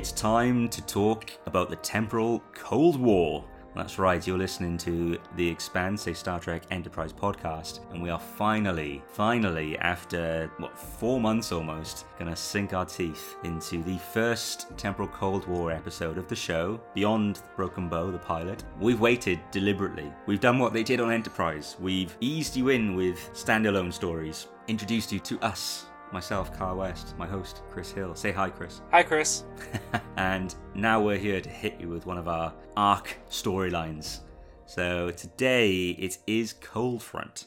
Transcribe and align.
It's 0.00 0.12
time 0.12 0.70
to 0.70 0.80
talk 0.86 1.30
about 1.44 1.68
the 1.68 1.76
temporal 1.76 2.42
Cold 2.54 2.98
War. 2.98 3.44
That's 3.76 3.98
right, 3.98 4.26
you're 4.26 4.38
listening 4.38 4.78
to 4.78 5.18
The 5.36 5.46
Expanse, 5.46 6.06
a 6.06 6.14
Star 6.14 6.40
Trek 6.40 6.62
Enterprise 6.70 7.12
podcast, 7.12 7.80
and 7.92 8.02
we 8.02 8.08
are 8.08 8.18
finally, 8.18 9.02
finally, 9.08 9.76
after 9.76 10.50
what, 10.56 10.78
four 10.78 11.20
months 11.20 11.52
almost, 11.52 12.06
gonna 12.18 12.34
sink 12.34 12.72
our 12.72 12.86
teeth 12.86 13.36
into 13.44 13.82
the 13.82 13.98
first 13.98 14.74
temporal 14.78 15.08
Cold 15.08 15.46
War 15.46 15.70
episode 15.70 16.16
of 16.16 16.28
the 16.28 16.34
show, 16.34 16.80
Beyond 16.94 17.42
Broken 17.54 17.90
Bow, 17.90 18.10
the 18.10 18.16
pilot. 18.16 18.64
We've 18.80 19.00
waited 19.00 19.38
deliberately. 19.50 20.10
We've 20.24 20.40
done 20.40 20.58
what 20.58 20.72
they 20.72 20.82
did 20.82 21.00
on 21.00 21.12
Enterprise. 21.12 21.76
We've 21.78 22.16
eased 22.22 22.56
you 22.56 22.70
in 22.70 22.96
with 22.96 23.18
standalone 23.34 23.92
stories, 23.92 24.46
introduced 24.66 25.12
you 25.12 25.18
to 25.18 25.38
us, 25.40 25.89
myself, 26.12 26.56
Kyle 26.56 26.76
West, 26.76 27.16
my 27.18 27.26
host, 27.26 27.62
Kris 27.70 27.90
Hill. 27.90 28.14
Say 28.14 28.32
hi, 28.32 28.50
Kris. 28.50 28.82
Hi, 28.90 29.02
Kris. 29.02 29.44
and 30.16 30.54
now 30.74 31.00
we're 31.00 31.18
here 31.18 31.40
to 31.40 31.48
hit 31.48 31.80
you 31.80 31.88
with 31.88 32.06
one 32.06 32.18
of 32.18 32.28
our 32.28 32.52
arc 32.76 33.16
storylines. 33.30 34.20
So 34.66 35.10
today 35.10 35.90
it 35.90 36.18
is 36.26 36.52
Cold 36.52 37.02
Front. 37.02 37.46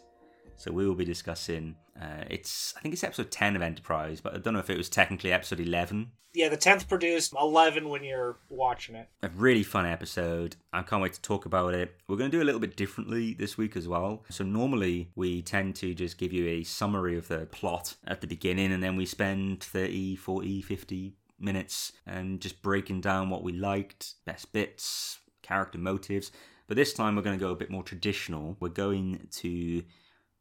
So 0.55 0.71
we 0.71 0.87
will 0.87 0.95
be 0.95 1.05
discussing. 1.05 1.75
Uh, 1.99 2.23
it's 2.29 2.73
I 2.75 2.81
think 2.81 2.93
it's 2.93 3.03
episode 3.03 3.31
ten 3.31 3.55
of 3.55 3.61
Enterprise, 3.61 4.21
but 4.21 4.33
I 4.33 4.37
don't 4.37 4.53
know 4.53 4.59
if 4.59 4.69
it 4.69 4.77
was 4.77 4.89
technically 4.89 5.31
episode 5.31 5.59
eleven. 5.59 6.11
Yeah, 6.33 6.49
the 6.49 6.57
tenth 6.57 6.89
produced 6.89 7.33
eleven 7.39 7.89
when 7.89 8.03
you're 8.03 8.37
watching 8.49 8.95
it. 8.95 9.09
A 9.21 9.29
really 9.29 9.61
fun 9.61 9.85
episode. 9.85 10.55
I 10.71 10.81
can't 10.81 11.01
wait 11.01 11.13
to 11.13 11.21
talk 11.21 11.45
about 11.45 11.75
it. 11.75 11.95
We're 12.07 12.17
going 12.17 12.31
to 12.31 12.37
do 12.37 12.41
a 12.41 12.45
little 12.45 12.59
bit 12.59 12.75
differently 12.75 13.33
this 13.33 13.57
week 13.57 13.75
as 13.75 13.87
well. 13.87 14.25
So 14.29 14.43
normally 14.43 15.11
we 15.15 15.43
tend 15.43 15.75
to 15.77 15.93
just 15.93 16.17
give 16.17 16.33
you 16.33 16.47
a 16.47 16.63
summary 16.63 17.17
of 17.17 17.27
the 17.27 17.45
plot 17.45 17.95
at 18.07 18.21
the 18.21 18.27
beginning, 18.27 18.71
and 18.71 18.81
then 18.81 18.95
we 18.95 19.05
spend 19.05 19.63
30, 19.63 20.15
40, 20.15 20.61
50 20.63 21.15
minutes 21.39 21.91
and 22.07 22.41
just 22.41 22.61
breaking 22.63 23.01
down 23.01 23.29
what 23.29 23.43
we 23.43 23.51
liked, 23.51 24.13
best 24.25 24.51
bits, 24.53 25.19
character 25.43 25.77
motives. 25.77 26.31
But 26.67 26.77
this 26.77 26.93
time 26.93 27.15
we're 27.15 27.21
going 27.21 27.37
to 27.37 27.45
go 27.45 27.51
a 27.51 27.55
bit 27.55 27.69
more 27.69 27.83
traditional. 27.83 28.57
We're 28.59 28.69
going 28.69 29.27
to 29.33 29.83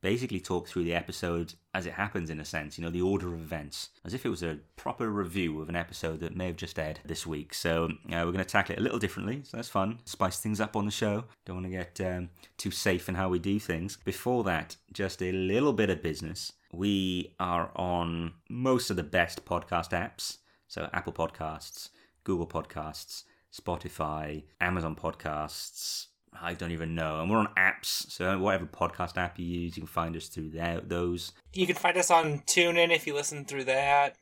basically 0.03 0.41
talk 0.41 0.69
through 0.69 0.85
the 0.85 0.95
episode 0.95 1.55
as 1.73 1.87
it 1.87 1.95
happens 1.95 2.29
in 2.29 2.39
a 2.39 2.45
sense, 2.45 2.77
you 2.77 2.85
know, 2.85 2.91
the 2.91 3.01
order 3.01 3.29
of 3.29 3.41
events, 3.41 3.89
as 4.05 4.13
if 4.13 4.27
it 4.27 4.29
was 4.29 4.43
a 4.43 4.59
proper 4.77 5.09
review 5.09 5.63
of 5.63 5.69
an 5.69 5.77
episode 5.77 6.21
that 6.21 6.37
may 6.37 6.49
have 6.49 6.57
just 6.57 6.79
aired 6.79 7.01
this 7.05 7.27
week. 7.27 7.55
So 7.55 7.85
uh, 7.85 7.89
we're 8.25 8.33
going 8.33 8.39
to 8.39 8.45
tackle 8.45 8.75
it 8.75 8.81
a 8.81 8.83
little 8.83 8.99
differently, 8.99 9.41
so 9.45 9.57
that's 9.57 9.69
fun. 9.69 10.01
Spice 10.05 10.39
things 10.39 10.61
up 10.61 10.77
on 10.77 10.85
the 10.85 10.91
show. 10.91 11.25
Don't 11.47 11.57
want 11.63 11.67
to 11.67 11.71
get 11.71 12.01
um, 12.01 12.29
too 12.59 12.71
safe 12.71 13.09
in 13.09 13.15
how 13.15 13.31
we 13.31 13.39
do 13.39 13.59
things. 13.59 13.97
Before 14.05 14.45
that, 14.45 14.77
just 14.93 15.23
a 15.23 15.33
little 15.33 15.73
bit 15.73 15.89
of 15.89 16.03
business. 16.03 16.53
We 16.73 17.35
are 17.39 17.71
on 17.77 18.35
most 18.51 18.91
of 18.91 18.97
the 18.97 19.03
best 19.03 19.45
podcast 19.45 19.91
apps, 19.91 20.39
so 20.69 20.91
Apple 20.93 21.13
Podcasts, 21.13 21.91
Google 22.25 22.47
Podcasts, 22.47 23.25
Spotify, 23.53 24.45
Amazon 24.61 24.97
Podcasts, 24.97 26.07
I 26.41 26.55
don't 26.55 26.73
even 26.73 26.95
know. 26.95 27.21
And 27.21 27.31
we're 27.31 27.39
on 27.39 27.55
apps, 27.57 28.11
so 28.11 28.39
whatever 28.39 28.67
podcast 28.67 29.17
app 29.17 29.39
you 29.39 29.47
use, 29.47 29.77
you 29.77 29.83
can 29.83 29.89
find 29.89 30.17
us 30.17 30.29
through 30.29 30.51
there, 30.51 30.81
those. 30.81 31.33
You 31.53 31.67
can 31.67 31.77
find 31.77 31.97
us 31.97 32.11
on 32.11 32.41
TuneIn 32.41 32.95
if 32.95 33.07
you 33.07 33.15
listen 33.15 33.45
through 33.45 33.65
that. 33.65 34.17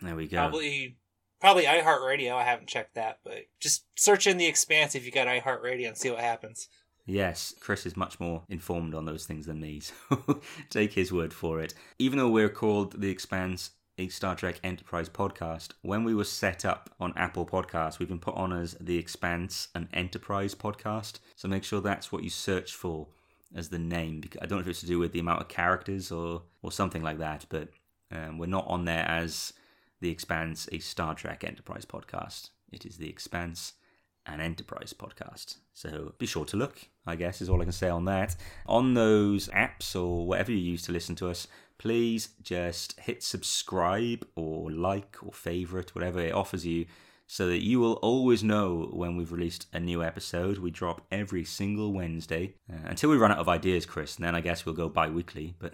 There 0.00 0.16
we 0.16 0.28
go. 0.28 0.38
Probably, 0.38 0.96
probably 1.40 1.64
iHeartRadio. 1.64 2.32
I 2.32 2.44
haven't 2.44 2.68
checked 2.68 2.94
that, 2.94 3.18
but 3.24 3.46
just 3.60 3.84
search 3.96 4.26
in 4.26 4.38
the 4.38 4.46
Expanse 4.46 4.94
if 4.94 5.04
you 5.04 5.10
got 5.10 5.26
iHeartRadio 5.26 5.88
and 5.88 5.96
see 5.96 6.10
what 6.10 6.20
happens. 6.20 6.68
Yes, 7.04 7.52
Kris 7.58 7.84
is 7.84 7.96
much 7.96 8.20
more 8.20 8.44
informed 8.48 8.94
on 8.94 9.04
those 9.04 9.26
things 9.26 9.46
than 9.46 9.60
me, 9.60 9.80
so 10.08 10.40
take 10.70 10.92
his 10.92 11.12
word 11.12 11.32
for 11.34 11.60
it. 11.60 11.74
Even 11.98 12.18
though 12.18 12.30
we're 12.30 12.48
called 12.48 13.00
The 13.00 13.10
Expanse 13.10 13.70
a 13.98 14.08
Star 14.08 14.34
Trek 14.34 14.58
Enterprise 14.64 15.08
podcast. 15.08 15.70
When 15.82 16.04
we 16.04 16.14
were 16.14 16.24
set 16.24 16.64
up 16.64 16.90
on 16.98 17.12
Apple 17.16 17.44
Podcasts, 17.44 17.98
we've 17.98 18.08
been 18.08 18.18
put 18.18 18.34
on 18.34 18.52
as 18.52 18.74
The 18.80 18.98
Expanse 18.98 19.68
and 19.74 19.88
Enterprise 19.92 20.54
podcast. 20.54 21.18
So 21.36 21.48
make 21.48 21.64
sure 21.64 21.80
that's 21.80 22.10
what 22.10 22.22
you 22.22 22.30
search 22.30 22.74
for 22.74 23.08
as 23.54 23.68
the 23.68 23.78
name. 23.78 24.22
I 24.40 24.46
don't 24.46 24.58
know 24.58 24.62
if 24.62 24.68
it's 24.68 24.80
to 24.80 24.86
do 24.86 24.98
with 24.98 25.12
the 25.12 25.20
amount 25.20 25.42
of 25.42 25.48
characters 25.48 26.10
or, 26.10 26.42
or 26.62 26.72
something 26.72 27.02
like 27.02 27.18
that, 27.18 27.44
but 27.48 27.68
um, 28.10 28.38
we're 28.38 28.46
not 28.46 28.66
on 28.66 28.86
there 28.86 29.06
as 29.08 29.52
The 30.00 30.10
Expanse, 30.10 30.68
a 30.72 30.78
Star 30.78 31.14
Trek 31.14 31.44
Enterprise 31.44 31.84
podcast. 31.84 32.50
It 32.72 32.86
is 32.86 32.96
The 32.96 33.10
Expanse 33.10 33.74
an 34.26 34.40
Enterprise 34.40 34.92
podcast. 34.92 35.56
So 35.74 36.14
be 36.18 36.26
sure 36.26 36.44
to 36.46 36.56
look, 36.56 36.78
I 37.06 37.16
guess, 37.16 37.42
is 37.42 37.48
all 37.48 37.60
I 37.60 37.64
can 37.64 37.72
say 37.72 37.88
on 37.88 38.04
that. 38.06 38.36
On 38.66 38.94
those 38.94 39.48
apps 39.48 40.00
or 40.00 40.26
whatever 40.26 40.52
you 40.52 40.58
use 40.58 40.82
to 40.82 40.92
listen 40.92 41.16
to 41.16 41.28
us, 41.28 41.48
please 41.78 42.30
just 42.42 42.98
hit 43.00 43.22
subscribe 43.22 44.26
or 44.36 44.70
like 44.70 45.16
or 45.22 45.32
favorite, 45.32 45.94
whatever 45.94 46.20
it 46.20 46.32
offers 46.32 46.66
you, 46.66 46.86
so 47.32 47.46
that 47.46 47.64
you 47.64 47.80
will 47.80 47.94
always 47.94 48.44
know 48.44 48.90
when 48.92 49.16
we've 49.16 49.32
released 49.32 49.66
a 49.72 49.80
new 49.80 50.02
episode. 50.02 50.58
We 50.58 50.70
drop 50.70 51.06
every 51.10 51.44
single 51.44 51.90
Wednesday 51.90 52.56
uh, 52.70 52.76
until 52.84 53.08
we 53.08 53.16
run 53.16 53.32
out 53.32 53.38
of 53.38 53.48
ideas, 53.48 53.86
Kris. 53.86 54.16
And 54.16 54.26
then 54.26 54.34
I 54.34 54.42
guess 54.42 54.66
we'll 54.66 54.74
go 54.74 54.90
bi 54.90 55.08
weekly, 55.08 55.54
but 55.58 55.72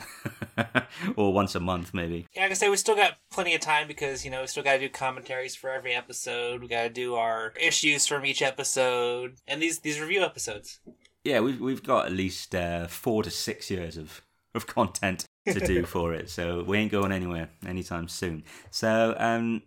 or 1.17 1.33
once 1.33 1.57
a 1.57 1.61
month 1.61 1.93
maybe. 1.93 2.27
Yeah, 2.33 2.45
I 2.45 2.47
can 2.47 2.57
say 2.57 2.69
we 2.69 2.77
still 2.77 2.95
got 2.95 3.15
plenty 3.33 3.57
of 3.57 3.61
time 3.61 3.89
because 3.89 4.25
you 4.25 4.31
know 4.31 4.43
we 4.43 4.47
still 4.47 4.63
got 4.63 4.75
to 4.75 4.79
do 4.79 4.89
commentaries 4.89 5.57
for 5.57 5.71
every 5.71 5.95
episode. 5.95 6.61
We 6.61 6.69
got 6.69 6.85
to 6.85 6.91
do 6.91 7.17
our 7.17 7.53
issues 7.61 8.07
from 8.07 8.25
each 8.25 8.41
episode 8.41 9.35
and 9.49 9.61
these 9.61 9.81
these 9.81 10.01
review 10.01 10.23
episodes. 10.23 10.79
Yeah, 11.25 11.41
we've 11.41 11.61
we've 11.61 11.83
got 11.83 12.07
at 12.07 12.13
least 12.13 12.55
uh, 12.55 12.87
four 12.87 13.25
to 13.25 13.31
six 13.31 13.69
years 13.69 13.97
of 13.97 14.23
of 14.55 14.67
content 14.67 15.27
to 15.55 15.67
do 15.67 15.85
for 15.85 16.15
it. 16.15 16.31
So 16.31 16.63
we 16.63 16.79
ain't 16.79 16.93
going 16.93 17.13
anywhere 17.13 17.51
anytime 17.67 18.09
soon. 18.09 18.45
So 18.71 19.15
um, 19.19 19.63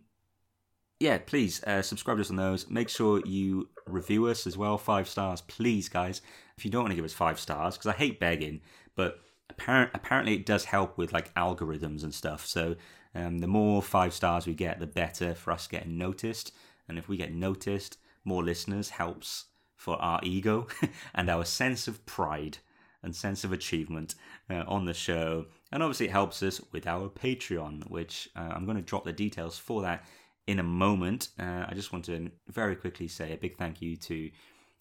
yeah, 0.99 1.17
please 1.17 1.63
uh, 1.63 1.81
subscribe 1.81 2.17
to 2.17 2.21
us 2.21 2.29
on 2.29 2.35
those. 2.35 2.69
Make 2.69 2.87
sure 2.87 3.21
you 3.25 3.69
review 3.87 4.27
us 4.27 4.45
as 4.45 4.57
well, 4.57 4.77
five 4.77 5.09
stars, 5.09 5.41
please, 5.41 5.89
guys. 5.89 6.21
If 6.57 6.63
you 6.63 6.69
don't 6.69 6.83
want 6.83 6.91
to 6.91 6.95
give 6.95 7.05
us 7.05 7.13
five 7.13 7.39
stars, 7.39 7.75
because 7.75 7.87
I 7.87 7.97
hate 7.97 8.19
begging, 8.19 8.61
but 8.95 9.19
apparent, 9.49 9.91
apparently 9.95 10.35
it 10.35 10.45
does 10.45 10.65
help 10.65 10.97
with 10.99 11.11
like 11.11 11.33
algorithms 11.33 12.03
and 12.03 12.13
stuff. 12.13 12.45
So 12.45 12.75
um, 13.15 13.39
the 13.39 13.47
more 13.47 13.81
five 13.81 14.13
stars 14.13 14.45
we 14.45 14.53
get, 14.53 14.79
the 14.79 14.85
better 14.85 15.33
for 15.33 15.51
us 15.51 15.67
getting 15.67 15.97
noticed. 15.97 16.53
And 16.87 16.99
if 16.99 17.09
we 17.09 17.17
get 17.17 17.33
noticed, 17.33 17.97
more 18.23 18.43
listeners 18.43 18.91
helps 18.91 19.45
for 19.75 19.99
our 20.01 20.19
ego 20.23 20.67
and 21.15 21.29
our 21.29 21.45
sense 21.45 21.87
of 21.87 22.05
pride 22.05 22.59
and 23.03 23.15
sense 23.15 23.43
of 23.43 23.51
achievement 23.51 24.15
uh, 24.49 24.63
on 24.67 24.85
the 24.85 24.93
show. 24.93 25.45
And 25.71 25.81
obviously, 25.81 26.07
it 26.07 26.11
helps 26.11 26.43
us 26.43 26.61
with 26.71 26.87
our 26.87 27.09
Patreon, 27.09 27.89
which 27.89 28.29
uh, 28.35 28.51
I'm 28.53 28.65
going 28.65 28.77
to 28.77 28.83
drop 28.83 29.05
the 29.05 29.13
details 29.13 29.57
for 29.57 29.81
that 29.81 30.05
in 30.47 30.59
a 30.59 30.63
moment. 30.63 31.29
Uh, 31.39 31.65
I 31.67 31.73
just 31.73 31.93
want 31.93 32.05
to 32.05 32.31
very 32.47 32.75
quickly 32.75 33.07
say 33.07 33.33
a 33.33 33.37
big 33.37 33.57
thank 33.57 33.81
you 33.81 33.95
to 33.97 34.29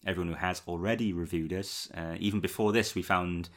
everyone 0.05 0.33
who 0.33 0.39
has 0.39 0.61
already 0.67 1.13
reviewed 1.13 1.53
us. 1.53 1.89
Uh, 1.95 2.15
even 2.19 2.39
before 2.39 2.71
this, 2.71 2.95
we 2.95 3.01
found 3.01 3.49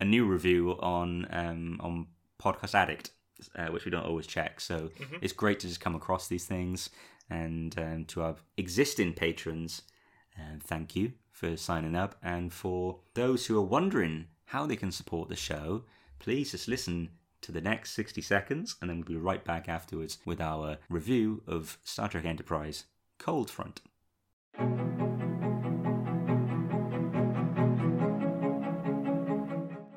a 0.00 0.04
new 0.04 0.26
review 0.26 0.72
on 0.80 1.26
um, 1.30 1.80
on 1.80 2.06
Podcast 2.40 2.74
Addict, 2.74 3.10
uh, 3.56 3.66
which 3.66 3.84
we 3.84 3.90
don't 3.90 4.06
always 4.06 4.26
check. 4.26 4.60
So 4.60 4.90
mm-hmm. 5.00 5.16
it's 5.22 5.32
great 5.32 5.60
to 5.60 5.68
just 5.68 5.80
come 5.80 5.94
across 5.94 6.28
these 6.28 6.44
things. 6.44 6.90
And 7.28 7.76
um, 7.78 8.04
to 8.06 8.22
our 8.22 8.36
existing 8.56 9.14
patrons, 9.14 9.82
uh, 10.38 10.58
thank 10.62 10.94
you 10.94 11.14
for 11.36 11.54
signing 11.58 11.94
up. 11.94 12.14
And 12.22 12.50
for 12.50 13.00
those 13.12 13.46
who 13.46 13.58
are 13.58 13.62
wondering 13.62 14.28
how 14.46 14.64
they 14.64 14.76
can 14.76 14.90
support 14.90 15.28
the 15.28 15.36
show, 15.36 15.84
please 16.18 16.52
just 16.52 16.66
listen 16.66 17.10
to 17.42 17.52
the 17.52 17.60
next 17.60 17.92
60 17.92 18.22
seconds 18.22 18.76
and 18.80 18.88
then 18.88 18.96
we'll 18.96 19.06
be 19.06 19.16
right 19.16 19.44
back 19.44 19.68
afterwards 19.68 20.18
with 20.24 20.40
our 20.40 20.78
review 20.88 21.42
of 21.46 21.76
Star 21.84 22.08
Trek 22.08 22.24
Enterprise 22.24 22.84
Cold 23.18 23.50
Front. 23.50 23.82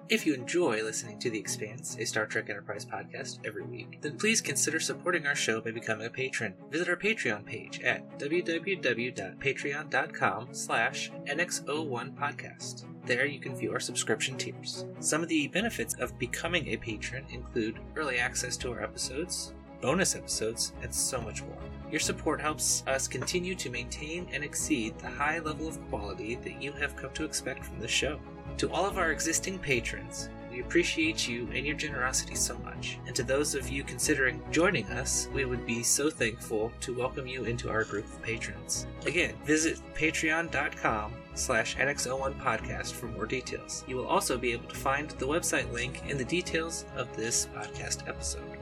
If 0.10 0.26
you 0.26 0.34
enjoy 0.34 0.82
listening 0.82 1.20
to 1.20 1.30
The 1.30 1.38
Expanse, 1.38 1.96
a 2.00 2.06
Star 2.06 2.26
Trek 2.26 2.50
Enterprise 2.50 2.84
podcast 2.84 3.38
every 3.46 3.62
week, 3.62 4.00
then 4.02 4.18
please 4.18 4.42
consider 4.42 4.80
supporting 4.80 5.28
our 5.28 5.36
show 5.36 5.62
by 5.62 5.70
becoming 5.70 6.08
a 6.08 6.10
patron. 6.10 6.56
Visit 6.72 6.90
our 6.90 6.96
Patreon 6.96 7.46
page 7.46 7.80
at 7.82 8.18
www.patreon.com 8.18 10.48
slash 10.52 11.12
NX01podcast. 11.28 12.86
There 13.06 13.28
you 13.28 13.40
can 13.40 13.56
view 13.56 13.72
our 13.72 13.80
subscription 13.80 14.36
tiers. 14.36 14.88
Some 15.00 15.22
of 15.22 15.30
the 15.30 15.48
benefits 15.50 15.94
of 16.00 16.18
becoming 16.18 16.70
a 16.70 16.78
patron 16.78 17.26
include 17.30 17.78
early 17.96 18.18
access 18.18 18.58
to 18.58 18.72
our 18.72 18.82
episodes, 18.82 19.54
bonus 19.80 20.16
episodes, 20.16 20.74
and 20.82 20.92
so 20.92 21.22
much 21.22 21.44
more. 21.44 21.62
Your 21.92 22.00
support 22.00 22.42
helps 22.42 22.84
us 22.88 23.08
continue 23.08 23.54
to 23.54 23.70
maintain 23.70 24.28
and 24.34 24.44
exceed 24.44 24.98
the 24.98 25.08
high 25.08 25.38
level 25.38 25.68
of 25.68 25.80
quality 25.90 26.34
that 26.34 26.60
you 26.60 26.72
have 26.72 26.96
come 26.96 27.14
to 27.14 27.26
expect 27.26 27.64
from 27.64 27.80
this 27.80 27.92
show. 27.92 28.20
To 28.60 28.70
all 28.74 28.86
of 28.86 28.98
our 28.98 29.14
existing 29.14 29.58
patrons, 29.58 30.28
we 30.52 30.60
appreciate 30.60 31.30
you 31.30 31.48
and 31.54 31.66
your 31.66 31.78
generosity 31.78 32.36
so 32.36 32.58
much. 32.58 33.00
And 33.08 33.16
to 33.16 33.24
those 33.24 33.56
of 33.56 33.70
you 33.70 33.86
considering 33.86 34.42
joining 34.52 34.86
us, 34.88 35.30
we 35.34 35.46
would 35.46 35.66
be 35.66 35.82
so 35.82 36.10
thankful 36.10 36.74
to 36.82 36.94
welcome 36.94 37.26
you 37.26 37.46
into 37.46 37.70
our 37.70 37.86
group 37.86 38.04
of 38.04 38.22
patrons. 38.22 38.86
Again, 39.06 39.34
visit 39.46 39.80
patreon.com 39.96 41.14
slash 41.36 41.78
NX01 41.78 42.38
podcast 42.42 42.92
for 42.92 43.06
more 43.06 43.26
details. 43.26 43.86
You 43.88 43.96
will 43.96 44.08
also 44.08 44.38
be 44.38 44.52
able 44.52 44.68
to 44.68 44.76
find 44.76 45.10
the 45.12 45.28
website 45.28 45.72
link 45.72 46.04
in 46.10 46.18
the 46.18 46.26
details 46.26 46.84
of 46.98 47.16
this 47.16 47.48
podcast 47.56 48.10
episode. 48.10 48.59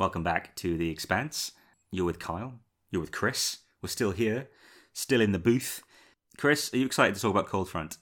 Welcome 0.00 0.22
back 0.22 0.56
to 0.56 0.78
The 0.78 0.88
Expanse. 0.88 1.52
You're 1.90 2.06
with 2.06 2.18
Kyle. 2.18 2.54
You're 2.90 3.02
with 3.02 3.12
Kris. 3.12 3.58
We're 3.82 3.90
still 3.90 4.12
here, 4.12 4.48
still 4.94 5.20
in 5.20 5.32
the 5.32 5.38
booth. 5.38 5.82
Kris, 6.38 6.72
are 6.72 6.78
you 6.78 6.86
excited 6.86 7.16
to 7.16 7.20
talk 7.20 7.32
about 7.32 7.48
Cold 7.48 7.68
Front? 7.68 7.98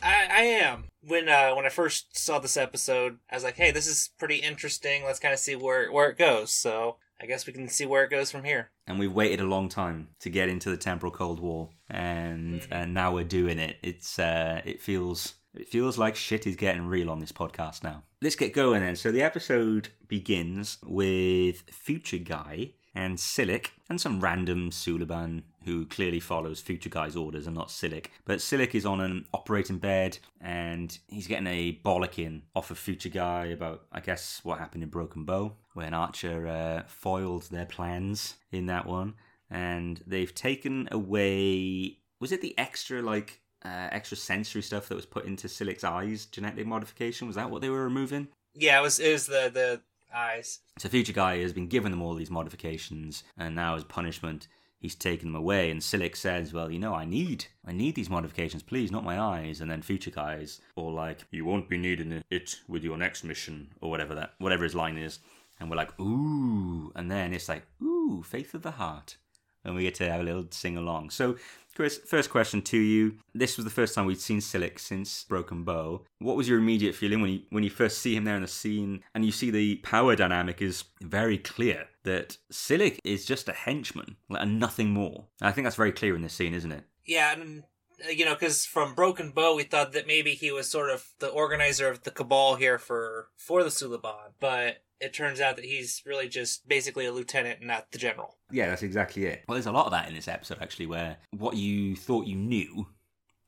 I, 0.00 0.28
I 0.30 0.42
am. 0.42 0.84
When 1.04 1.28
uh, 1.28 1.52
when 1.56 1.66
I 1.66 1.68
first 1.68 2.16
saw 2.16 2.38
this 2.38 2.56
episode, 2.56 3.18
I 3.28 3.34
was 3.34 3.42
like, 3.42 3.56
"Hey, 3.56 3.72
this 3.72 3.88
is 3.88 4.10
pretty 4.20 4.36
interesting. 4.36 5.02
Let's 5.04 5.18
kind 5.18 5.34
of 5.34 5.40
see 5.40 5.56
where 5.56 5.90
where 5.90 6.08
it 6.10 6.16
goes." 6.16 6.52
So 6.52 6.98
I 7.20 7.26
guess 7.26 7.44
we 7.44 7.52
can 7.52 7.66
see 7.66 7.86
where 7.86 8.04
it 8.04 8.10
goes 8.12 8.30
from 8.30 8.44
here. 8.44 8.70
And 8.86 9.00
we've 9.00 9.12
waited 9.12 9.40
a 9.40 9.44
long 9.44 9.68
time 9.68 10.10
to 10.20 10.30
get 10.30 10.48
into 10.48 10.70
the 10.70 10.76
temporal 10.76 11.10
Cold 11.10 11.40
War, 11.40 11.70
and 11.90 12.60
Mhm. 12.60 12.68
and 12.70 12.94
now 12.94 13.12
we're 13.12 13.24
doing 13.24 13.58
it. 13.58 13.78
It's 13.82 14.16
uh, 14.16 14.60
it 14.64 14.80
feels 14.80 15.34
it 15.54 15.68
feels 15.68 15.98
like 15.98 16.16
shit 16.16 16.46
is 16.46 16.56
getting 16.56 16.86
real 16.86 17.10
on 17.10 17.18
this 17.18 17.32
podcast 17.32 17.82
now. 17.82 18.02
Let's 18.20 18.36
get 18.36 18.52
going 18.52 18.80
then. 18.80 18.96
So 18.96 19.12
the 19.12 19.22
episode 19.22 19.88
begins 20.08 20.78
with 20.82 21.62
Future 21.70 22.18
Guy 22.18 22.72
and 22.94 23.16
Silik 23.16 23.68
and 23.88 24.00
some 24.00 24.20
random 24.20 24.70
Suliban 24.70 25.42
who 25.64 25.86
clearly 25.86 26.20
follows 26.20 26.60
Future 26.60 26.88
Guy's 26.88 27.16
orders 27.16 27.46
and 27.46 27.56
not 27.56 27.68
Silik. 27.68 28.06
But 28.24 28.38
Silik 28.38 28.74
is 28.74 28.86
on 28.86 29.00
an 29.00 29.26
operating 29.32 29.78
bed 29.78 30.18
and 30.40 30.96
he's 31.08 31.26
getting 31.26 31.46
a 31.46 31.80
bollocking 31.84 32.42
off 32.54 32.70
of 32.70 32.78
Future 32.78 33.08
Guy 33.08 33.46
about, 33.46 33.82
I 33.92 34.00
guess, 34.00 34.40
what 34.42 34.58
happened 34.58 34.82
in 34.82 34.90
Broken 34.90 35.24
Bow 35.24 35.56
when 35.74 35.94
Archer 35.94 36.46
uh, 36.46 36.82
foiled 36.86 37.44
their 37.50 37.66
plans 37.66 38.34
in 38.50 38.66
that 38.66 38.86
one. 38.86 39.14
And 39.50 40.02
they've 40.06 40.34
taken 40.34 40.88
away. 40.90 41.98
Was 42.20 42.32
it 42.32 42.40
the 42.40 42.56
extra, 42.58 43.02
like, 43.02 43.41
uh, 43.64 43.88
extra 43.90 44.16
sensory 44.16 44.62
stuff 44.62 44.88
that 44.88 44.94
was 44.94 45.06
put 45.06 45.24
into 45.24 45.48
Silik's 45.48 45.84
eyes, 45.84 46.26
genetic 46.26 46.66
modification? 46.66 47.26
Was 47.26 47.36
that 47.36 47.50
what 47.50 47.62
they 47.62 47.70
were 47.70 47.84
removing? 47.84 48.28
Yeah, 48.54 48.78
it 48.78 48.82
was 48.82 48.98
it 48.98 49.12
was 49.12 49.26
the 49.26 49.50
the 49.52 49.80
eyes. 50.14 50.60
So 50.78 50.88
Future 50.88 51.12
Guy 51.12 51.38
has 51.38 51.52
been 51.52 51.68
given 51.68 51.90
them 51.90 52.02
all 52.02 52.14
these 52.14 52.30
modifications, 52.30 53.24
and 53.38 53.54
now 53.54 53.76
as 53.76 53.84
punishment, 53.84 54.48
he's 54.78 54.94
taken 54.94 55.28
them 55.28 55.40
away. 55.40 55.70
And 55.70 55.80
Silik 55.80 56.16
says, 56.16 56.52
"Well, 56.52 56.70
you 56.70 56.78
know, 56.78 56.94
I 56.94 57.04
need, 57.04 57.46
I 57.64 57.72
need 57.72 57.94
these 57.94 58.10
modifications, 58.10 58.62
please, 58.62 58.90
not 58.90 59.04
my 59.04 59.18
eyes." 59.18 59.60
And 59.60 59.70
then 59.70 59.82
Future 59.82 60.10
Guy's 60.10 60.60
all 60.76 60.92
like, 60.92 61.24
"You 61.30 61.44
won't 61.44 61.68
be 61.68 61.78
needing 61.78 62.22
it 62.30 62.60
with 62.68 62.84
your 62.84 62.98
next 62.98 63.24
mission, 63.24 63.72
or 63.80 63.90
whatever 63.90 64.14
that, 64.16 64.34
whatever 64.38 64.64
his 64.64 64.74
line 64.74 64.98
is." 64.98 65.18
And 65.60 65.70
we're 65.70 65.76
like, 65.76 65.98
"Ooh!" 66.00 66.92
And 66.94 67.10
then 67.10 67.32
it's 67.32 67.48
like, 67.48 67.66
"Ooh, 67.80 68.22
faith 68.22 68.52
of 68.54 68.62
the 68.62 68.72
heart," 68.72 69.16
and 69.64 69.74
we 69.74 69.82
get 69.82 69.94
to 69.96 70.10
have 70.10 70.20
a 70.20 70.24
little 70.24 70.46
sing 70.50 70.76
along. 70.76 71.10
So. 71.10 71.36
Kris, 71.74 72.00
first 72.04 72.28
question 72.28 72.60
to 72.60 72.76
you. 72.76 73.14
This 73.34 73.56
was 73.56 73.64
the 73.64 73.70
first 73.70 73.94
time 73.94 74.04
we'd 74.04 74.20
seen 74.20 74.40
Silik 74.40 74.78
since 74.78 75.24
Broken 75.24 75.64
Bow. 75.64 76.04
What 76.18 76.36
was 76.36 76.46
your 76.46 76.58
immediate 76.58 76.94
feeling 76.94 77.22
when 77.22 77.30
you 77.30 77.40
when 77.48 77.64
you 77.64 77.70
first 77.70 78.00
see 78.00 78.14
him 78.14 78.24
there 78.24 78.36
in 78.36 78.42
the 78.42 78.48
scene 78.48 79.02
and 79.14 79.24
you 79.24 79.32
see 79.32 79.50
the 79.50 79.76
power 79.76 80.14
dynamic 80.14 80.60
is 80.60 80.84
very 81.00 81.38
clear 81.38 81.86
that 82.04 82.36
Silik 82.52 82.98
is 83.04 83.24
just 83.24 83.48
a 83.48 83.52
henchman 83.52 84.16
like, 84.28 84.42
and 84.42 84.60
nothing 84.60 84.90
more. 84.90 85.28
And 85.40 85.48
I 85.48 85.52
think 85.52 85.64
that's 85.64 85.76
very 85.76 85.92
clear 85.92 86.14
in 86.14 86.20
this 86.20 86.34
scene, 86.34 86.52
isn't 86.52 86.72
it? 86.72 86.84
Yeah, 87.06 87.32
and 87.32 87.64
you 88.10 88.24
know, 88.24 88.34
because 88.34 88.64
from 88.64 88.94
Broken 88.94 89.30
Bow, 89.30 89.54
we 89.54 89.64
thought 89.64 89.92
that 89.92 90.06
maybe 90.06 90.32
he 90.32 90.50
was 90.50 90.70
sort 90.70 90.90
of 90.90 91.06
the 91.18 91.28
organizer 91.28 91.88
of 91.88 92.02
the 92.02 92.10
cabal 92.10 92.56
here 92.56 92.78
for 92.78 93.28
for 93.36 93.62
the 93.62 93.70
Suliban, 93.70 94.32
but 94.40 94.82
it 95.00 95.12
turns 95.12 95.40
out 95.40 95.56
that 95.56 95.64
he's 95.64 96.02
really 96.06 96.28
just 96.28 96.68
basically 96.68 97.06
a 97.06 97.12
lieutenant, 97.12 97.62
not 97.62 97.90
the 97.90 97.98
general. 97.98 98.36
Yeah, 98.50 98.68
that's 98.68 98.82
exactly 98.82 99.26
it. 99.26 99.42
Well, 99.46 99.54
there's 99.54 99.66
a 99.66 99.72
lot 99.72 99.86
of 99.86 99.92
that 99.92 100.08
in 100.08 100.14
this 100.14 100.28
episode 100.28 100.58
actually, 100.60 100.86
where 100.86 101.16
what 101.30 101.56
you 101.56 101.96
thought 101.96 102.26
you 102.26 102.36
knew 102.36 102.86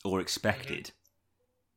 or 0.05 0.21
expected 0.21 0.91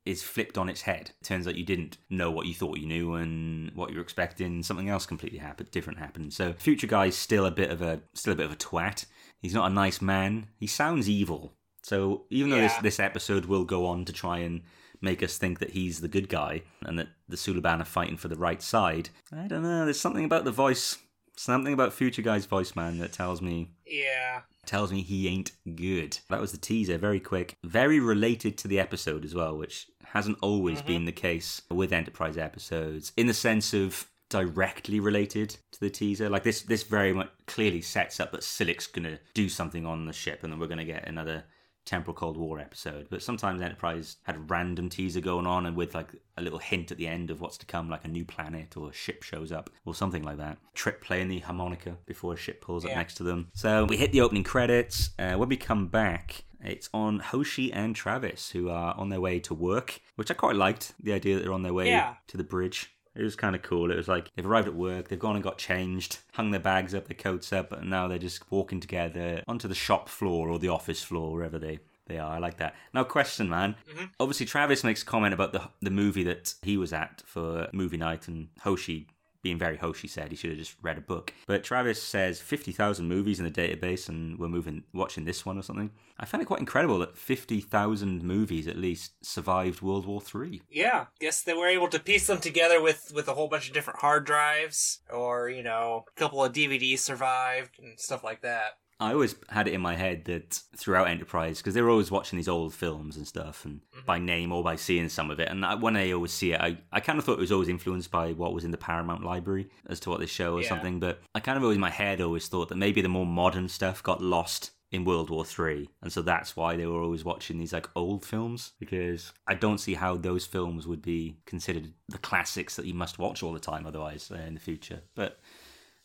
is 0.06 0.24
flipped 0.24 0.58
on 0.58 0.70
its 0.70 0.82
head. 0.82 1.12
It 1.22 1.26
turns 1.26 1.48
out 1.48 1.56
you 1.56 1.66
didn't 1.66 1.98
know 2.10 2.32
what 2.32 2.48
you 2.48 2.54
thought 2.54 2.80
you 2.80 2.88
knew, 2.88 3.16
and 3.16 3.72
what 3.76 3.90
you 3.90 3.98
were 3.98 4.02
expecting, 4.02 4.64
something 4.64 4.90
else 4.90 5.06
completely 5.06 5.40
happened, 5.40 5.70
different 5.72 6.00
happened. 6.00 6.34
So, 6.34 6.54
future 6.54 6.88
guy's 6.88 7.16
still 7.16 7.46
a 7.46 7.52
bit 7.52 7.70
of 7.70 7.82
a 7.82 8.02
still 8.14 8.34
a 8.34 8.38
bit 8.38 8.46
of 8.46 8.54
a 8.54 8.56
twat. 8.56 9.06
He's 9.40 9.54
not 9.54 9.70
a 9.70 9.74
nice 9.74 10.02
man. 10.02 10.48
He 10.60 10.68
sounds 10.68 11.10
evil. 11.10 11.54
So, 11.88 12.26
even 12.30 12.50
though 12.50 12.60
this 12.60 12.74
Yeah. 12.74 12.82
this 12.82 13.00
episode 13.00 13.46
will 13.46 13.64
go 13.64 13.86
on 13.86 14.04
to 14.06 14.12
try 14.12 14.40
and 14.40 14.62
make 15.00 15.24
us 15.24 15.38
think 15.38 15.60
that 15.60 15.70
he's 15.70 16.02
the 16.02 16.10
good 16.10 16.28
guy 16.28 16.64
and 16.82 17.00
that 17.00 17.08
the 17.30 17.38
Suliban 17.38 17.80
are 17.80 17.86
fighting 17.86 18.18
for 18.18 18.28
the 18.28 18.36
right 18.36 18.62
side, 18.62 19.10
I 19.32 19.48
don't 19.48 19.64
know. 19.64 19.86
There's 19.86 19.98
something 19.98 20.26
about 20.26 20.44
the 20.44 20.52
voice, 20.52 20.98
something 21.38 21.72
about 21.72 21.94
future 21.94 22.22
guy's 22.22 22.46
voice, 22.46 22.76
man, 22.76 22.98
that 22.98 23.14
tells 23.14 23.42
me 23.42 23.72
Yeah, 23.86 24.42
tells 24.66 24.92
me 24.92 25.02
he 25.02 25.30
ain't 25.30 25.54
good. 25.76 26.20
That 26.30 26.42
was 26.42 26.52
the 26.52 26.58
teaser, 26.58 26.98
very 26.98 27.22
quick, 27.22 27.56
very 27.64 28.02
related 28.02 28.58
to 28.58 28.68
the 28.68 28.82
episode 28.82 29.24
as 29.24 29.34
well, 29.34 29.58
which 29.58 29.88
hasn't 30.08 30.40
always 30.42 30.80
mm-hmm. 30.80 30.88
been 30.88 31.06
the 31.06 31.14
case 31.14 31.62
with 31.72 31.94
Enterprise 31.94 32.38
episodes, 32.38 33.14
in 33.16 33.28
the 33.28 33.34
sense 33.34 33.74
of 33.74 34.10
directly 34.28 35.00
related 35.00 35.56
to 35.72 35.80
the 35.80 35.90
teaser. 35.90 36.28
Like 36.30 36.44
this, 36.44 36.64
this 36.64 36.84
very 36.84 37.14
much 37.14 37.30
clearly 37.46 37.82
sets 37.82 38.20
up 38.20 38.34
that 38.34 38.42
Silik's 38.42 38.88
gonna 38.88 39.20
do 39.34 39.48
something 39.48 39.86
on 39.86 40.06
the 40.06 40.12
ship, 40.12 40.44
and 40.44 40.52
then 40.52 40.60
we're 40.60 40.68
gonna 40.68 40.84
get 40.84 41.08
another 41.08 41.46
temporal 41.88 42.14
Cold 42.14 42.38
War 42.38 42.60
episode. 42.60 43.08
But 43.10 43.24
sometimes 43.24 43.62
Enterprise 43.62 44.18
had 44.24 44.36
a 44.36 44.40
random 44.40 44.90
teaser 44.90 45.22
going 45.22 45.48
on, 45.48 45.66
and 45.66 45.76
with 45.76 45.96
like 45.96 46.10
a 46.38 46.42
little 46.42 46.60
hint 46.60 46.92
at 46.92 46.98
the 46.98 47.08
end 47.08 47.32
of 47.32 47.42
what's 47.42 47.58
to 47.58 47.66
come, 47.66 47.90
like 47.90 48.06
a 48.06 48.08
new 48.10 48.26
planet 48.26 48.78
or 48.78 48.90
a 48.90 48.94
ship 48.94 49.24
shows 49.24 49.52
up 49.52 49.72
or 49.86 49.96
something 49.96 50.22
like 50.24 50.38
that. 50.38 50.58
Trip 50.76 51.02
playing 51.02 51.30
the 51.30 51.40
harmonica 51.40 51.98
before 52.06 52.34
a 52.34 52.38
ship 52.38 52.62
pulls 52.62 52.86
up 52.86 52.92
next 52.92 53.16
to 53.16 53.24
them. 53.24 53.48
So 53.54 53.86
we 53.86 53.98
hit 53.98 54.12
the 54.12 54.22
opening 54.22 54.44
credits. 54.44 55.10
Uh, 55.18 55.34
when 55.34 55.50
we 55.50 55.58
come 55.58 55.88
back, 55.88 56.44
it's 56.64 56.90
on 56.94 57.20
Hoshi 57.20 57.72
and 57.72 57.96
Travis 57.96 58.52
who 58.52 58.70
are 58.70 58.94
on 58.98 59.10
their 59.10 59.22
way 59.22 59.40
to 59.42 59.54
work, 59.54 60.00
which 60.16 60.30
I 60.30 60.34
quite 60.34 60.56
liked 60.56 60.94
the 61.02 61.14
idea 61.14 61.36
that 61.36 61.44
they're 61.44 61.54
on 61.54 61.64
their 61.64 61.74
way 61.74 61.88
Yeah. 61.88 62.16
to 62.28 62.38
the 62.38 62.44
bridge. 62.44 62.94
It 63.18 63.24
was 63.24 63.36
kind 63.36 63.56
of 63.56 63.62
cool. 63.64 63.92
It 63.92 63.98
was 63.98 64.08
like 64.08 64.32
they've 64.36 64.46
arrived 64.46 64.68
at 64.68 64.76
work, 64.76 65.08
they've 65.08 65.18
gone 65.20 65.36
and 65.36 65.44
got 65.44 65.58
changed, 65.58 66.20
hung 66.34 66.52
their 66.52 66.60
bags 66.60 66.94
up, 66.94 67.08
their 67.08 67.18
coats 67.18 67.52
up, 67.52 67.72
and 67.72 67.90
now 67.90 68.08
they're 68.08 68.18
just 68.20 68.50
walking 68.52 68.80
together 68.80 69.44
onto 69.48 69.68
the 69.68 69.76
shop 69.76 70.08
floor 70.08 70.50
or 70.50 70.60
the 70.60 70.70
office 70.70 71.04
floor, 71.04 71.32
wherever 71.34 71.58
they, 71.58 71.80
they 72.06 72.20
are. 72.20 72.34
I 72.36 72.38
like 72.38 72.58
that. 72.58 72.76
Now, 72.94 73.04
question, 73.04 73.50
man. 73.50 73.76
Mhm. 73.92 74.10
Obviously, 74.20 74.46
Travis 74.46 74.84
makes 74.84 75.02
a 75.02 75.06
comment 75.06 75.34
about 75.34 75.52
the 75.52 75.70
the 75.82 75.90
movie 75.92 76.24
that 76.24 76.54
he 76.62 76.78
was 76.78 76.94
at 76.94 77.24
for 77.26 77.68
movie 77.74 77.98
night, 77.98 78.28
and 78.28 78.50
Hoshi, 78.62 79.08
being 79.42 79.58
very 79.58 79.78
Hoshi, 79.78 80.08
said 80.08 80.32
he 80.32 80.36
should 80.38 80.50
have 80.52 80.60
just 80.60 80.76
read 80.82 80.98
a 80.98 81.02
book. 81.02 81.34
But 81.46 81.64
Travis 81.64 82.02
says 82.02 82.42
fifty 82.42 82.72
thousand 82.72 83.08
movies 83.08 83.40
in 83.40 83.46
the 83.46 83.52
database, 83.52 84.10
and 84.10 84.38
we're 84.40 84.48
moving 84.48 84.84
watching 84.94 85.26
this 85.26 85.46
one 85.46 85.58
or 85.58 85.62
something. 85.62 85.92
I 86.20 86.26
find 86.26 86.42
it 86.42 86.46
quite 86.46 86.60
incredible 86.60 87.00
that 87.00 87.18
fifty 87.18 87.62
thousand 87.62 88.24
movies 88.24 88.68
at 88.68 88.78
least 88.78 89.14
survived 89.22 89.82
World 89.82 90.06
War 90.06 90.22
Three. 90.22 90.62
yeah. 90.70 91.06
Guess 91.20 91.44
they 91.44 91.54
were 91.54 91.68
able 91.68 91.88
to 91.90 92.00
piece 92.00 92.28
them 92.28 92.40
together 92.40 92.82
with 92.82 93.12
with 93.14 93.28
a 93.28 93.34
whole 93.34 93.48
bunch 93.48 93.68
of 93.68 93.74
different 93.74 94.00
hard 94.00 94.26
drives, 94.26 95.02
or 95.12 95.50
you 95.50 95.64
know, 95.64 96.06
a 96.08 96.20
couple 96.20 96.44
of 96.44 96.54
DVDs 96.54 97.00
survived 97.00 97.80
and 97.80 98.00
stuff 98.00 98.24
like 98.24 98.42
that. 98.42 98.78
I 99.00 99.14
always 99.14 99.36
had 99.50 99.68
it 99.68 99.74
in 99.76 99.82
my 99.82 99.96
head 99.96 100.26
that 100.26 100.60
throughout 100.76 101.08
Enterprise, 101.08 101.58
because 101.60 101.74
they 101.76 101.82
were 101.84 101.90
always 101.92 102.10
watching 102.10 102.38
these 102.38 102.48
old 102.48 102.74
films 102.74 103.16
and 103.16 103.28
stuff, 103.28 103.64
and 103.64 103.82
by 104.06 104.18
name 104.18 104.52
or 104.52 104.64
by 104.64 104.76
seeing 104.76 105.08
some 105.10 105.30
of 105.30 105.40
it. 105.40 105.50
And 105.50 105.64
I, 105.66 105.76
when 105.76 105.96
I 105.96 106.12
always 106.14 106.32
see 106.32 106.54
it, 106.54 106.60
I, 106.62 106.78
I 106.92 107.00
kind 107.00 107.20
of 107.20 107.26
thought 107.26 107.34
it 107.38 107.42
was 107.42 107.52
always 107.52 107.70
influenced 107.70 108.10
by 108.10 108.34
what 108.34 108.54
was 108.54 108.64
in 108.66 108.72
the 108.72 108.78
Paramount 108.78 109.24
library 109.24 109.70
as 109.88 110.00
to 110.02 110.10
what 110.10 110.20
they 110.20 110.26
show 110.26 110.56
or 110.56 110.62
Yeah. 110.64 110.70
something. 110.70 111.00
But 111.00 111.22
I 111.36 111.40
kind 111.42 111.58
of 111.58 111.64
always 111.64 111.76
in 111.76 111.82
my 111.82 111.92
head 111.92 112.22
always 112.22 112.48
thought 112.48 112.70
that 112.70 112.76
maybe 112.76 113.02
the 113.02 113.10
more 113.10 113.26
modern 113.26 113.70
stuff 113.70 114.02
got 114.02 114.22
lost 114.22 114.72
in 114.90 115.04
World 115.04 115.30
War 115.30 115.44
Three, 115.44 115.90
and 116.02 116.12
so 116.14 116.22
that's 116.22 116.56
why 116.56 116.78
they 116.78 116.86
were 116.86 117.02
always 117.02 117.26
watching 117.26 117.60
these 117.60 117.74
like 117.74 117.90
old 117.94 118.26
films 118.26 118.72
because 118.80 119.34
I 119.46 119.54
don't 119.54 119.80
see 119.80 119.96
how 119.96 120.16
those 120.16 120.46
films 120.46 120.88
would 120.88 121.02
be 121.02 121.40
considered 121.46 121.92
the 122.08 122.18
classics 122.18 122.78
that 122.78 122.86
you 122.86 122.94
must 122.94 123.20
watch 123.20 123.44
all 123.44 123.52
the 123.52 123.60
time 123.60 123.86
otherwise 123.86 124.32
uh, 124.32 124.36
in 124.38 124.54
the 124.54 124.62
future. 124.62 125.02
But 125.14 125.40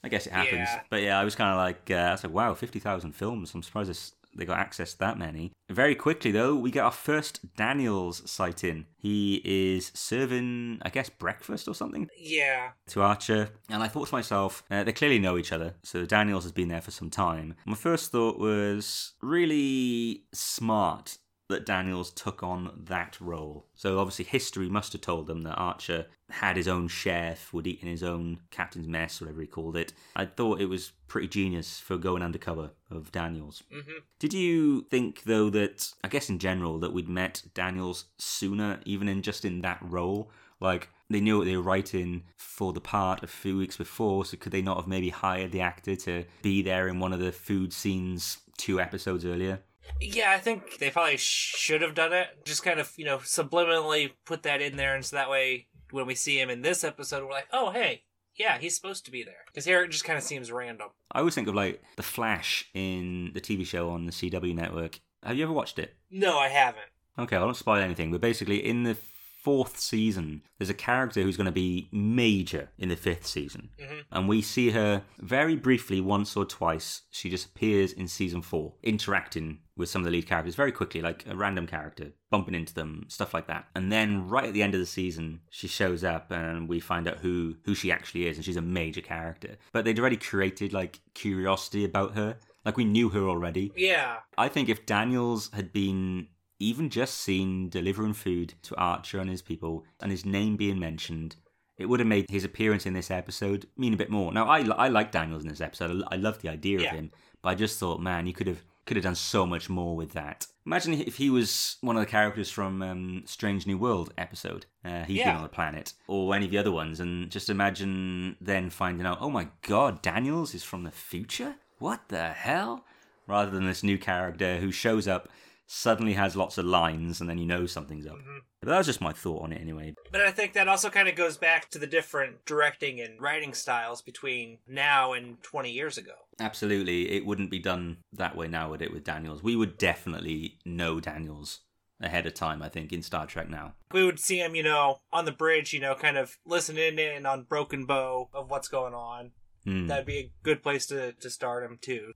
I 0.05 0.09
guess 0.09 0.27
it 0.27 0.33
happens. 0.33 0.69
Yeah. 0.73 0.81
But 0.91 1.03
yeah, 1.03 1.19
I 1.19 1.25
was 1.25 1.35
kind 1.35 1.51
of 1.51 1.57
like, 1.59 1.91
uh, 1.91 1.95
I 1.95 2.13
was 2.13 2.25
like, 2.25 2.33
wow, 2.33 2.55
50,000 2.55 3.13
films. 3.13 3.55
I'm 3.55 3.63
surprised 3.63 3.89
this, 3.91 4.13
they 4.37 4.45
got 4.45 4.59
access 4.59 4.93
to 4.95 4.99
that 5.01 5.19
many. 5.19 5.53
Very 5.71 5.95
quickly, 5.95 6.31
though, 6.33 6.55
we 6.57 6.71
get 6.71 6.85
our 6.85 6.91
first 6.91 7.55
Daniels 7.57 8.29
sight 8.31 8.65
in. 8.65 8.87
He 8.97 9.41
is 9.45 9.91
serving, 9.95 10.81
I 10.83 10.89
guess, 10.91 11.09
breakfast 11.09 11.69
or 11.69 11.75
something 11.75 12.09
Yeah. 12.19 12.71
to 12.89 13.03
Archer. 13.03 13.51
And 13.69 13.83
I 13.83 13.89
thought 13.89 14.09
to 14.09 14.15
myself, 14.15 14.65
uh, 14.71 14.85
they 14.85 14.93
clearly 14.93 15.19
know 15.19 15.37
each 15.39 15.53
other. 15.53 15.75
So 15.83 16.05
Daniels 16.05 16.45
has 16.45 16.53
been 16.53 16.69
there 16.69 16.81
for 16.81 16.91
some 16.91 17.11
time. 17.11 17.55
My 17.67 17.75
first 17.77 18.11
thought 18.11 18.39
was 18.39 19.13
really 19.23 20.25
smart 20.33 21.19
that 21.53 21.65
Daniels 21.65 22.11
took 22.11 22.43
on 22.43 22.85
that 22.85 23.17
role. 23.21 23.67
So 23.75 23.99
obviously 23.99 24.25
history 24.25 24.69
must 24.69 24.93
have 24.93 25.01
told 25.01 25.27
them 25.27 25.43
that 25.43 25.55
Archer 25.55 26.07
had 26.31 26.57
his 26.57 26.67
own 26.69 26.89
chef, 26.89 27.53
would 27.53 27.67
eat 27.67 27.81
in 27.83 27.89
his 27.89 28.03
own 28.03 28.41
captain's 28.51 28.89
mess, 28.89 29.21
whatever 29.21 29.41
he 29.41 29.47
called 29.47 29.77
it. 29.77 29.93
I 30.17 30.25
thought 30.25 30.61
it 30.61 30.67
was 30.67 30.93
pretty 31.09 31.29
genius 31.29 31.79
for 31.79 31.97
going 31.97 32.23
undercover 32.23 32.71
of 32.91 33.13
Daniels. 33.13 33.63
hmm 33.73 33.99
Did 34.19 34.33
you 34.35 34.83
think 34.91 35.23
though 35.25 35.51
that 35.51 35.93
I 36.03 36.09
guess 36.09 36.29
in 36.29 36.39
general 36.39 36.79
that 36.81 36.93
we'd 36.93 37.09
met 37.09 37.43
Daniels 37.55 38.07
sooner, 38.19 38.81
even 38.85 39.09
in 39.09 39.23
just 39.23 39.45
in 39.45 39.61
that 39.61 39.79
role? 39.83 40.31
Like 40.61 40.89
they 41.11 41.21
knew 41.21 41.39
what 41.39 41.45
they 41.45 41.57
were 41.57 41.63
writing 41.63 42.23
for 42.37 42.73
the 42.73 42.81
part 42.81 43.23
a 43.23 43.27
few 43.27 43.59
weeks 43.59 43.77
before, 43.77 44.25
so 44.25 44.37
could 44.37 44.53
they 44.53 44.63
not 44.63 44.77
have 44.79 44.87
maybe 44.87 45.11
hired 45.11 45.53
the 45.53 45.61
actor 45.61 45.97
to 45.97 46.25
be 46.41 46.63
there 46.63 46.89
in 46.89 47.01
one 47.01 47.13
of 47.13 47.21
the 47.21 47.33
food 47.33 47.73
scenes 47.73 48.39
two 48.57 48.81
episodes 48.81 49.25
earlier? 49.27 49.61
Yeah, 50.01 50.31
I 50.33 50.39
think 50.39 50.79
they 50.79 50.91
probably 50.91 51.17
should 51.17 51.83
have 51.83 51.95
done 51.95 52.12
it. 52.12 52.45
Just 52.45 52.62
kind 52.62 52.81
of, 52.81 52.93
you 52.97 53.05
know, 53.05 53.19
subliminally 53.19 54.12
put 54.25 54.43
that 54.45 54.61
in 54.61 54.77
there, 54.77 54.95
and 54.95 55.05
so 55.05 55.17
that 55.17 55.31
way, 55.31 55.67
when 55.91 56.07
we 56.07 56.15
see 56.15 56.41
him 56.41 56.51
in 56.51 56.62
this 56.62 56.85
episode, 56.85 57.25
we're 57.25 57.31
like, 57.33 57.49
oh, 57.53 57.71
hey, 57.71 58.03
yeah, 58.35 58.59
he's 58.59 58.75
supposed 58.75 59.05
to 59.05 59.11
be 59.11 59.23
there. 59.23 59.45
Because 59.47 59.65
here 59.65 59.83
it 59.83 59.91
just 59.91 60.05
kind 60.05 60.17
of 60.17 60.23
seems 60.25 60.51
random. 60.51 60.89
I 61.12 61.19
always 61.21 61.35
think 61.35 61.49
of 61.49 61.55
like 61.55 61.83
The 61.97 62.03
Flash 62.03 62.65
in 62.75 63.31
the 63.35 63.41
TV 63.41 63.67
show 63.67 63.91
on 63.91 64.07
the 64.07 64.12
CW 64.12 64.55
network. 64.55 65.01
Have 65.23 65.37
you 65.37 65.45
ever 65.45 65.53
watched 65.53 65.79
it? 65.79 65.95
No, 66.11 66.39
I 66.39 66.49
haven't. 66.49 66.87
Okay, 67.19 67.37
I 67.37 67.45
won't 67.45 67.57
spoil 67.57 67.83
anything, 67.83 68.11
but 68.11 68.21
basically, 68.21 68.65
in 68.65 68.85
the 68.85 68.97
fourth 69.43 69.79
season, 69.79 70.41
there's 70.59 70.71
a 70.71 70.75
character 70.75 71.21
who's 71.21 71.37
going 71.37 71.47
to 71.47 71.53
be 71.53 71.89
major 71.93 72.71
in 72.79 72.89
the 72.89 72.97
fifth 72.97 73.27
season. 73.27 73.71
Mhm. 73.79 74.05
And 74.12 74.29
we 74.29 74.41
see 74.41 74.71
her 74.71 75.03
very 75.19 75.57
briefly, 75.57 76.01
once 76.01 76.37
or 76.37 76.45
twice. 76.45 77.03
She 77.11 77.29
just 77.29 77.47
appears 77.47 77.93
in 77.93 78.07
season 78.09 78.41
four, 78.41 78.75
interacting 78.85 79.59
with 79.76 79.88
some 79.88 80.02
of 80.02 80.05
the 80.05 80.11
lead 80.11 80.26
characters 80.26 80.55
very 80.55 80.71
quickly, 80.73 81.00
like 81.00 81.25
a 81.26 81.35
random 81.35 81.67
character, 81.67 82.12
bumping 82.31 82.55
into 82.55 82.75
them, 82.75 83.07
stuff 83.09 83.33
like 83.33 83.47
that. 83.47 83.67
And 83.75 83.91
then 83.91 84.29
right 84.29 84.45
at 84.45 84.52
the 84.52 84.62
end 84.62 84.75
of 84.75 84.81
the 84.81 84.87
season, 84.87 85.41
she 85.50 85.67
shows 85.67 86.05
up 86.05 86.31
and 86.31 86.69
we 86.69 86.79
find 86.79 87.09
out 87.09 87.19
who, 87.19 87.57
who 87.64 87.75
she 87.75 87.91
actually 87.91 88.26
is, 88.26 88.37
and 88.37 88.45
she's 88.45 88.57
a 88.59 88.62
major 88.62 89.00
character. 89.00 89.57
But 89.73 89.85
they'd 89.85 89.99
already 89.99 90.19
created 90.19 90.73
like 90.73 91.00
curiosity 91.14 91.85
about 91.85 92.14
her. 92.17 92.37
Like 92.64 92.76
we 92.76 92.85
knew 92.85 93.09
her 93.11 93.29
already. 93.29 93.73
Yeah. 93.76 94.19
I 94.37 94.49
think 94.49 94.69
if 94.69 94.85
Daniels 94.87 95.50
had 95.52 95.73
been 95.73 96.29
even 96.61 96.91
just 96.91 97.14
seen 97.19 97.69
delivering 97.71 98.12
food 98.12 98.55
to 98.62 98.76
Archer 98.76 99.19
and 99.21 99.29
his 99.31 99.43
people 99.43 99.85
and 100.00 100.11
his 100.12 100.25
name 100.26 100.57
being 100.57 100.79
mentioned, 100.79 101.37
it 101.79 101.87
would 101.87 101.99
have 101.99 102.07
made 102.07 102.26
his 102.31 102.45
appearance 102.45 102.85
in 102.87 102.93
this 102.93 103.11
episode 103.11 103.67
mean 103.76 103.95
a 103.95 103.97
bit 103.97 104.11
more. 104.11 104.33
Now, 104.33 104.47
I, 104.49 104.61
I 104.61 104.88
like 104.88 105.11
Daniels 105.11 105.43
in 105.43 105.49
this 105.49 105.61
episode. 105.62 106.05
I 106.09 106.17
love 106.17 106.41
the 106.41 106.50
idea 106.50 106.81
Yeah. 106.81 106.91
of 106.91 106.95
him, 106.97 107.11
but 107.43 107.49
I 107.49 107.55
just 107.57 107.81
thought, 107.81 108.00
man, 108.00 108.26
you 108.26 108.33
could 108.35 108.47
have 108.47 108.62
could 108.87 108.97
have 108.97 109.05
done 109.05 109.15
so 109.15 109.47
much 109.47 109.69
more 109.69 109.95
with 109.95 110.12
that. 110.12 110.47
Imagine 110.67 110.95
if 110.95 111.17
he 111.17 111.31
was 111.31 111.77
one 111.81 111.97
of 111.97 112.01
the 112.01 112.11
characters 112.11 112.51
from 112.51 112.83
um, 112.83 113.23
Strange 113.27 113.67
New 113.67 113.79
World 113.79 114.12
episode. 114.17 114.67
Uh, 114.85 115.05
he's 115.05 115.23
been 115.23 115.37
on 115.37 115.43
the 115.43 115.49
planet, 115.49 115.93
or 116.07 116.35
any 116.35 116.45
of 116.47 116.51
the 116.51 116.59
other 116.59 116.73
ones, 116.73 117.01
and 117.01 117.31
just 117.31 117.51
imagine 117.51 118.37
then 118.41 118.71
finding 118.71 119.07
out, 119.07 119.19
oh 119.21 119.31
my 119.31 119.49
god, 119.62 120.03
Daniels 120.03 120.55
is 120.55 120.62
from 120.62 120.85
the 120.85 120.91
future. 120.91 121.57
What 121.79 122.09
the 122.09 122.31
hell? 122.31 122.85
Rather 123.27 123.51
than 123.51 123.67
this 123.67 123.83
new 123.83 123.99
character 123.99 124.59
who 124.59 124.71
shows 124.73 125.07
up, 125.09 125.29
suddenly 125.75 126.12
has 126.12 126.37
lots 126.37 126.59
of 126.59 126.67
lines, 126.67 127.21
and 127.21 127.31
then 127.31 127.38
you 127.38 127.47
know 127.47 127.64
something's 127.64 128.07
up. 128.07 128.19
Mhm. 128.19 128.41
But 128.61 128.69
that 128.69 128.79
was 128.79 128.87
just 128.87 129.00
my 129.00 129.12
thought 129.12 129.43
on 129.43 129.52
it 129.52 129.61
anyway. 129.61 129.95
But 130.11 130.21
I 130.21 130.31
think 130.31 130.52
that 130.52 130.69
also 130.69 130.91
kind 130.91 131.09
of 131.09 131.14
goes 131.17 131.38
back 131.38 131.71
to 131.71 131.79
the 131.79 131.87
different 131.87 132.45
directing 132.45 133.00
and 133.00 133.19
writing 133.21 133.55
styles 133.55 134.02
between 134.02 134.59
now 134.67 135.14
and 135.14 135.43
20 135.43 135.73
years 135.73 135.97
ago. 135.97 136.14
Absolutely, 136.38 137.11
it 137.12 137.25
wouldn't 137.25 137.50
be 137.50 137.59
done 137.59 138.05
that 138.12 138.37
way 138.37 138.49
now, 138.49 138.69
would 138.69 138.83
it, 138.83 138.93
with 138.93 139.05
Daniels? 139.05 139.43
We 139.43 139.57
would 139.57 139.79
definitely 139.79 140.59
know 140.67 141.00
Daniels 141.00 141.61
ahead 142.00 142.26
of 142.26 142.35
time, 142.35 142.62
I 142.62 142.69
think, 142.69 142.93
in 142.93 143.02
Star 143.02 143.26
Trek 143.26 143.49
now. 143.49 143.75
We 143.93 144.05
would 144.05 144.21
see 144.21 144.41
him, 144.41 144.55
you 144.55 144.62
know, 144.62 145.00
on 145.11 145.25
the 145.25 145.33
bridge, 145.33 145.73
you 145.73 145.81
know, 145.81 145.95
kind 145.95 146.19
of 146.19 146.37
listening 146.45 146.99
in 146.99 147.25
on 147.25 147.45
Broken 147.45 147.87
Bow 147.87 148.29
of 148.35 148.50
what's 148.50 148.69
going 148.69 148.93
on. 148.93 149.33
Hmm. 149.64 149.87
That'd 149.87 150.05
be 150.07 150.19
a 150.19 150.33
good 150.43 150.62
place 150.62 150.85
to, 150.87 151.12
to 151.12 151.31
start 151.31 151.64
him, 151.64 151.79
too. 151.81 152.12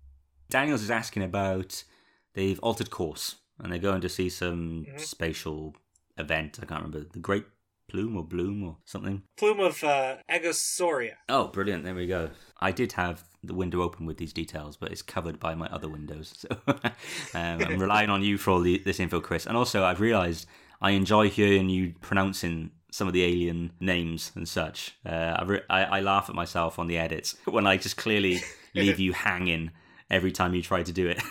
Daniels 0.50 0.82
is 0.82 0.90
asking 0.90 1.22
about 1.22 1.84
they've 2.34 2.60
altered 2.60 2.90
course 2.90 3.36
and 3.58 3.72
they're 3.72 3.78
going 3.78 4.00
to 4.02 4.08
see 4.08 4.28
some 4.28 4.84
Mhm. 4.88 5.00
spatial 5.00 5.74
event. 6.18 6.58
I 6.62 6.66
can't 6.66 6.82
remember 6.84 7.06
the 7.12 7.18
Great 7.18 7.44
Plume 7.88 8.16
or 8.16 8.24
Bloom 8.24 8.64
or 8.64 8.78
something. 8.84 9.22
Plume 9.36 9.60
of 9.60 9.82
uh, 9.84 10.16
Agosoria. 10.28 11.14
Oh, 11.28 11.48
brilliant! 11.48 11.84
There 11.84 11.94
we 11.94 12.06
go. 12.06 12.30
I 12.60 12.72
did 12.72 12.92
have 12.92 13.24
the 13.44 13.54
window 13.54 13.80
open 13.82 14.06
with 14.06 14.16
these 14.18 14.32
details, 14.32 14.76
but 14.76 14.90
it's 14.90 15.02
covered 15.02 15.38
by 15.38 15.54
my 15.54 15.66
other 15.68 15.88
windows. 15.88 16.44
So 17.32 17.38
um, 17.38 17.60
I'm 17.62 17.78
relying 17.78 18.10
on 18.10 18.22
you 18.22 18.38
for 18.38 18.50
all 18.52 18.60
the, 18.60 18.78
this 18.78 18.98
info, 18.98 19.20
Kris. 19.20 19.46
And 19.46 19.56
also, 19.56 19.84
I've 19.84 20.00
realised 20.00 20.46
I 20.80 20.90
enjoy 20.92 21.28
hearing 21.30 21.68
you 21.68 21.94
pronouncing 22.00 22.70
some 22.90 23.06
of 23.06 23.12
the 23.12 23.22
alien 23.22 23.72
names 23.78 24.32
and 24.34 24.48
such. 24.48 24.96
Uh, 25.04 25.10
I, 25.38 25.42
re- 25.44 25.62
I, 25.70 25.84
I 25.84 26.00
laugh 26.00 26.28
at 26.28 26.34
myself 26.34 26.78
on 26.78 26.86
the 26.88 26.96
edits 26.98 27.36
when 27.44 27.66
I 27.66 27.76
just 27.76 27.96
clearly 27.96 28.40
leave 28.74 28.98
you 28.98 29.12
hanging 29.12 29.70
every 30.10 30.32
time 30.32 30.54
you 30.54 30.62
try 30.62 30.82
to 30.82 30.92
do 30.92 31.08
it. 31.14 31.22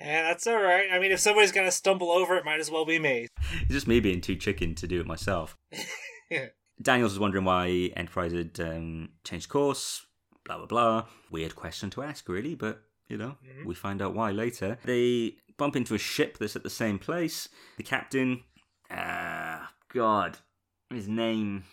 Yeah, 0.00 0.22
that's 0.22 0.46
all 0.46 0.60
right. 0.60 0.86
I 0.92 0.98
mean, 0.98 1.12
if 1.12 1.20
somebody's 1.20 1.52
gonna 1.52 1.70
stumble 1.70 2.10
over 2.10 2.36
it, 2.36 2.44
might 2.44 2.60
as 2.60 2.70
well 2.70 2.84
be 2.86 2.98
me. 2.98 3.28
It's 3.62 3.72
just 3.72 3.86
me 3.86 4.00
being 4.00 4.20
too 4.20 4.36
chicken 4.36 4.74
to 4.76 4.86
do 4.86 5.00
it 5.00 5.06
myself. 5.06 5.56
Daniels 6.82 7.12
was 7.12 7.18
wondering 7.18 7.44
why 7.44 7.68
Enterprise 7.96 8.32
had 8.32 8.58
um, 8.60 9.10
changed 9.24 9.48
course, 9.50 10.06
blah, 10.46 10.56
blah, 10.56 10.66
blah. 10.66 11.04
Weird 11.30 11.54
question 11.54 11.90
to 11.90 12.02
ask, 12.02 12.26
really, 12.28 12.54
but, 12.54 12.82
you 13.08 13.18
know, 13.18 13.36
Mhm. 13.44 13.66
we 13.66 13.74
find 13.74 14.00
out 14.00 14.14
why 14.14 14.30
later. 14.30 14.78
They 14.84 15.36
bump 15.58 15.76
into 15.76 15.94
a 15.94 15.98
ship 15.98 16.38
that's 16.38 16.56
at 16.56 16.62
the 16.62 16.70
same 16.70 16.98
place. 16.98 17.48
The 17.76 17.82
captain, 17.82 18.44
ah, 18.90 19.74
God, 19.92 20.38
his 20.88 21.06
name. 21.08 21.64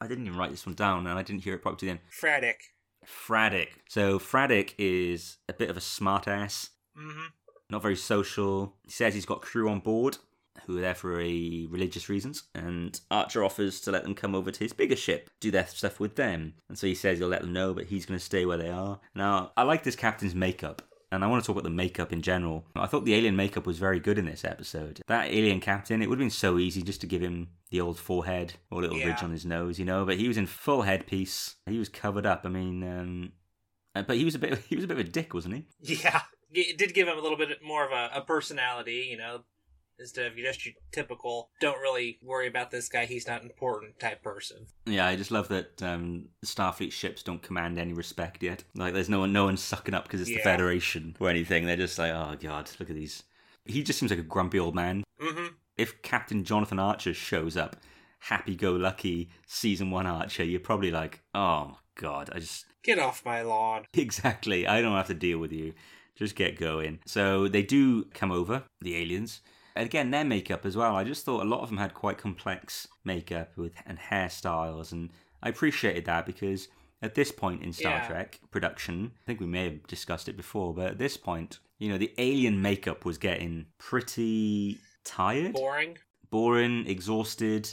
I 0.00 0.08
didn't 0.08 0.26
even 0.26 0.38
write 0.38 0.50
this 0.50 0.66
one 0.66 0.74
down 0.74 1.06
and 1.06 1.16
I 1.18 1.22
didn't 1.22 1.44
hear 1.44 1.54
it 1.54 1.62
properly 1.62 1.88
then. 1.92 2.00
Fraddick. 2.10 2.72
Fraddick. 3.06 3.68
So, 3.88 4.18
Fraddick 4.18 4.74
is 4.78 5.38
a 5.48 5.52
bit 5.52 5.70
of 5.70 5.76
a 5.76 5.80
smartass 5.80 6.70
Mm-hmm. 6.98 7.26
not 7.70 7.82
very 7.82 7.96
social. 7.96 8.74
He 8.84 8.90
says 8.90 9.14
he's 9.14 9.26
got 9.26 9.42
crew 9.42 9.68
on 9.68 9.80
board 9.80 10.18
who 10.66 10.78
are 10.78 10.80
there 10.80 10.94
for 10.94 11.20
a 11.20 11.66
religious 11.70 12.08
reasons, 12.08 12.44
and 12.54 13.00
Archer 13.10 13.44
offers 13.44 13.80
to 13.82 13.90
let 13.90 14.02
them 14.02 14.14
come 14.14 14.34
over 14.34 14.50
to 14.50 14.58
his 14.58 14.72
bigger 14.72 14.96
ship, 14.96 15.30
do 15.40 15.50
their 15.50 15.66
stuff 15.66 16.00
with 16.00 16.16
them. 16.16 16.54
And 16.68 16.78
so 16.78 16.86
he 16.86 16.94
says 16.94 17.18
he'll 17.18 17.28
let 17.28 17.42
them 17.42 17.52
know, 17.52 17.72
but 17.74 17.86
he's 17.86 18.06
going 18.06 18.18
to 18.18 18.24
stay 18.24 18.44
where 18.44 18.58
they 18.58 18.68
are. 18.68 19.00
Now, 19.14 19.52
I 19.56 19.62
like 19.62 19.82
this 19.82 19.96
captain's 19.96 20.34
makeup. 20.34 20.82
And 21.10 21.24
I 21.24 21.26
want 21.26 21.42
to 21.42 21.46
talk 21.46 21.54
about 21.54 21.64
the 21.64 21.70
makeup 21.70 22.12
in 22.12 22.20
general. 22.20 22.66
I 22.76 22.86
thought 22.86 23.06
the 23.06 23.14
alien 23.14 23.34
makeup 23.34 23.64
was 23.64 23.78
very 23.78 23.98
good 23.98 24.18
in 24.18 24.26
this 24.26 24.44
episode. 24.44 25.00
That 25.06 25.30
alien 25.30 25.58
captain, 25.58 26.02
it 26.02 26.08
would 26.10 26.18
have 26.18 26.22
been 26.22 26.28
so 26.28 26.58
easy 26.58 26.82
just 26.82 27.00
to 27.00 27.06
give 27.06 27.22
him 27.22 27.48
the 27.70 27.80
old 27.80 27.98
forehead 27.98 28.52
or 28.70 28.82
little 28.82 28.98
ridge 28.98 29.22
on 29.22 29.30
his 29.30 29.46
nose, 29.46 29.78
you 29.78 29.86
know. 29.86 30.04
But 30.04 30.18
he 30.18 30.28
was 30.28 30.36
in 30.36 30.44
full 30.44 30.82
headpiece. 30.82 31.54
He 31.64 31.78
was 31.78 31.88
covered 31.88 32.26
up. 32.26 32.42
I 32.44 32.50
mean, 32.50 32.82
um, 32.82 33.32
uh, 33.94 34.02
but 34.02 34.18
he 34.18 34.24
was 34.26 34.34
a 34.34 34.38
bit. 34.38 34.58
He 34.68 34.76
was 34.76 34.84
a 34.84 34.86
bit 34.88 34.98
of 35.00 35.06
a 35.06 35.08
dick, 35.08 35.32
wasn't 35.32 35.54
he? 35.54 35.64
Yeah, 35.80 36.20
it 36.52 36.78
did 36.78 36.94
give 36.94 37.08
him 37.08 37.18
a 37.18 37.20
little 37.20 37.38
bit 37.38 37.62
more 37.62 37.84
of 37.84 37.92
a, 37.92 38.10
a 38.18 38.20
personality, 38.20 39.08
you 39.10 39.16
know, 39.16 39.40
instead 39.98 40.26
of 40.26 40.36
just 40.36 40.64
your 40.64 40.74
typical 40.92 41.50
"don't 41.60 41.80
really 41.80 42.18
worry 42.22 42.46
about 42.46 42.70
this 42.70 42.88
guy, 42.88 43.06
he's 43.06 43.26
not 43.26 43.42
important" 43.42 43.98
type 43.98 44.22
person. 44.22 44.66
Yeah, 44.86 45.06
I 45.06 45.16
just 45.16 45.30
love 45.30 45.48
that 45.48 45.82
um, 45.82 46.28
Starfleet 46.44 46.92
ships 46.92 47.22
don't 47.22 47.42
command 47.42 47.78
any 47.78 47.92
respect 47.92 48.42
yet. 48.42 48.64
Like, 48.74 48.94
there's 48.94 49.08
no 49.08 49.20
one, 49.20 49.32
no 49.32 49.44
one 49.44 49.56
sucking 49.56 49.94
up 49.94 50.04
because 50.04 50.20
it's 50.20 50.30
the 50.30 50.38
Federation 50.38 51.16
or 51.20 51.28
anything. 51.28 51.66
They're 51.66 51.76
just 51.76 51.98
like, 51.98 52.12
oh 52.12 52.36
god, 52.40 52.70
look 52.78 52.90
at 52.90 52.96
these. 52.96 53.24
He 53.64 53.82
just 53.82 53.98
seems 53.98 54.10
like 54.10 54.20
a 54.20 54.22
grumpy 54.22 54.58
old 54.58 54.74
man. 54.74 55.04
Mm-hmm. 55.20 55.48
If 55.76 56.02
Captain 56.02 56.42
Jonathan 56.42 56.78
Archer 56.78 57.14
shows 57.14 57.56
up, 57.56 57.76
happy-go-lucky 58.20 59.30
season 59.46 59.90
one 59.90 60.06
Archer, 60.06 60.42
you're 60.42 60.58
probably 60.58 60.90
like, 60.90 61.20
oh 61.34 61.78
god, 61.94 62.30
I 62.32 62.38
just 62.38 62.64
Get 62.88 62.98
off 62.98 63.24
my 63.24 63.42
lawn. 63.42 63.84
Exactly. 63.94 64.66
I 64.66 64.80
don't 64.80 64.96
have 64.96 65.08
to 65.08 65.14
deal 65.14 65.38
with 65.38 65.52
you. 65.52 65.74
Just 66.18 66.34
get 66.34 66.58
going. 66.58 66.98
So 67.06 67.46
they 67.48 67.62
do 67.62 68.04
come 68.06 68.32
over, 68.32 68.64
the 68.80 68.96
aliens. 68.96 69.40
And 69.76 69.86
again, 69.86 70.10
their 70.10 70.24
makeup 70.24 70.66
as 70.66 70.76
well. 70.76 70.96
I 70.96 71.04
just 71.04 71.24
thought 71.24 71.42
a 71.42 71.48
lot 71.48 71.60
of 71.60 71.68
them 71.68 71.78
had 71.78 71.94
quite 71.94 72.18
complex 72.18 72.88
makeup 73.04 73.56
with 73.56 73.72
and 73.86 73.98
hairstyles, 73.98 74.90
and 74.90 75.10
I 75.42 75.48
appreciated 75.50 76.04
that 76.06 76.26
because 76.26 76.66
at 77.00 77.14
this 77.14 77.30
point 77.30 77.62
in 77.62 77.72
Star 77.72 77.92
Yeah. 77.92 78.08
Trek 78.08 78.40
production, 78.50 79.12
I 79.22 79.24
think 79.26 79.38
we 79.38 79.46
may 79.46 79.64
have 79.64 79.86
discussed 79.86 80.28
it 80.28 80.36
before, 80.36 80.74
but 80.74 80.86
at 80.92 80.98
this 80.98 81.16
point, 81.16 81.60
you 81.78 81.88
know, 81.88 81.98
the 81.98 82.12
alien 82.18 82.60
makeup 82.60 83.04
was 83.04 83.18
getting 83.18 83.66
pretty 83.78 84.78
tired 85.04 85.52
Boring. 85.52 85.96
boring, 86.28 86.86
exhausted. 86.88 87.72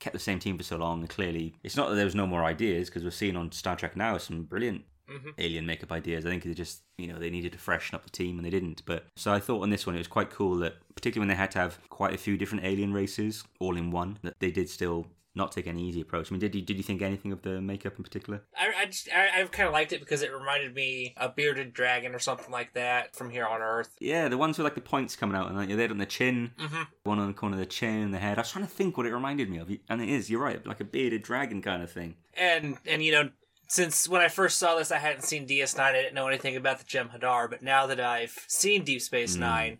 kept 0.00 0.12
the 0.14 0.20
same 0.20 0.38
team 0.38 0.56
for 0.56 0.62
so 0.64 0.76
long. 0.76 1.00
And 1.00 1.08
clearly, 1.08 1.54
it's 1.64 1.76
not 1.76 1.88
that 1.88 1.96
there 1.96 2.04
was 2.04 2.14
no 2.14 2.26
more 2.26 2.44
ideas 2.44 2.88
because 2.88 3.02
we're 3.02 3.10
seeing 3.10 3.36
on 3.36 3.50
Star 3.50 3.74
Trek 3.74 3.96
now 3.96 4.16
some 4.18 4.44
brilliant 4.44 4.84
Mhm. 5.08 5.34
alien 5.38 5.66
makeup 5.66 5.90
ideas. 5.92 6.26
I 6.26 6.30
think 6.30 6.42
they 6.44 6.54
just, 6.54 6.82
you 6.98 7.06
know, 7.06 7.18
they 7.18 7.30
needed 7.30 7.52
to 7.52 7.58
freshen 7.58 7.94
up 7.94 8.04
the 8.04 8.10
team 8.10 8.36
and 8.38 8.44
they 8.44 8.50
didn't. 8.50 8.82
But 8.84 9.06
so 9.16 9.32
I 9.32 9.40
thought 9.40 9.62
on 9.62 9.70
this 9.70 9.86
one 9.86 9.94
it 9.96 9.98
was 9.98 10.08
quite 10.08 10.30
cool 10.30 10.56
that, 10.56 10.74
particularly 10.94 11.28
when 11.28 11.34
they 11.36 11.40
had 11.40 11.50
to 11.52 11.58
have 11.58 11.78
quite 11.88 12.14
a 12.14 12.18
few 12.18 12.36
different 12.36 12.64
alien 12.64 12.92
races 12.92 13.44
all 13.60 13.76
in 13.76 13.90
one, 13.90 14.18
that 14.22 14.38
they 14.40 14.50
did 14.50 14.68
still 14.68 15.06
not 15.34 15.52
take 15.52 15.68
any 15.68 15.86
easy 15.88 16.00
approach. 16.00 16.30
I 16.30 16.34
mean, 16.34 16.40
did 16.40 16.54
you 16.54 16.62
did 16.62 16.78
you 16.78 16.82
think 16.82 17.00
anything 17.00 17.30
of 17.30 17.42
the 17.42 17.60
makeup 17.60 17.96
in 17.96 18.02
particular? 18.02 18.42
I, 18.58 18.72
I, 18.82 18.84
just, 18.86 19.08
I, 19.14 19.40
I 19.40 19.44
kind 19.44 19.68
of 19.68 19.72
liked 19.72 19.92
it 19.92 20.00
because 20.00 20.22
it 20.22 20.32
reminded 20.32 20.74
me 20.74 21.14
a 21.16 21.28
bearded 21.28 21.72
dragon 21.72 22.12
or 22.12 22.18
something 22.18 22.50
like 22.50 22.72
that 22.74 23.14
from 23.14 23.30
here 23.30 23.46
on 23.46 23.60
Earth. 23.62 23.94
Yeah, 24.00 24.28
the 24.28 24.36
ones 24.38 24.58
with 24.58 24.64
like 24.64 24.74
the 24.74 24.80
points 24.80 25.14
coming 25.14 25.36
out 25.36 25.46
and 25.46 25.56
like, 25.56 25.68
they 25.68 25.76
had 25.80 25.92
on 25.92 25.98
the 25.98 26.06
chin, 26.06 26.52
Mm-hmm. 26.58 26.82
one 27.04 27.20
on 27.20 27.28
the 27.28 27.34
corner 27.34 27.54
of 27.54 27.60
the 27.60 27.66
chin 27.66 28.02
and 28.02 28.12
the 28.12 28.18
head. 28.18 28.36
I 28.38 28.40
was 28.40 28.50
trying 28.50 28.64
to 28.66 28.70
think 28.70 28.96
what 28.96 29.06
it 29.06 29.12
reminded 29.14 29.48
me 29.48 29.58
of, 29.58 29.70
and 29.88 30.02
it 30.02 30.08
is. 30.08 30.28
You're 30.28 30.42
right, 30.42 30.66
like 30.66 30.80
a 30.80 30.84
bearded 30.84 31.22
dragon 31.22 31.62
kind 31.62 31.82
of 31.84 31.92
thing. 31.92 32.16
And 32.34 32.76
and 32.84 33.04
you 33.04 33.12
know, 33.12 33.30
since 33.68 34.08
when 34.08 34.20
I 34.22 34.28
first 34.28 34.58
saw 34.58 34.74
this, 34.76 34.90
I 34.90 34.98
hadn't 34.98 35.22
seen 35.24 35.46
DS9. 35.46 35.78
I 35.80 35.92
didn't 35.92 36.14
know 36.14 36.26
anything 36.28 36.56
about 36.56 36.78
the 36.78 36.84
Jem'Hadar, 36.84 37.48
but 37.50 37.62
now 37.62 37.86
that 37.86 38.00
I've 38.00 38.36
seen 38.48 38.82
Deep 38.84 39.00
Space 39.02 39.36
Mm. 39.36 39.40
Nine, 39.40 39.78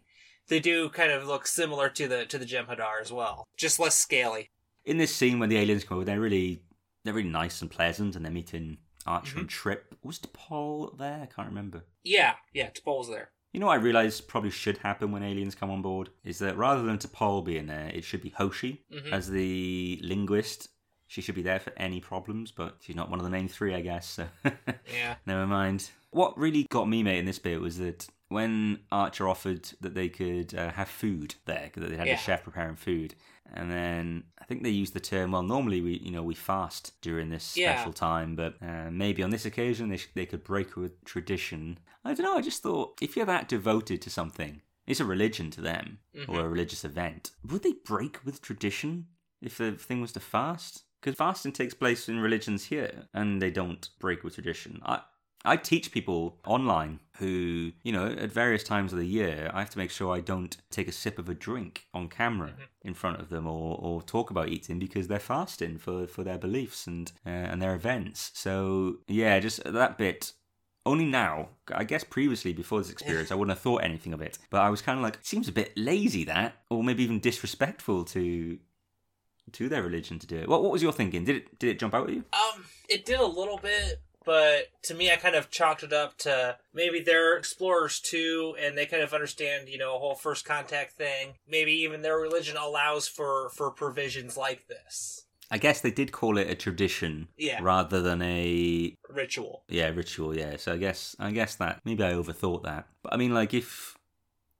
they 0.49 0.61
do 0.61 0.89
kind 0.91 1.11
of 1.11 1.27
look 1.27 1.47
similar 1.47 1.89
to 1.91 2.07
the 2.09 2.25
to 2.27 2.39
the 2.39 2.47
Jem'Hadar 2.47 3.01
as 3.01 3.13
well, 3.13 3.47
just 3.57 3.79
less 3.81 3.97
scaly. 3.99 4.51
in 4.85 4.97
this 4.99 5.15
scene 5.15 5.39
when 5.39 5.49
the 5.51 5.59
aliens 5.59 5.85
come 5.85 5.97
over, 5.99 6.05
they're 6.05 6.21
really 6.21 6.63
they're 7.05 7.15
really 7.15 7.29
nice 7.29 7.61
and 7.63 7.71
pleasant, 7.71 8.15
and 8.17 8.25
they're 8.25 8.33
meeting 8.33 8.79
Archer 9.07 9.31
Mm-hmm. 9.33 9.39
and 9.41 9.49
Trip. 9.49 9.95
Was 10.03 10.19
T'Pol 10.19 10.97
there? 10.99 11.21
I 11.23 11.27
can't 11.27 11.49
remember. 11.49 11.85
Yeah, 12.05 12.35
yeah, 12.53 12.71
T'Pol's 12.71 13.09
there. 13.09 13.31
You 13.53 13.61
know 13.61 13.67
what 13.67 13.79
I 13.79 13.83
realised 13.83 14.29
probably 14.29 14.51
should 14.51 14.77
happen 14.79 15.11
when 15.11 15.23
aliens 15.23 15.55
come 15.55 15.71
on 15.71 15.81
board? 15.81 16.11
Is 16.25 16.39
that 16.41 16.57
rather 16.59 16.83
than 16.83 16.99
T'Pol 16.99 17.45
being 17.45 17.67
there, 17.67 17.89
it 17.95 18.05
should 18.05 18.21
be 18.23 18.29
Hoshi 18.31 18.85
Mhm. 18.93 19.13
as 19.13 19.31
the 19.31 19.99
linguist. 20.03 20.69
She 21.09 21.21
should 21.23 21.35
be 21.35 21.43
there 21.43 21.59
for 21.59 21.73
any 21.77 22.01
problems, 22.01 22.53
but 22.53 22.77
she's 22.81 22.95
not 22.97 23.11
one 23.11 23.19
of 23.19 23.25
the 23.25 23.31
main 23.31 23.49
three, 23.49 23.75
I 23.75 23.81
guess, 23.81 24.07
so 24.07 24.29
Yeah. 24.45 25.17
never 25.27 25.47
mind. 25.47 25.91
What 26.11 26.39
really 26.39 26.67
got 26.71 26.89
me, 26.89 27.03
mate, 27.03 27.19
in 27.19 27.25
this 27.25 27.39
bit 27.39 27.61
was 27.61 27.79
that 27.79 28.07
when 28.29 28.81
Archer 28.93 29.27
offered 29.27 29.71
that 29.81 29.95
they 29.95 30.09
could 30.11 30.55
uh, 30.55 30.71
have 30.73 30.89
food 30.89 31.35
there, 31.47 31.71
that 31.75 31.89
they 31.91 31.97
had 31.97 32.07
Yeah. 32.09 32.15
the 32.17 32.21
chef 32.21 32.45
preparing 32.45 32.77
food, 32.77 33.15
and 33.55 33.71
then 33.71 34.25
I 34.39 34.45
think 34.45 34.63
they 34.63 34.69
used 34.71 34.93
the 34.93 35.01
term. 35.01 35.33
Well, 35.33 35.43
normally 35.43 35.81
we, 35.81 35.99
you 35.99 36.11
know, 36.11 36.23
we 36.23 36.35
fast 36.35 36.93
during 37.01 37.31
this 37.31 37.57
Yeah. 37.57 37.75
special 37.75 37.95
time, 37.95 38.37
but 38.37 38.57
uh, 38.63 38.91
maybe 38.91 39.23
on 39.23 39.31
this 39.31 39.47
occasion 39.47 39.89
they 39.89 39.97
sh- 39.97 40.11
they 40.15 40.27
could 40.27 40.45
break 40.45 40.77
with 40.77 41.03
tradition. 41.05 41.79
I 42.05 42.13
don't 42.15 42.25
know. 42.27 42.37
I 42.37 42.43
just 42.43 42.63
thought 42.63 42.99
if 43.01 43.17
you're 43.17 43.25
that 43.27 43.49
devoted 43.49 44.03
to 44.03 44.11
something, 44.11 44.61
it's 44.87 45.01
a 45.01 45.05
religion 45.07 45.51
to 45.53 45.63
them 45.63 46.01
or 46.29 46.41
a 46.41 46.49
religious 46.49 46.85
event. 46.85 47.31
Would 47.51 47.63
they 47.63 47.75
break 47.85 48.23
with 48.27 48.43
tradition 48.43 49.07
if 49.41 49.57
the 49.57 49.73
thing 49.73 50.01
was 50.03 50.13
to 50.13 50.21
fast? 50.21 50.85
Because 51.01 51.17
fasting 51.17 51.53
takes 51.53 51.75
place 51.75 52.09
in 52.09 52.21
religions 52.21 52.65
here, 52.67 53.09
and 53.15 53.41
they 53.41 53.51
don't 53.51 53.89
break 53.99 54.25
with 54.25 54.35
tradition. 54.35 54.81
I 54.85 55.03
I 55.45 55.57
teach 55.57 55.93
people 55.93 56.41
online 56.45 56.99
who, 57.19 57.73
you 57.83 57.93
know, 57.93 58.07
at 58.07 58.31
various 58.33 58.65
times 58.65 58.93
of 58.93 58.99
the 58.99 59.07
year, 59.07 59.51
I 59.55 59.61
have 59.61 59.71
to 59.71 59.79
make 59.79 59.91
sure 59.91 60.15
I 60.15 60.21
don't 60.21 60.57
take 60.71 60.89
a 60.89 60.93
sip 60.93 61.19
of 61.19 61.29
a 61.29 61.35
drink 61.35 61.87
on 61.95 62.09
camera 62.09 62.55
in 62.83 62.95
front 62.95 63.21
of 63.21 63.29
them 63.29 63.47
or, 63.47 63.79
or 63.81 64.03
talk 64.03 64.31
about 64.31 64.49
eating 64.49 64.79
because 64.79 65.07
they're 65.07 65.19
fasting 65.21 65.79
for, 65.79 66.07
for 66.07 66.25
their 66.25 66.39
beliefs 66.39 66.87
and 66.87 67.13
uh, 67.25 67.31
and 67.31 67.63
their 67.63 67.75
events. 67.75 68.31
So 68.35 68.99
yeah, 69.07 69.39
just 69.39 69.63
that 69.65 69.97
bit. 69.97 70.33
Only 70.87 71.05
now, 71.05 71.51
I 71.75 71.85
guess 71.85 72.03
previously 72.03 72.55
before 72.55 72.79
this 72.79 72.91
experience, 72.91 73.31
I 73.31 73.35
wouldn't 73.35 73.55
have 73.55 73.63
thought 73.63 73.85
anything 73.85 74.15
of 74.15 74.23
it. 74.23 74.39
But 74.49 74.63
I 74.63 74.71
was 74.71 74.81
kind 74.81 74.99
of 74.99 75.03
like, 75.03 75.19
seems 75.21 75.47
a 75.47 75.53
bit 75.53 75.77
lazy 75.77 76.25
that, 76.25 76.63
or 76.71 76.83
maybe 76.83 77.03
even 77.03 77.21
disrespectful 77.21 78.05
to 78.07 78.59
to 79.53 79.69
their 79.69 79.83
religion 79.83 80.19
to 80.19 80.27
do 80.27 80.37
it. 80.37 80.49
What 80.49 80.63
what 80.63 80.73
was 80.73 80.83
your 80.83 80.93
thinking? 80.93 81.25
Did 81.25 81.37
it 81.37 81.59
did 81.59 81.71
it 81.71 81.79
jump 81.79 81.95
out 81.95 82.09
at 82.09 82.15
you? 82.15 82.25
Um, 82.33 82.65
it 82.89 83.05
did 83.05 83.21
a 83.21 83.27
little 83.27 83.59
bit, 83.59 84.01
but 84.25 84.69
to 84.85 84.95
me, 84.95 85.11
I 85.11 85.17
kind 85.17 85.35
of 85.35 85.51
chalked 85.51 85.83
it 85.83 85.93
up 85.93 86.17
to 86.19 86.57
maybe 86.75 87.01
they're 87.01 87.37
explorers 87.37 88.01
too, 88.01 88.55
and 88.61 88.77
they 88.77 88.87
kind 88.87 89.03
of 89.03 89.13
understand, 89.15 89.69
you 89.69 89.79
know, 89.79 89.97
a 89.97 89.99
whole 89.99 90.15
first 90.15 90.45
contact 90.45 90.93
thing. 90.93 91.35
Maybe 91.49 91.73
even 91.73 92.03
their 92.03 92.19
religion 92.19 92.57
allows 92.57 93.09
for 93.09 93.51
for 93.51 93.71
provisions 93.71 94.37
like 94.37 94.67
this 94.69 95.25
I 95.51 95.57
guess 95.57 95.81
they 95.81 95.91
did 95.91 96.13
call 96.13 96.37
it 96.37 96.51
a 96.51 96.55
tradition 96.55 97.29
Yeah. 97.39 97.61
rather 97.63 98.03
than 98.03 98.21
a 98.21 98.95
ritual. 99.09 99.65
yeah 99.69 99.89
ritual. 99.89 100.37
Yeah, 100.37 100.57
so 100.59 100.75
I 100.75 100.77
guess 100.77 101.17
I 101.19 101.31
guess 101.31 101.55
that 101.57 101.81
maybe 101.87 102.05
I 102.05 102.13
overthought 102.13 102.65
that. 102.65 102.87
But 103.03 103.15
I 103.15 103.17
mean, 103.17 103.33
like 103.33 103.55
if 103.55 103.97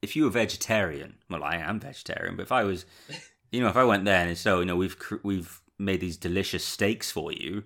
if 0.01 0.17
you 0.17 0.25
were 0.25 0.31
vegetarian, 0.31 1.17
well, 1.29 1.45
I 1.45 1.57
am 1.57 1.79
vegetarian. 1.81 2.37
But 2.37 2.43
if 2.45 2.53
I 2.53 2.65
was, 2.65 2.87
you 3.51 3.61
know, 3.61 3.69
if 3.69 3.77
I 3.77 3.85
went 3.85 4.05
there 4.05 4.27
and 4.27 4.37
so 4.37 4.61
you 4.61 4.67
know 4.67 4.77
we've 4.77 4.97
we've 5.23 5.61
made 5.79 6.01
these 6.01 6.17
delicious 6.17 6.65
steaks 6.65 7.11
for 7.11 7.33
you. 7.33 7.65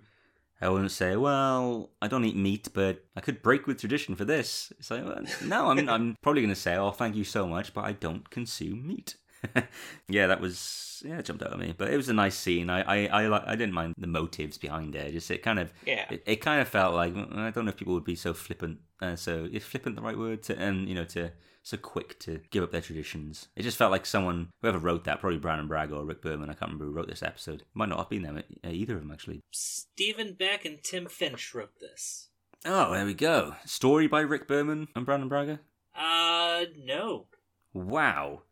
I 0.61 0.69
wouldn't 0.69 0.93
say, 0.93 1.17
well, 1.17 1.91
I 2.01 2.07
don't 2.07 2.25
eat 2.25 2.37
meat, 2.37 2.69
but 2.73 3.05
I 3.17 3.21
could 3.21 3.43
break 3.43 3.67
with 3.67 3.81
tradition 3.81 4.15
for 4.15 4.25
this. 4.25 4.73
It's 4.79 4.93
like, 4.93 5.05
well, 5.05 5.21
no, 5.45 5.71
I'm, 5.71 5.89
I'm 5.95 6.17
probably 6.23 6.43
going 6.43 6.55
to 6.55 6.61
say, 6.61 6.77
oh, 6.77 6.93
thank 6.93 7.17
you 7.17 7.25
so 7.25 7.49
much, 7.49 7.75
but 7.75 7.85
I 7.85 7.91
don't 7.91 8.31
consume 8.31 8.87
meat. 8.87 9.17
yeah, 10.09 10.29
that 10.29 10.41
was 10.41 11.03
yeah, 11.05 11.19
it 11.19 11.25
jumped 11.25 11.43
out 11.43 11.53
at 11.53 11.59
me, 11.59 11.75
but 11.77 11.91
it 11.91 11.97
was 11.97 12.09
a 12.09 12.13
nice 12.13 12.37
scene. 12.37 12.71
I 12.71 12.83
I 13.09 13.25
I, 13.25 13.53
I 13.53 13.57
didn't 13.57 13.75
mind 13.75 13.95
the 13.99 14.07
motives 14.07 14.57
behind 14.57 14.95
it. 14.95 15.11
Just 15.13 15.33
it 15.33 15.43
kind 15.43 15.59
of 15.59 15.73
Yeah. 15.85 16.07
it, 16.11 16.23
it 16.27 16.37
kind 16.37 16.61
of 16.61 16.69
felt 16.69 16.95
like 16.95 17.13
mm, 17.13 17.37
I 17.37 17.51
don't 17.51 17.65
know 17.65 17.71
if 17.71 17.77
people 17.77 17.95
would 17.95 18.05
be 18.05 18.15
so 18.15 18.33
flippant. 18.33 18.79
Uh, 19.01 19.17
so 19.17 19.49
is 19.51 19.65
flippant 19.65 19.97
the 19.97 20.03
right 20.03 20.17
word 20.17 20.45
to 20.45 20.57
and 20.57 20.89
you 20.89 20.95
know 20.95 21.05
to 21.07 21.33
so 21.63 21.77
quick 21.77 22.19
to 22.21 22.41
give 22.51 22.63
up 22.63 22.73
their 22.73 22.81
traditions? 22.81 23.49
It 23.57 23.63
just 23.63 23.79
felt 23.79 23.93
like 23.93 24.07
someone 24.07 24.51
whoever 24.61 24.79
wrote 24.79 25.05
that, 25.05 25.21
probably 25.21 25.39
Brandon 25.39 25.69
Bragg 25.69 25.93
or 25.93 26.05
Rick 26.05 26.23
Berman. 26.23 26.51
I 26.51 26.55
can't 26.55 26.73
remember 26.73 26.87
who 26.87 26.93
wrote 26.93 27.09
this 27.09 27.23
episode. 27.23 27.65
Might 27.75 27.89
not 27.89 27.99
have 27.99 28.09
been 28.09 28.23
them 28.23 28.43
uh, 28.65 28.69
either 28.69 28.97
of 28.97 29.03
them 29.03 29.11
actually. 29.11 29.41
Stephen 29.51 30.35
Beck 30.35 30.65
and 30.65 30.83
Tim 30.83 31.07
Finch 31.07 31.55
wrote 31.55 31.79
this. 31.81 32.29
Oh, 32.65 32.93
there 32.93 33.07
we 33.07 33.15
go. 33.15 33.57
Story 33.65 34.07
by 34.07 34.21
Rick 34.21 34.47
Berman 34.47 34.89
and 34.95 35.05
Brannon 35.05 35.29
Braga. 35.29 35.61
Uh, 35.97 36.65
no. 36.85 37.27
Wow. 37.75 38.43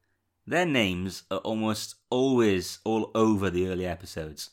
Their 0.46 0.66
names 0.66 1.22
are 1.30 1.38
almost 1.38 1.96
always 2.10 2.80
all 2.84 3.12
over 3.14 3.50
the 3.50 3.68
early 3.68 3.86
episodes. 3.86 4.50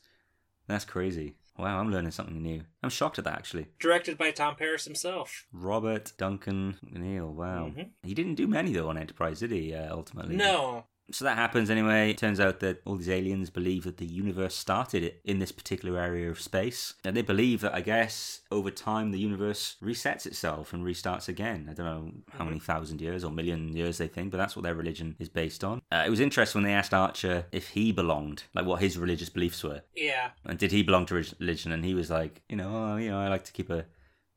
That's 0.68 0.86
crazy. 0.86 1.36
Wow, 1.58 1.80
I'm 1.80 1.92
learning 1.92 2.12
something 2.12 2.42
new. 2.42 2.62
I'm 2.84 2.90
shocked 2.90 3.18
at 3.18 3.26
that 3.26 3.34
actually. 3.36 3.68
Directed 3.80 4.18
by 4.18 4.32
Tom 4.32 4.56
Paris 4.56 4.86
himself. 4.86 5.48
Robert 5.52 6.14
Duncan 6.18 6.78
McNeill. 6.86 7.32
Wow. 7.34 7.72
Mhm. 7.76 7.90
He 8.04 8.14
didn't 8.14 8.36
do 8.36 8.48
many 8.48 8.74
though 8.74 8.90
on 8.90 8.98
Enterprise, 8.98 9.40
did 9.40 9.52
he? 9.52 9.74
Uh, 9.74 9.92
ultimately. 9.94 10.36
No. 10.36 10.86
So 11.12 11.26
that 11.26 11.38
happens 11.38 11.70
anyway. 11.70 12.12
It 12.12 12.18
turns 12.18 12.40
out 12.40 12.60
that 12.60 12.82
all 12.86 12.96
these 12.96 13.10
aliens 13.10 13.50
believe 13.50 13.84
that 13.86 13.98
the 13.98 14.06
universe 14.06 14.56
started 14.56 15.14
in 15.24 15.40
this 15.40 15.52
particular 15.52 16.00
area 16.00 16.30
of 16.30 16.42
space. 16.42 16.96
And 17.04 17.16
they 17.16 17.22
believe 17.22 17.62
that, 17.62 17.74
I 17.74 17.82
guess, 17.82 18.42
over 18.52 18.72
time 18.72 19.12
the 19.12 19.20
universe 19.20 19.78
resets 19.82 20.26
itself 20.26 20.74
and 20.74 20.84
restarts 20.84 21.28
again. 21.30 21.68
I 21.70 21.74
don't 21.74 21.86
know 21.86 22.12
how 22.38 22.44
many 22.44 22.60
thousand 22.60 23.02
years 23.02 23.24
or 23.24 23.32
million 23.32 23.76
years 23.76 23.98
they 23.98 24.08
think, 24.08 24.32
but 24.32 24.38
that's 24.38 24.56
what 24.56 24.64
their 24.64 24.76
religion 24.76 25.16
is 25.20 25.30
based 25.30 25.64
on. 25.64 25.82
Uh, 25.92 26.04
it 26.06 26.10
was 26.10 26.20
interesting 26.20 26.62
when 26.62 26.70
they 26.70 26.76
asked 26.76 26.94
Archer 26.94 27.46
if 27.52 27.70
he 27.70 27.92
belonged, 27.92 28.44
like 28.54 28.66
what 28.66 28.82
his 28.82 28.98
religious 28.98 29.30
beliefs 29.30 29.64
were. 29.64 29.82
Yeah. 29.96 30.32
And 30.46 30.60
did 30.60 30.72
he 30.72 30.84
belong 30.84 31.06
to 31.08 31.24
religion? 31.40 31.72
And 31.72 31.86
he 31.86 31.94
was 31.94 32.10
like, 32.10 32.42
you 32.50 32.58
know, 32.58 32.70
oh, 32.74 32.98
you 32.98 33.10
know, 33.10 33.20
I 33.20 33.30
like 33.30 33.46
to 33.46 33.54
keep 33.54 33.70
a 33.70 33.86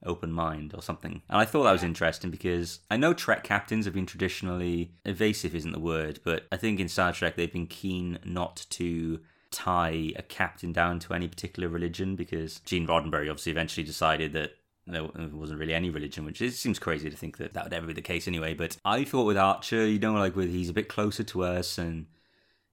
open 0.05 0.33
mind 0.33 0.73
or 0.75 0.83
something. 0.83 1.23
And 1.29 1.39
I 1.39 1.45
thought 1.45 1.65
that 1.65 1.73
was 1.73 1.83
interesting 1.83 2.31
because 2.31 2.81
I 2.91 2.97
know 2.97 3.13
Trek 3.13 3.45
captains 3.45 3.85
have 3.85 3.95
been 3.95 4.07
traditionally 4.07 4.93
evasive 5.05 5.55
isn't 5.55 5.73
the 5.73 5.81
word, 5.81 6.21
but 6.25 6.47
I 6.51 6.57
think 6.57 6.81
in 6.81 6.89
Star 6.89 7.13
Trek 7.13 7.37
they've 7.37 7.53
been 7.53 7.67
keen 7.67 8.19
not 8.25 8.67
to 8.71 9.21
tie 9.51 10.13
a 10.17 10.23
captain 10.23 10.73
down 10.73 10.99
to 11.01 11.13
any 11.13 11.29
particular 11.29 11.69
religion 11.69 12.17
because 12.17 12.61
Gene 12.61 12.87
Roddenberry 12.87 13.29
obviously 13.29 13.53
eventually 13.53 13.85
decided 13.85 14.33
that 14.33 14.53
there 14.87 15.05
wasn't 15.05 15.59
really 15.59 15.75
any 15.75 15.91
religion, 15.91 16.25
which 16.25 16.41
it 16.41 16.53
seems 16.53 16.79
crazy 16.79 17.11
to 17.11 17.17
think 17.17 17.37
that 17.37 17.53
that 17.53 17.65
would 17.65 17.73
ever 17.73 17.87
be 17.87 17.93
the 17.93 18.01
case 18.01 18.27
anyway. 18.27 18.55
But 18.55 18.77
I 18.85 19.05
thought 19.05 19.27
with 19.27 19.37
Archer, 19.37 19.87
you 19.87 19.99
know, 19.99 20.15
like 20.15 20.37
with 20.37 20.51
he's 20.51 20.71
a 20.71 20.75
bit 20.75 20.89
closer 20.89 21.23
to 21.25 21.45
us 21.45 21.79
and 21.79 22.07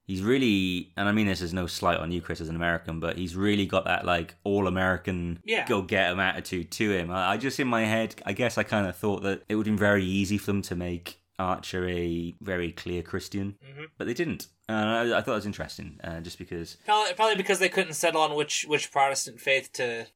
he's 0.08 0.22
really, 0.24 0.92
and 0.98 1.08
I 1.08 1.12
mean 1.12 1.28
this 1.28 1.42
is 1.42 1.54
no 1.54 1.68
slight 1.68 2.00
on 2.00 2.12
you, 2.12 2.22
Kris, 2.22 2.42
as 2.42 2.50
an 2.50 2.56
American, 2.56 3.00
but 3.00 3.18
he's 3.18 3.36
really 3.36 3.66
got 3.66 3.86
that 3.86 4.06
like 4.06 4.36
all 4.44 4.68
American 4.68 5.40
Yeah. 5.46 5.66
go 5.68 5.82
get 5.82 6.10
'em 6.12 6.20
attitude 6.20 6.72
to 6.72 6.92
him. 6.92 7.12
I, 7.12 7.34
I 7.34 7.38
just 7.38 7.60
in 7.60 7.68
my 7.68 7.84
head, 7.86 8.16
I 8.26 8.34
guess 8.34 8.58
I 8.58 8.64
kind 8.64 8.88
of 8.88 8.96
thought 8.96 9.24
that 9.24 9.44
it 9.50 9.56
would 9.56 9.68
have 9.68 9.76
been 9.76 9.80
very 9.80 10.04
easy 10.06 10.38
for 10.38 10.48
them 10.48 10.62
to 10.64 10.76
make 10.76 11.20
Archer 11.40 11.88
a 11.88 12.36
very 12.42 12.72
clear 12.72 13.04
Christian, 13.04 13.58
Mhm. 13.64 13.88
but 13.98 14.08
they 14.08 14.14
didn't. 14.16 14.48
And 14.70 15.14
I, 15.14 15.20
I 15.20 15.22
thought 15.22 15.32
it 15.32 15.36
was 15.36 15.46
interesting, 15.46 15.98
uh, 16.04 16.20
just 16.20 16.38
because 16.38 16.76
Probably, 16.86 17.14
probably 17.14 17.36
because 17.36 17.60
they 17.60 17.70
couldn't 17.70 17.94
settle 17.94 18.22
on 18.22 18.36
which 18.36 18.66
which 18.68 18.92
Protestant 18.92 19.40
faith 19.40 19.72
to 19.74 20.08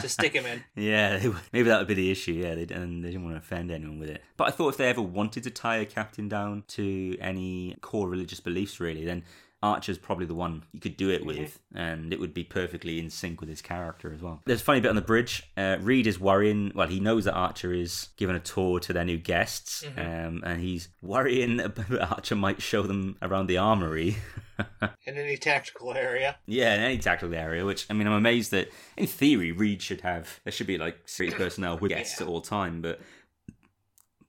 to 0.00 0.08
stick 0.08 0.32
him 0.32 0.46
in. 0.46 0.64
Yeah, 0.74 1.18
they- 1.18 1.32
maybe 1.52 1.68
that 1.68 1.78
would 1.78 1.88
be 1.88 1.94
the 1.94 2.10
issue. 2.10 2.32
Yeah, 2.32 2.54
they, 2.54 2.74
and 2.74 3.04
they 3.04 3.08
didn't 3.10 3.24
want 3.24 3.34
to 3.34 3.38
offend 3.40 3.70
anyone 3.70 3.98
with 3.98 4.08
it. 4.08 4.22
But 4.36 4.48
I 4.48 4.50
thought 4.50 4.70
if 4.70 4.76
they 4.78 4.88
ever 4.88 5.02
wanted 5.02 5.42
to 5.44 5.50
tie 5.50 5.76
a 5.76 5.84
captain 5.84 6.28
down 6.28 6.64
to 6.68 7.16
any 7.20 7.76
core 7.82 8.08
religious 8.08 8.40
beliefs, 8.40 8.80
really, 8.80 9.04
then 9.04 9.24
Archer's 9.62 9.98
probably 9.98 10.26
the 10.26 10.34
one 10.34 10.62
you 10.72 10.80
could 10.80 10.96
do 10.96 11.10
it 11.10 11.20
Mm-hmm. 11.24 11.40
with, 11.42 11.58
and 11.74 12.12
it 12.12 12.20
would 12.20 12.34
be 12.34 12.44
perfectly 12.44 12.98
in 12.98 13.10
sync 13.10 13.40
with 13.40 13.48
his 13.48 13.62
character 13.62 14.12
as 14.12 14.20
well. 14.22 14.42
There's 14.44 14.60
a 14.60 14.64
funny 14.64 14.80
bit 14.80 14.88
on 14.90 14.96
the 14.96 15.02
bridge. 15.02 15.42
Uh, 15.56 15.78
Reed 15.80 16.06
is 16.06 16.20
worrying. 16.20 16.72
Well, 16.74 16.88
he 16.88 17.00
knows 17.00 17.24
that 17.24 17.34
Archer 17.34 17.72
is 17.72 18.08
giving 18.16 18.36
a 18.36 18.40
tour 18.40 18.78
to 18.80 18.92
their 18.92 19.04
new 19.04 19.18
guests, 19.18 19.82
Mm-hmm. 19.84 19.98
um, 20.26 20.42
and 20.44 20.60
he's 20.60 20.88
worrying 21.02 21.56
that 21.56 22.10
Archer 22.10 22.36
might 22.36 22.60
show 22.62 22.82
them 22.82 23.16
around 23.22 23.46
the 23.46 23.58
armory. 23.58 24.16
In 25.06 25.16
any 25.18 25.36
tactical 25.36 25.92
area. 25.92 26.36
Yeah, 26.46 26.74
in 26.74 26.80
any 26.80 26.98
tactical 26.98 27.34
area, 27.34 27.64
which 27.64 27.86
I 27.90 27.92
mean, 27.92 28.06
I'm 28.06 28.14
amazed 28.14 28.50
that 28.52 28.68
in 28.96 29.06
theory 29.06 29.52
Reed 29.52 29.82
should 29.82 30.00
have. 30.00 30.40
There 30.44 30.52
should 30.52 30.66
be 30.66 30.78
like 30.78 30.96
security 31.06 31.36
personnel 31.44 31.76
with 31.78 31.90
guests 31.90 32.20
at 32.22 32.26
all 32.26 32.40
time, 32.40 32.80
but 32.80 32.98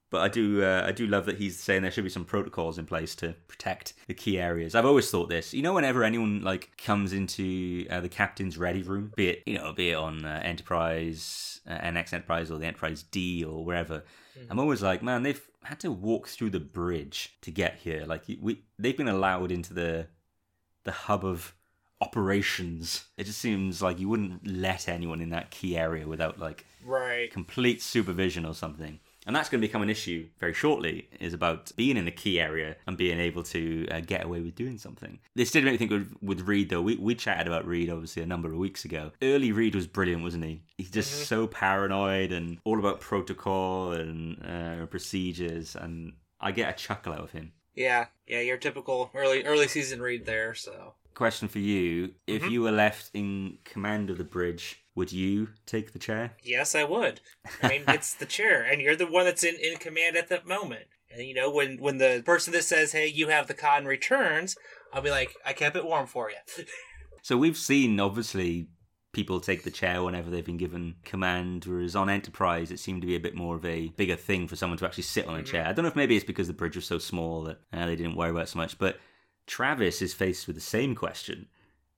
but 0.10 0.22
I 0.22 0.28
do 0.28 0.63
uh, 0.63 0.84
I 0.86 0.91
do 0.91 1.06
love 1.08 1.26
that 1.26 1.38
he's 1.38 1.60
saying 1.60 1.82
there 1.82 1.91
should 1.91 2.04
be 2.04 2.10
some 2.10 2.26
protocols 2.26 2.78
in 2.78 2.86
place 2.86 3.13
to 3.15 3.36
protect 3.48 3.93
the 4.08 4.13
key 4.13 4.39
areas. 4.39 4.76
I've 4.76 4.86
always 4.86 5.10
thought 5.12 5.30
this. 5.30 5.54
You 5.54 5.62
know, 5.62 5.74
whenever 5.74 6.04
anyone 6.04 6.41
like 6.41 6.72
comes 6.78 7.13
into 7.13 7.86
uh, 7.89 8.00
the 8.00 8.10
captain's 8.10 8.58
ready 8.58 8.84
room, 8.84 9.12
be 9.15 9.30
it 9.30 9.43
you 9.46 9.56
know, 9.58 9.74
be 9.74 9.91
it 9.91 9.96
on 9.96 10.24
uh, 10.26 10.41
Enterprise, 10.43 11.60
uh, 11.67 11.78
NX 11.78 12.13
Enterprise, 12.13 12.52
or 12.52 12.58
the 12.58 12.65
Enterprise 12.65 13.04
D, 13.04 13.43
or 13.43 13.63
wherever. 13.65 14.04
I'm 14.52 14.60
always 14.60 14.84
like, 14.84 15.02
man, 15.02 15.24
they've 15.24 15.41
had 15.63 15.80
to 15.80 15.91
walk 15.91 16.28
through 16.28 16.52
the 16.52 16.60
bridge 16.60 17.36
to 17.41 17.50
get 17.50 17.78
here. 17.80 18.06
Like 18.06 18.24
we, 18.39 18.62
they've 18.78 18.96
been 18.96 19.08
allowed 19.08 19.52
into 19.52 19.74
the 19.74 20.08
the 20.84 20.91
hub 20.91 21.26
of 21.26 21.56
operations. 22.02 23.06
It 23.17 23.26
just 23.26 23.39
seems 23.39 23.82
like 23.82 24.00
you 24.00 24.10
wouldn't 24.10 24.46
let 24.48 24.88
anyone 24.88 25.22
in 25.22 25.30
that 25.32 25.52
key 25.52 25.78
area 25.78 26.08
without 26.08 26.39
like 26.39 26.65
Right. 26.84 27.32
complete 27.32 27.82
supervision 27.82 28.46
or 28.46 28.54
something. 28.54 29.00
And 29.28 29.36
that's 29.36 29.50
going 29.50 29.62
to 29.62 29.68
become 29.68 29.82
an 29.82 29.90
issue 29.90 30.28
very 30.40 30.54
shortly, 30.54 31.10
is 31.20 31.34
about 31.34 31.72
being 31.76 31.98
in 31.98 32.08
a 32.08 32.12
key 32.12 32.40
area 32.40 32.78
and 32.88 32.98
being 32.98 33.20
able 33.20 33.44
to 33.44 33.86
uh, 33.92 34.00
get 34.00 34.24
away 34.24 34.40
with 34.40 34.56
doing 34.56 34.78
something. 34.78 35.20
This 35.36 35.52
did 35.52 35.66
make 35.66 35.74
me 35.74 35.78
think 35.78 35.92
with, 35.92 36.16
with 36.22 36.48
Reed, 36.48 36.70
though. 36.70 36.82
We, 36.82 36.96
we 36.96 37.13
chatted 37.13 37.46
about 37.46 37.68
Reed, 37.68 37.90
obviously, 37.90 38.24
a 38.24 38.26
number 38.26 38.50
of 38.50 38.58
weeks 38.58 38.86
ago. 38.86 39.12
Early 39.22 39.52
Reed 39.52 39.76
was 39.76 39.86
brilliant, 39.86 40.24
wasn't 40.24 40.46
he? 40.46 40.62
He's 40.78 40.90
just 40.90 41.28
so 41.28 41.46
paranoid 41.46 42.32
and 42.32 42.58
all 42.63 42.80
about 42.80 43.02
protocol 43.02 43.92
and 43.92 44.42
uh, 44.46 44.86
procedures. 44.86 45.76
And 45.76 46.13
I 46.40 46.54
get 46.54 46.70
a 46.70 46.74
chuckle 46.74 47.12
out 47.12 47.20
of 47.20 47.32
him. 47.32 47.52
Yeah, 47.76 48.06
yeah, 48.26 48.40
your 48.42 48.58
typical 48.58 49.12
early 49.13 49.44
early 49.44 49.68
season 49.68 50.02
Reed 50.02 50.26
there. 50.26 50.56
So 50.56 50.94
Question 51.18 51.48
for 51.48 51.58
you 51.58 52.14
If 52.28 52.44
Mhm. 52.44 52.52
you 52.52 52.62
were 52.62 52.72
left 52.72 53.10
in 53.12 53.58
command 53.64 54.12
of 54.12 54.20
the 54.20 54.24
bridge, 54.24 54.84
would 54.94 55.12
you 55.12 55.48
take 55.66 55.92
the 55.92 55.98
chair? 55.98 56.38
yes, 56.44 56.76
I 56.76 56.84
would. 56.84 57.22
I 57.60 57.70
mean, 57.70 57.86
it's 57.88 58.14
the 58.14 58.28
chair, 58.28 58.62
and 58.62 58.80
you're 58.80 58.96
the 58.96 59.08
one 59.08 59.26
that's 59.26 59.44
in, 59.44 59.56
in 59.56 59.80
command 59.80 60.16
at 60.16 60.30
that 60.30 60.46
moment. 60.46 60.86
And 61.10 61.24
you 61.24 61.34
know, 61.34 61.50
when 61.50 61.78
when 61.82 61.98
the 61.98 62.22
person 62.24 62.54
that 62.54 62.66
says, 62.66 62.92
"Hey, 62.92 63.08
you 63.08 63.30
have 63.30 63.48
the 63.48 63.56
con," 63.56 63.86
returns, 63.86 64.56
I'll 64.94 65.02
be 65.02 65.10
like, 65.10 65.34
"I 65.44 65.54
kept 65.54 65.76
it 65.76 65.86
warm 65.86 66.06
for 66.06 66.30
you." 66.30 66.38
So 67.24 67.36
we've 67.36 67.58
seen 67.58 68.00
obviously 68.00 68.68
people 69.12 69.40
take 69.40 69.64
the 69.64 69.72
chair 69.72 70.04
whenever 70.04 70.30
they've 70.30 70.46
been 70.46 70.56
given 70.56 70.98
command, 71.04 71.66
whereas 71.66 71.96
on 71.96 72.12
Enterprise 72.12 72.70
it 72.70 72.80
seemed 72.80 73.02
to 73.02 73.08
be 73.08 73.16
a 73.16 73.20
bit 73.20 73.34
more 73.34 73.56
of 73.56 73.66
a 73.66 73.90
bigger 73.98 74.16
thing 74.16 74.48
for 74.48 74.56
someone 74.56 74.78
to 74.78 74.86
actually 74.86 75.04
sit 75.04 75.26
on 75.26 75.40
a 75.40 75.44
chair. 75.44 75.66
I 75.66 75.74
don't 75.74 75.82
know 75.84 75.90
if 75.90 75.96
maybe 75.96 76.16
it's 76.16 76.24
because 76.24 76.46
the 76.48 76.54
bridge 76.54 76.76
was 76.76 76.86
so 76.86 77.00
small 77.00 77.42
that 77.46 77.60
uh, 77.74 77.88
they 77.88 77.96
didn't 77.96 78.16
worry 78.16 78.30
about 78.30 78.44
it 78.44 78.50
so 78.50 78.60
much, 78.60 78.78
but 78.78 78.98
Travis 79.48 80.02
is 80.02 80.14
faced 80.14 80.46
with 80.46 80.56
the 80.56 80.62
same 80.62 80.94
question 80.94 81.48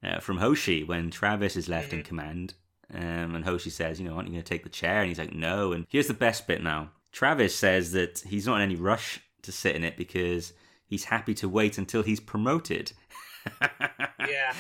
uh, 0.04 0.20
from 0.20 0.38
Hoshi 0.38 0.84
when 0.84 1.12
Travis 1.12 1.56
is 1.56 1.68
left 1.68 1.92
in 1.92 2.04
command. 2.04 2.54
Um, 2.94 3.36
and 3.36 3.44
Hoshi 3.44 3.70
says, 3.70 4.00
you 4.00 4.08
know, 4.08 4.16
aren't 4.16 4.28
you 4.28 4.34
going 4.34 4.44
to 4.44 4.50
take 4.50 4.64
the 4.64 4.70
chair? 4.70 5.02
And 5.02 5.10
he's 5.10 5.20
like, 5.20 5.34
no. 5.34 5.74
And 5.74 5.86
here's 5.90 6.08
the 6.08 6.14
best 6.14 6.48
bit 6.48 6.64
now. 6.64 6.92
Travis 7.12 7.56
says 7.56 7.92
that 7.92 8.20
he's 8.28 8.46
not 8.46 8.58
in 8.58 8.62
any 8.62 8.76
rush 8.76 9.20
to 9.42 9.52
sit 9.52 9.76
in 9.76 9.84
it 9.84 9.98
because 9.98 10.54
he's 10.86 11.06
happy 11.06 11.34
to 11.36 11.50
wait 11.50 11.78
until 11.78 12.04
he's 12.04 12.20
promoted. 12.20 12.94
Yeah. 14.30 14.54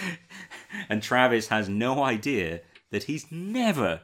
And 0.89 1.03
Travis 1.03 1.47
has 1.47 1.69
no 1.69 2.03
idea 2.03 2.61
that 2.91 3.03
he's 3.03 3.31
never, 3.31 4.01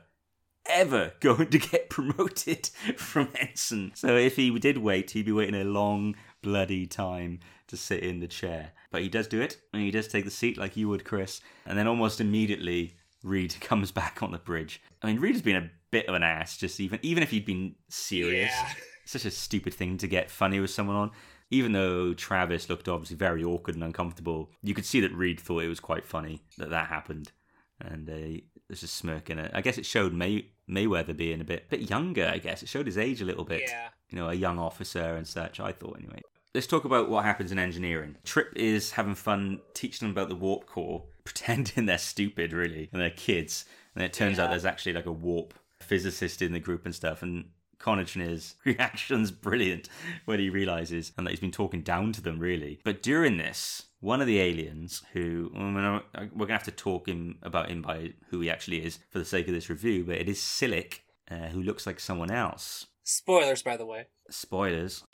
ever 0.67 1.13
going 1.19 1.49
to 1.49 1.57
get 1.57 1.89
promoted 1.89 2.67
from 2.97 3.29
ensign. 3.39 3.91
So 3.95 4.15
if 4.15 4.35
he 4.35 4.57
did 4.59 4.77
wait, 4.77 5.11
he'd 5.11 5.25
be 5.25 5.31
waiting 5.31 5.59
a 5.59 5.63
long, 5.63 6.15
bloody 6.41 6.85
time 6.85 7.39
to 7.67 7.77
sit 7.77 8.03
in 8.03 8.19
the 8.19 8.27
chair. 8.27 8.71
But 8.91 9.01
he 9.01 9.09
does 9.09 9.27
do 9.27 9.41
it, 9.41 9.57
and 9.73 9.81
he 9.81 9.91
does 9.91 10.07
take 10.07 10.25
the 10.25 10.31
seat 10.31 10.57
like 10.57 10.77
you 10.77 10.87
would, 10.89 11.03
Kris. 11.05 11.41
And 11.65 11.77
then 11.77 11.87
almost 11.87 12.21
immediately, 12.21 12.95
Reed 13.23 13.55
comes 13.61 13.91
back 13.91 14.21
on 14.21 14.31
the 14.31 14.37
bridge. 14.37 14.81
I 15.01 15.07
mean, 15.07 15.19
Reed 15.19 15.35
has 15.35 15.41
been 15.41 15.55
a 15.55 15.69
bit 15.91 16.07
of 16.07 16.15
an 16.15 16.23
ass, 16.23 16.57
just 16.57 16.79
even 16.79 16.99
even 17.01 17.23
if 17.23 17.31
he'd 17.31 17.45
been 17.45 17.75
serious. 17.89 18.51
Yeah. 18.53 18.69
Such 19.05 19.25
a 19.25 19.31
stupid 19.31 19.73
thing 19.73 19.97
to 19.99 20.07
get 20.07 20.31
funny 20.31 20.59
with 20.59 20.71
someone 20.71 20.95
on. 20.95 21.11
Even 21.51 21.73
though 21.73 22.13
Travis 22.15 22.69
looked 22.69 22.87
obviously 22.87 23.15
very 23.15 23.43
awkward 23.43 23.75
and 23.75 23.83
uncomfortable, 23.83 24.49
you 24.63 24.73
could 24.73 24.85
see 24.85 24.99
that 25.01 25.13
Reed 25.13 25.39
thought 25.39 25.63
it 25.63 25.67
was 25.67 25.79
quite 25.79 26.03
funny 26.03 26.41
that 26.57 26.71
that 26.71 26.87
happened. 26.87 27.31
And 27.79 28.09
uh, 28.09 28.41
there's 28.67 28.81
a 28.81 28.87
smirk 28.87 29.29
in 29.29 29.37
it. 29.37 29.51
I 29.53 29.61
guess 29.61 29.77
it 29.77 29.85
showed 29.85 30.11
May- 30.11 30.49
Mayweather 30.67 31.15
being 31.15 31.41
a 31.41 31.43
bit 31.43 31.69
bit 31.69 31.89
younger, 31.89 32.27
I 32.27 32.39
guess. 32.39 32.63
It 32.63 32.69
showed 32.69 32.87
his 32.87 32.97
age 32.97 33.21
a 33.21 33.25
little 33.25 33.45
bit. 33.45 33.63
Yeah. 33.67 33.89
You 34.09 34.17
know, 34.17 34.29
a 34.29 34.33
young 34.33 34.57
officer 34.57 35.15
and 35.15 35.27
such, 35.27 35.59
I 35.59 35.71
thought 35.71 35.97
anyway. 35.99 36.21
Let's 36.55 36.67
talk 36.67 36.85
about 36.85 37.09
what 37.09 37.25
happens 37.25 37.51
in 37.51 37.59
engineering. 37.59 38.15
Trip 38.23 38.53
is 38.55 38.91
having 38.91 39.13
fun 39.13 39.59
teaching 39.73 40.07
them 40.07 40.13
about 40.15 40.29
the 40.29 40.37
warp 40.37 40.65
core, 40.65 41.03
pretending 41.25 41.85
they're 41.85 41.97
stupid, 41.97 42.53
really, 42.53 42.87
and 42.93 43.01
they're 43.01 43.09
kids. 43.09 43.65
And 43.93 44.01
it 44.01 44.13
turns 44.13 44.39
out 44.39 44.51
there's 44.51 44.63
actually 44.63 44.93
like 44.93 45.05
a 45.05 45.11
warp 45.11 45.53
physicist 45.81 46.41
in 46.41 46.53
the 46.53 46.61
group 46.61 46.85
and 46.85 46.95
stuff. 46.95 47.21
And 47.21 47.49
Connaughton's 47.77 48.55
reaction's 48.63 49.31
brilliant 49.31 49.89
when 50.23 50.39
he 50.39 50.49
realizes 50.49 51.11
and 51.17 51.27
that 51.27 51.31
he's 51.31 51.41
been 51.41 51.51
talking 51.51 51.81
down 51.81 52.13
to 52.13 52.21
them, 52.21 52.39
really. 52.39 52.79
But 52.85 53.03
during 53.03 53.35
this, 53.35 53.87
one 53.99 54.21
of 54.21 54.27
the 54.27 54.39
aliens, 54.39 55.03
who 55.11 55.51
I 55.53 55.59
mean, 55.59 55.77
I- 55.83 56.01
I- 56.15 56.29
we're 56.33 56.45
gonna 56.45 56.53
have 56.53 56.63
to 56.63 56.71
talk 56.71 57.09
him 57.09 57.37
about 57.43 57.69
him 57.69 57.81
by 57.81 58.13
who 58.29 58.39
he 58.39 58.49
actually 58.49 58.81
is 58.85 58.99
for 59.09 59.19
the 59.19 59.25
sake 59.25 59.49
of 59.49 59.53
this 59.53 59.69
review, 59.69 60.05
but 60.05 60.19
it 60.19 60.29
is 60.29 60.39
Silik, 60.39 60.99
uh, 61.29 61.47
who 61.49 61.61
looks 61.61 61.85
like 61.85 61.99
someone 61.99 62.31
else. 62.31 62.85
Spoilers, 63.03 63.61
by 63.61 63.75
the 63.75 63.85
way. 63.85 64.07
Spoilers. 64.29 65.03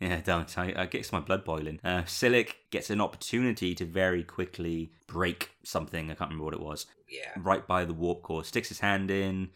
Yeah, 0.00 0.20
don't. 0.24 0.56
I, 0.58 0.72
I 0.76 0.86
gets 0.86 1.12
my 1.12 1.20
blood 1.20 1.44
boiling. 1.44 1.78
Uh, 1.84 2.02
Silik 2.02 2.54
gets 2.70 2.88
an 2.88 3.00
opportunity 3.00 3.74
to 3.74 3.84
very 3.84 4.22
quickly 4.24 4.92
break 5.06 5.50
something. 5.62 6.10
I 6.10 6.14
can't 6.14 6.30
remember 6.30 6.44
what 6.44 6.54
it 6.54 6.60
was. 6.60 6.86
yeah. 7.08 7.30
Right 7.36 7.66
by 7.66 7.84
the 7.84 7.92
warp 7.92 8.22
core, 8.22 8.42
sticks 8.44 8.68
his 8.68 8.80
hand 8.80 9.10
in, 9.10 9.50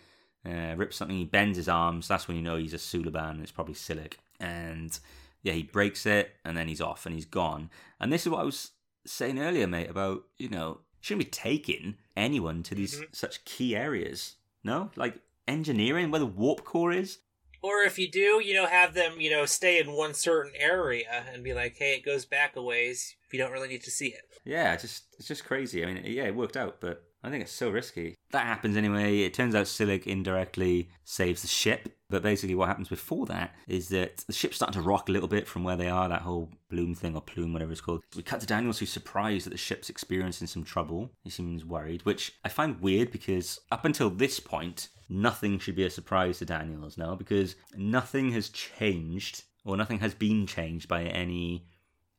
uh, 0.46 0.74
rips 0.76 0.96
something. 0.96 1.16
He 1.16 1.24
bends 1.24 1.56
his 1.56 1.68
arms. 1.68 2.08
That's 2.08 2.28
when 2.28 2.36
you 2.36 2.42
know 2.42 2.56
he's 2.56 2.74
a 2.74 2.78
Suliban. 2.78 3.42
It's 3.42 3.52
probably 3.52 3.74
Silik. 3.74 4.14
And 4.38 4.98
yeah, 5.42 5.54
he 5.54 5.62
breaks 5.62 6.04
it, 6.04 6.32
and 6.44 6.56
then 6.56 6.68
he's 6.68 6.80
off, 6.82 7.06
and 7.06 7.14
he's 7.14 7.24
gone. 7.24 7.70
And 8.00 8.12
this 8.12 8.26
is 8.26 8.28
what 8.30 8.40
I 8.40 8.44
was 8.44 8.72
saying 9.06 9.38
earlier, 9.38 9.66
mate, 9.66 9.88
about 9.90 10.24
you 10.38 10.48
know 10.50 10.80
shouldn't 11.00 11.26
be 11.26 11.30
taking 11.30 11.96
anyone 12.16 12.62
to 12.64 12.74
these 12.74 13.02
such 13.12 13.44
key 13.46 13.74
areas. 13.74 14.36
No, 14.62 14.90
like 14.96 15.16
engineering, 15.48 16.10
where 16.10 16.20
the 16.20 16.26
warp 16.26 16.64
core 16.64 16.92
is. 16.92 17.18
Or 17.64 17.80
if 17.80 17.98
you 17.98 18.10
do, 18.10 18.42
you 18.44 18.52
know, 18.52 18.66
have 18.66 18.92
them, 18.92 19.18
you 19.18 19.30
know, 19.30 19.46
stay 19.46 19.80
in 19.80 19.92
one 19.92 20.12
certain 20.12 20.52
area 20.54 21.24
and 21.32 21.42
be 21.42 21.54
like, 21.54 21.76
hey, 21.78 21.94
it 21.94 22.04
goes 22.04 22.26
back 22.26 22.56
a 22.56 22.62
ways. 22.62 23.16
You 23.32 23.38
don't 23.38 23.52
really 23.52 23.68
need 23.68 23.82
to 23.84 23.90
see 23.90 24.08
it. 24.08 24.20
Yeah, 24.44 24.74
it's 24.74 24.82
just 24.82 25.04
it's 25.18 25.26
just 25.26 25.46
crazy. 25.46 25.82
I 25.82 25.86
mean, 25.86 26.02
yeah, 26.04 26.24
it 26.24 26.36
worked 26.36 26.58
out, 26.58 26.82
but 26.82 27.02
I 27.24 27.30
think 27.30 27.42
it's 27.42 27.52
so 27.52 27.70
risky. 27.70 28.16
That 28.32 28.44
happens 28.44 28.76
anyway. 28.76 29.20
It 29.20 29.32
turns 29.32 29.54
out 29.54 29.64
Silik 29.64 30.06
indirectly 30.06 30.90
saves 31.04 31.40
the 31.40 31.48
ship, 31.48 31.88
but 32.10 32.22
basically 32.22 32.54
what 32.54 32.68
happens 32.68 32.90
before 32.90 33.24
that 33.26 33.54
is 33.66 33.88
that 33.88 34.18
the 34.26 34.34
ship's 34.34 34.56
starting 34.56 34.80
to 34.80 34.86
rock 34.86 35.08
a 35.08 35.12
little 35.12 35.28
bit 35.28 35.48
from 35.48 35.64
where 35.64 35.76
they 35.76 35.88
are. 35.88 36.06
That 36.06 36.20
whole 36.20 36.50
bloom 36.68 36.94
thing 36.94 37.14
or 37.14 37.22
plume, 37.22 37.54
whatever 37.54 37.72
it's 37.72 37.80
called. 37.80 38.02
We 38.14 38.22
cut 38.22 38.40
to 38.40 38.46
Daniels, 38.46 38.78
who's 38.78 38.92
surprised 38.92 39.46
that 39.46 39.50
the 39.50 39.56
ship's 39.56 39.88
experiencing 39.88 40.48
some 40.48 40.64
trouble. 40.64 41.12
He 41.22 41.30
seems 41.30 41.64
worried, 41.64 42.04
which 42.04 42.34
I 42.44 42.50
find 42.50 42.80
weird 42.82 43.10
because 43.10 43.58
up 43.72 43.86
until 43.86 44.10
this 44.10 44.38
point, 44.38 44.90
nothing 45.08 45.58
should 45.58 45.76
be 45.76 45.86
a 45.86 45.90
surprise 45.90 46.40
to 46.40 46.44
Daniels, 46.44 46.98
now 46.98 47.14
because 47.14 47.56
nothing 47.74 48.32
has 48.32 48.50
changed 48.50 49.44
or 49.64 49.78
nothing 49.78 50.00
has 50.00 50.12
been 50.12 50.46
changed 50.46 50.88
by 50.88 51.04
any 51.04 51.68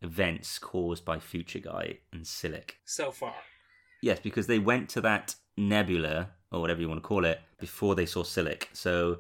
events 0.02 0.58
caused 0.58 1.06
by 1.06 1.20
Future 1.20 1.60
Guy 1.60 2.00
and 2.12 2.24
Silik. 2.24 2.72
So 2.86 3.12
far. 3.12 3.36
Yes, 4.02 4.20
because 4.20 4.48
they 4.48 4.60
went 4.60 4.90
to 4.90 5.02
that 5.02 5.36
nebula, 5.58 6.30
or 6.52 6.62
whatever 6.62 6.82
you 6.82 6.88
want 6.90 7.02
to 7.02 7.08
call 7.08 7.26
it, 7.26 7.40
before 7.60 7.96
they 7.96 8.06
saw 8.06 8.24
Silik. 8.24 8.66
So 8.74 9.20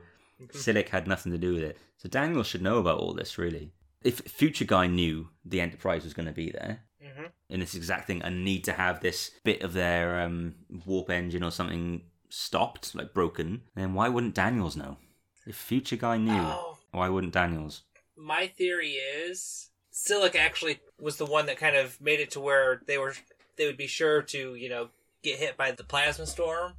Silik 0.53 0.89
had 0.89 1.07
nothing 1.07 1.31
to 1.31 1.37
do 1.37 1.53
with 1.53 1.63
it. 1.63 1.77
So 1.97 2.09
Daniel 2.09 2.43
should 2.43 2.61
know 2.61 2.77
about 2.77 2.99
all 2.99 3.13
this, 3.13 3.37
really. 3.37 3.71
If 4.03 4.19
Future 4.19 4.65
Guy 4.65 4.87
knew 4.87 5.29
the 5.43 5.61
Enterprise 5.61 6.03
was 6.03 6.13
going 6.13 6.27
to 6.27 6.31
be 6.33 6.51
there, 6.51 6.81
hmm 7.01 7.25
in 7.47 7.59
this 7.59 7.75
exact 7.75 8.07
thing, 8.07 8.23
and 8.23 8.43
need 8.43 8.63
to 8.63 8.73
have 8.73 8.99
this 9.01 9.29
bit 9.43 9.61
of 9.61 9.73
their 9.73 10.19
um, 10.21 10.55
warp 10.85 11.11
engine 11.11 11.43
or 11.43 11.51
something 11.51 12.01
stopped, 12.29 12.95
like 12.95 13.13
broken, 13.13 13.61
then 13.75 13.93
why 13.93 14.09
wouldn't 14.09 14.33
Daniels 14.33 14.75
know? 14.75 14.97
If 15.45 15.55
Future 15.55 15.95
Guy 15.95 16.17
knew, 16.17 16.31
Oh. 16.33 16.77
why 16.91 17.07
wouldn't 17.07 17.33
Daniels? 17.33 17.83
My 18.17 18.47
theory 18.47 18.93
is 18.93 19.69
Silik 19.93 20.35
actually 20.35 20.79
was 20.99 21.17
the 21.17 21.25
one 21.25 21.45
that 21.45 21.57
kind 21.57 21.75
of 21.75 22.01
made 22.01 22.19
it 22.19 22.31
to 22.31 22.39
where 22.39 22.81
they 22.87 22.97
were 22.97 23.13
they 23.57 23.65
would 23.65 23.77
be 23.77 23.87
sure 23.87 24.21
to, 24.21 24.55
you 24.55 24.69
know, 24.69 24.89
get 25.23 25.39
hit 25.39 25.57
by 25.57 25.71
the 25.71 25.83
plasma 25.83 26.25
storm. 26.25 26.73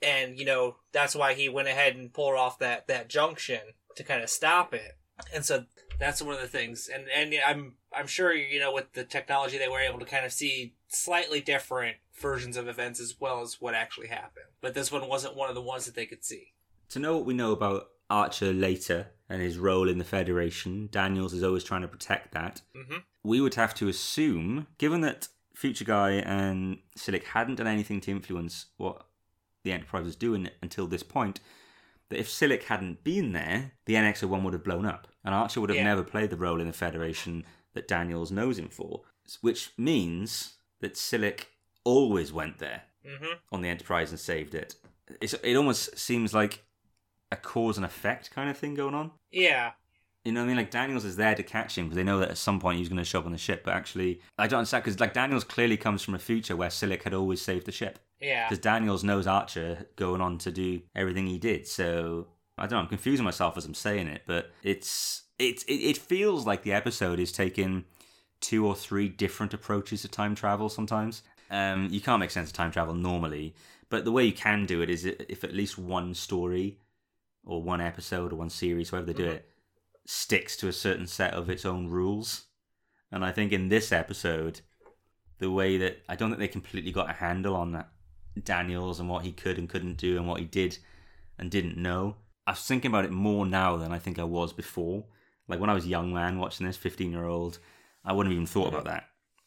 And, 0.00 0.38
you 0.38 0.44
know, 0.44 0.76
that's 0.92 1.14
why 1.14 1.34
he 1.34 1.48
went 1.48 1.68
ahead 1.68 1.94
and 1.94 2.12
pulled 2.12 2.34
off 2.34 2.58
that, 2.58 2.88
that 2.88 3.08
junction 3.08 3.60
to 3.96 4.02
kind 4.02 4.22
of 4.22 4.30
stop 4.30 4.74
it. 4.74 4.96
And 5.32 5.44
so 5.44 5.64
that's 5.98 6.20
one 6.20 6.34
of 6.34 6.40
the 6.40 6.48
things, 6.48 6.90
and 6.92 7.04
and 7.14 7.34
I'm 7.46 7.74
I'm 7.96 8.06
sure 8.06 8.32
you 8.32 8.58
know 8.58 8.72
with 8.72 8.92
the 8.92 9.04
technology 9.04 9.58
they 9.58 9.68
were 9.68 9.78
able 9.78 10.00
to 10.00 10.04
kind 10.04 10.26
of 10.26 10.32
see 10.32 10.74
slightly 10.88 11.40
different 11.40 11.96
versions 12.20 12.56
of 12.56 12.66
events 12.66 12.98
as 12.98 13.20
well 13.20 13.40
as 13.40 13.60
what 13.60 13.74
actually 13.74 14.08
happened. 14.08 14.46
But 14.60 14.74
this 14.74 14.90
one 14.90 15.08
wasn't 15.08 15.36
one 15.36 15.48
of 15.48 15.54
the 15.54 15.62
ones 15.62 15.86
that 15.86 15.94
they 15.94 16.06
could 16.06 16.24
see. 16.24 16.54
To 16.90 16.98
know 16.98 17.16
what 17.16 17.26
we 17.26 17.34
know 17.34 17.52
about 17.52 17.88
Archer 18.10 18.52
later 18.52 19.08
and 19.28 19.40
his 19.40 19.58
role 19.58 19.88
in 19.88 19.98
the 19.98 20.04
Federation, 20.04 20.88
Daniels 20.90 21.32
is 21.32 21.42
always 21.42 21.64
trying 21.64 21.82
to 21.82 21.88
protect 21.88 22.32
that. 22.32 22.62
hmm 22.74 22.98
We 23.22 23.40
would 23.40 23.54
have 23.54 23.74
to 23.76 23.88
assume, 23.88 24.66
given 24.78 25.02
that 25.02 25.28
Future 25.54 25.84
Guy 25.84 26.12
and 26.12 26.78
Silik 26.98 27.24
hadn't 27.24 27.56
done 27.56 27.66
anything 27.66 28.00
to 28.02 28.10
influence 28.10 28.66
what 28.76 29.06
the 29.64 29.72
Enterprise 29.72 30.04
was 30.04 30.16
doing 30.16 30.48
until 30.62 30.86
this 30.86 31.02
point, 31.02 31.40
that 32.08 32.18
if 32.18 32.28
Silik 32.28 32.64
hadn't 32.64 33.04
been 33.04 33.32
there, 33.32 33.72
the 33.86 33.94
NX-01 33.94 34.42
would 34.42 34.52
have 34.54 34.64
blown 34.64 34.86
up, 34.86 35.08
and 35.24 35.34
Archer 35.34 35.60
would 35.60 35.70
have 35.70 35.76
Yeah. 35.76 35.84
never 35.84 36.02
played 36.02 36.30
the 36.30 36.36
role 36.36 36.60
in 36.60 36.66
the 36.66 36.72
Federation 36.72 37.44
that 37.74 37.88
Daniels 37.88 38.30
knows 38.30 38.58
him 38.58 38.68
for. 38.68 39.02
Which 39.40 39.70
means 39.78 40.54
that 40.80 40.94
Silik 40.94 41.44
always 41.84 42.32
went 42.32 42.58
there 42.58 42.82
hmm 43.04 43.32
on 43.50 43.62
the 43.62 43.68
Enterprise 43.68 44.10
and 44.10 44.18
saved 44.20 44.54
it. 44.54 44.74
It's, 45.20 45.32
it 45.34 45.54
almost 45.56 45.98
seems 45.98 46.32
like 46.34 46.64
a 47.30 47.36
cause 47.36 47.76
and 47.76 47.84
effect 47.86 48.30
kind 48.30 48.50
of 48.50 48.56
thing 48.58 48.74
going 48.74 48.94
on. 48.94 49.12
Yeah. 49.30 49.72
You 50.24 50.30
know 50.32 50.40
what 50.40 50.44
I 50.44 50.48
mean? 50.48 50.56
Like 50.56 50.70
Daniels 50.70 51.04
is 51.04 51.16
there 51.16 51.34
to 51.34 51.42
catch 51.42 51.76
him 51.76 51.86
because 51.86 51.96
they 51.96 52.04
know 52.04 52.18
that 52.20 52.30
at 52.30 52.38
some 52.38 52.60
point 52.60 52.78
he's 52.78 52.88
going 52.88 52.98
to 52.98 53.04
show 53.04 53.18
up 53.18 53.26
on 53.26 53.32
the 53.32 53.38
ship. 53.38 53.62
But 53.64 53.74
actually, 53.74 54.20
I 54.38 54.46
don't 54.46 54.58
understand 54.58 54.84
because 54.84 55.00
like 55.00 55.14
Daniels 55.14 55.42
clearly 55.44 55.76
comes 55.76 56.02
from 56.02 56.14
a 56.14 56.18
future 56.18 56.54
where 56.54 56.68
Silik 56.68 57.02
had 57.02 57.12
always 57.14 57.42
saved 57.42 57.66
the 57.66 57.72
ship 57.72 57.98
Yeah. 58.20 58.48
because 58.48 58.60
Daniels 58.62 59.02
knows 59.02 59.26
Archer 59.26 59.88
going 59.96 60.20
on 60.20 60.38
to 60.38 60.52
do 60.52 60.82
everything 60.94 61.26
he 61.26 61.38
did. 61.38 61.66
So 61.66 62.28
I 62.56 62.62
don't 62.62 62.72
know. 62.72 62.78
I'm 62.78 62.86
confusing 62.86 63.24
myself 63.24 63.56
as 63.56 63.64
I'm 63.64 63.74
saying 63.74 64.06
it, 64.06 64.22
but 64.26 64.52
it's 64.62 65.22
it's 65.40 65.64
it, 65.64 65.72
it 65.74 65.96
feels 65.98 66.46
like 66.46 66.62
the 66.62 66.72
episode 66.72 67.18
is 67.18 67.32
taking 67.32 67.84
two 68.40 68.64
or 68.66 68.76
three 68.76 69.08
different 69.08 69.52
approaches 69.54 70.02
to 70.02 70.08
time 70.08 70.34
travel. 70.36 70.68
Sometimes 70.68 71.22
um, 71.50 71.88
you 71.90 72.00
can't 72.00 72.20
make 72.20 72.30
sense 72.30 72.48
of 72.50 72.54
time 72.54 72.70
travel 72.70 72.94
normally, 72.94 73.54
but 73.90 74.04
the 74.04 74.12
way 74.12 74.24
you 74.24 74.32
can 74.32 74.66
do 74.66 74.82
it 74.82 74.88
is 74.90 75.04
if 75.04 75.42
at 75.42 75.52
least 75.52 75.78
one 75.78 76.14
story 76.14 76.78
or 77.44 77.60
one 77.60 77.80
episode 77.80 78.32
or 78.32 78.36
one 78.36 78.50
series, 78.50 78.90
however 78.90 79.06
they 79.06 79.12
do 79.14 79.24
Mhm. 79.26 79.34
it, 79.34 79.48
sticks 80.06 80.56
to 80.56 80.68
a 80.68 80.72
certain 80.72 81.06
set 81.06 81.34
of 81.34 81.48
its 81.48 81.64
own 81.64 81.88
rules. 81.88 82.46
And 83.10 83.24
I 83.24 83.30
think 83.30 83.52
in 83.52 83.68
this 83.68 83.92
episode, 83.92 84.60
the 85.38 85.50
way 85.50 85.76
that 85.76 85.98
I 86.08 86.16
don't 86.16 86.30
think 86.30 86.40
they 86.40 86.48
completely 86.48 86.92
got 86.92 87.10
a 87.10 87.14
handle 87.14 87.56
on 87.56 87.72
that 87.72 87.90
Daniels 88.42 89.00
and 89.00 89.08
what 89.08 89.24
he 89.24 89.32
could 89.32 89.58
and 89.58 89.68
couldn't 89.68 89.96
do 89.96 90.16
and 90.16 90.26
what 90.26 90.40
he 90.40 90.46
did 90.46 90.78
and 91.38 91.50
didn't 91.50 91.76
know. 91.76 92.16
I 92.46 92.52
was 92.52 92.60
thinking 92.60 92.90
about 92.90 93.04
it 93.04 93.10
more 93.10 93.46
now 93.46 93.76
than 93.76 93.92
I 93.92 93.98
think 93.98 94.18
I 94.18 94.24
was 94.24 94.52
before. 94.52 95.04
Like 95.48 95.60
when 95.60 95.70
I 95.70 95.74
was 95.74 95.84
a 95.84 95.88
young 95.88 96.12
man 96.12 96.38
watching 96.38 96.66
this, 96.66 96.76
15 96.76 97.12
year 97.12 97.26
old, 97.26 97.58
I 98.04 98.12
wouldn't 98.12 98.32
have 98.32 98.36
even 98.36 98.46
thought 98.46 98.68
about 98.68 98.84
that. 98.84 99.04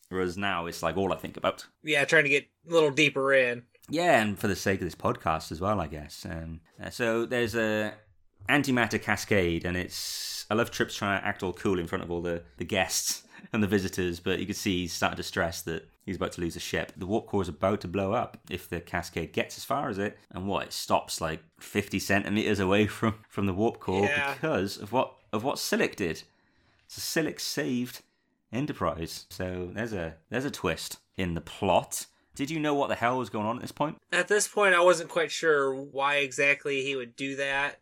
Whereas 0.09 0.37
now 0.37 0.67
it's 0.67 0.83
like 0.83 0.97
all 0.97 1.11
I 1.11 1.17
think 1.17 1.35
about. 1.35 1.65
Yeah, 1.83 2.05
trying 2.05 2.25
to 2.25 2.29
get 2.29 2.47
a 2.69 2.73
little 2.73 2.91
deeper 2.91 3.33
in. 3.33 3.63
Yeah, 3.89 4.21
and 4.21 4.37
for 4.37 4.47
the 4.47 4.55
sake 4.55 4.81
of 4.81 4.85
this 4.85 4.95
podcast 4.95 5.51
as 5.51 5.61
well, 5.61 5.79
I 5.79 5.87
guess. 5.87 6.25
Um, 6.29 6.61
uh, 6.81 6.89
so 6.89 7.25
there's 7.25 7.55
a 7.55 7.93
antimatter 8.49 9.01
cascade, 9.01 9.65
and 9.65 9.75
it's 9.77 10.45
I 10.49 10.53
love 10.53 10.71
Trips 10.71 10.95
trying 10.95 11.19
to 11.19 11.25
act 11.27 11.41
all 11.43 11.53
cool 11.53 11.79
in 11.79 11.87
front 11.87 12.03
of 12.03 12.11
all 12.11 12.21
the, 12.21 12.43
the 12.57 12.65
guests 12.65 13.23
and 13.53 13.61
the 13.63 13.67
visitors, 13.67 14.19
but 14.19 14.39
you 14.39 14.45
can 14.45 14.55
see 14.55 14.81
he's 14.81 14.93
starting 14.93 15.17
to 15.17 15.23
stress 15.23 15.61
that 15.63 15.87
he's 16.05 16.15
about 16.17 16.31
to 16.33 16.41
lose 16.41 16.55
a 16.55 16.59
ship. 16.59 16.91
The 16.95 17.05
warp 17.07 17.25
core 17.27 17.41
is 17.41 17.49
about 17.49 17.81
to 17.81 17.87
blow 17.87 18.13
up 18.13 18.37
if 18.49 18.69
the 18.69 18.79
cascade 18.79 19.33
gets 19.33 19.57
as 19.57 19.63
far 19.63 19.89
as 19.89 19.97
it, 19.97 20.17
and 20.31 20.47
what 20.47 20.67
it 20.67 20.73
stops 20.73 21.19
like 21.21 21.41
50 21.59 21.97
centimeters 21.99 22.59
away 22.59 22.85
from 22.87 23.15
from 23.29 23.45
the 23.47 23.53
warp 23.53 23.79
core 23.79 24.05
Yeah. 24.05 24.33
because 24.33 24.77
of 24.77 24.91
what 24.91 25.13
of 25.33 25.43
what 25.43 25.57
Silik 25.57 25.95
did. 25.95 26.23
So 26.87 27.01
Silik 27.21 27.39
saved 27.39 28.01
Enterprise. 28.53 29.25
So 29.29 29.69
there's 29.73 29.91
a 29.93 30.15
there's 30.29 30.45
a 30.45 30.51
twist 30.51 30.99
in 31.17 31.33
the 31.33 31.41
plot. 31.41 32.05
Did 32.35 32.49
you 32.51 32.59
know 32.59 32.73
what 32.73 32.89
the 32.89 32.95
hell 32.95 33.17
was 33.17 33.29
going 33.29 33.45
on 33.45 33.55
at 33.57 33.61
this 33.61 33.71
point? 33.71 33.97
At 34.11 34.27
this 34.27 34.47
point, 34.47 34.75
I 34.75 34.81
wasn't 34.81 35.09
quite 35.09 35.31
sure 35.31 35.73
why 35.73 36.17
exactly 36.17 36.83
he 36.83 36.95
would 36.95 37.15
do 37.15 37.35
that, 37.37 37.79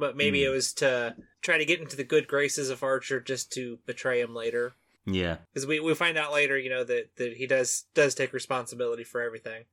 but 0.00 0.16
maybe 0.16 0.40
Hmm. 0.40 0.46
it 0.46 0.54
was 0.54 0.72
to 0.74 1.14
try 1.42 1.58
to 1.58 1.64
get 1.64 1.78
into 1.80 1.94
the 1.96 2.04
good 2.04 2.26
graces 2.26 2.70
of 2.70 2.82
Archer 2.82 3.20
just 3.20 3.52
to 3.52 3.78
betray 3.86 4.20
him 4.20 4.34
later. 4.34 4.72
Yeah. 5.06 5.36
Because 5.52 5.66
we, 5.66 5.78
we 5.80 5.94
find 5.94 6.18
out 6.18 6.32
later, 6.32 6.58
you 6.58 6.68
know, 6.70 6.82
that, 6.84 7.16
that 7.16 7.34
he 7.36 7.46
does 7.46 7.84
does 7.94 8.14
take 8.14 8.32
responsibility 8.32 9.04
for 9.04 9.20
everything. 9.22 9.64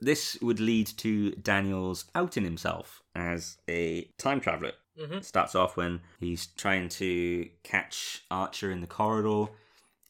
This 0.00 0.36
would 0.42 0.60
lead 0.60 0.86
to 0.98 1.30
Daniels 1.32 2.04
outing 2.14 2.44
himself 2.44 3.02
as 3.14 3.56
a 3.68 4.10
time 4.18 4.40
traveler. 4.40 4.72
hmm 4.98 5.20
starts 5.20 5.54
off 5.54 5.76
when 5.76 6.00
he's 6.20 6.46
trying 6.46 6.88
to 7.00 7.48
catch 7.62 8.24
Archer 8.30 8.70
in 8.70 8.80
the 8.80 8.86
corridor 8.86 9.50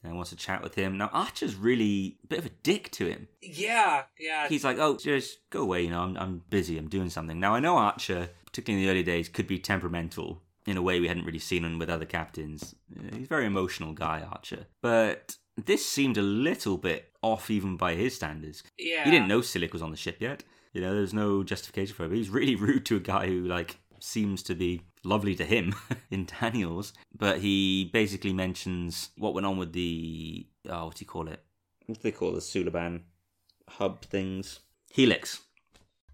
and 0.02 0.14
wants 0.16 0.30
to 0.30 0.36
chat 0.36 0.62
with 0.62 0.74
him. 0.76 0.96
Now, 0.98 1.10
Archer's 1.12 1.54
really 1.56 2.18
a 2.24 2.26
bit 2.28 2.38
of 2.40 2.46
a 2.46 2.50
dick 2.62 2.90
to 2.92 3.06
him. 3.06 3.26
Yeah, 3.42 4.02
yeah. 4.18 4.46
He's 4.48 4.64
like, 4.64 4.78
oh, 4.78 4.96
just 4.96 5.38
go 5.50 5.62
away, 5.62 5.82
you 5.82 5.90
know, 5.90 6.00
I'm, 6.00 6.16
I'm 6.16 6.42
busy, 6.50 6.78
I'm 6.78 6.88
doing 6.88 7.10
something. 7.10 7.40
Now, 7.40 7.54
I 7.54 7.60
know 7.60 7.76
Archer, 7.76 8.28
particularly 8.56 8.82
in 8.82 8.86
the 8.88 8.90
early 8.92 9.02
days, 9.02 9.28
could 9.28 9.46
be 9.46 9.58
temperamental 9.58 10.42
in 10.66 10.78
a 10.78 10.82
way 10.82 10.98
we 10.98 11.08
hadn't 11.08 11.26
really 11.26 11.38
seen 11.38 11.62
him 11.62 11.78
with 11.78 11.90
other 11.90 12.06
captains. 12.06 12.74
Uh, 12.98 13.14
He's 13.14 13.26
a 13.26 13.28
very 13.28 13.44
emotional 13.44 13.92
guy, 13.92 14.22
Archer. 14.22 14.66
But 14.80 15.36
this 15.62 15.86
seemed 15.86 16.16
a 16.16 16.22
little 16.22 16.78
bit 16.78 17.12
off 17.22 17.50
even 17.50 17.76
by 17.76 17.94
his 17.94 18.14
standards. 18.14 18.62
yeah. 18.78 19.04
He 19.04 19.10
didn't 19.10 19.28
know 19.28 19.40
Silik 19.40 19.72
was 19.72 19.82
on 19.82 19.90
the 19.90 19.96
ship 19.96 20.16
yet. 20.20 20.42
You 20.72 20.80
know, 20.80 20.94
there's 20.94 21.12
no 21.14 21.42
justification 21.44 21.94
for 21.94 22.04
it. 22.06 22.08
But 22.08 22.16
he's 22.16 22.30
really 22.30 22.54
rude 22.66 22.86
to 22.86 22.96
a 22.96 23.00
guy 23.00 23.26
who, 23.26 23.42
like, 23.46 23.76
seems 24.00 24.42
to 24.44 24.54
be 24.54 24.80
lovely 25.04 25.34
to 25.36 25.44
him 25.44 25.74
in 26.10 26.26
Daniels. 26.40 26.94
But 27.16 27.40
he 27.40 27.90
basically 27.92 28.32
mentions 28.32 29.10
what 29.18 29.34
went 29.34 29.46
on 29.46 29.58
with 29.58 29.72
the. 29.74 30.46
Oh, 30.68 30.86
what 30.86 30.94
do 30.96 31.02
you 31.02 31.06
call 31.06 31.28
it? 31.28 31.42
What 31.86 31.98
do 31.98 32.02
they 32.02 32.12
call 32.12 32.32
the 32.32 32.40
Suliban 32.40 33.02
hub 33.68 34.00
things? 34.02 34.60
Helix. 34.90 35.42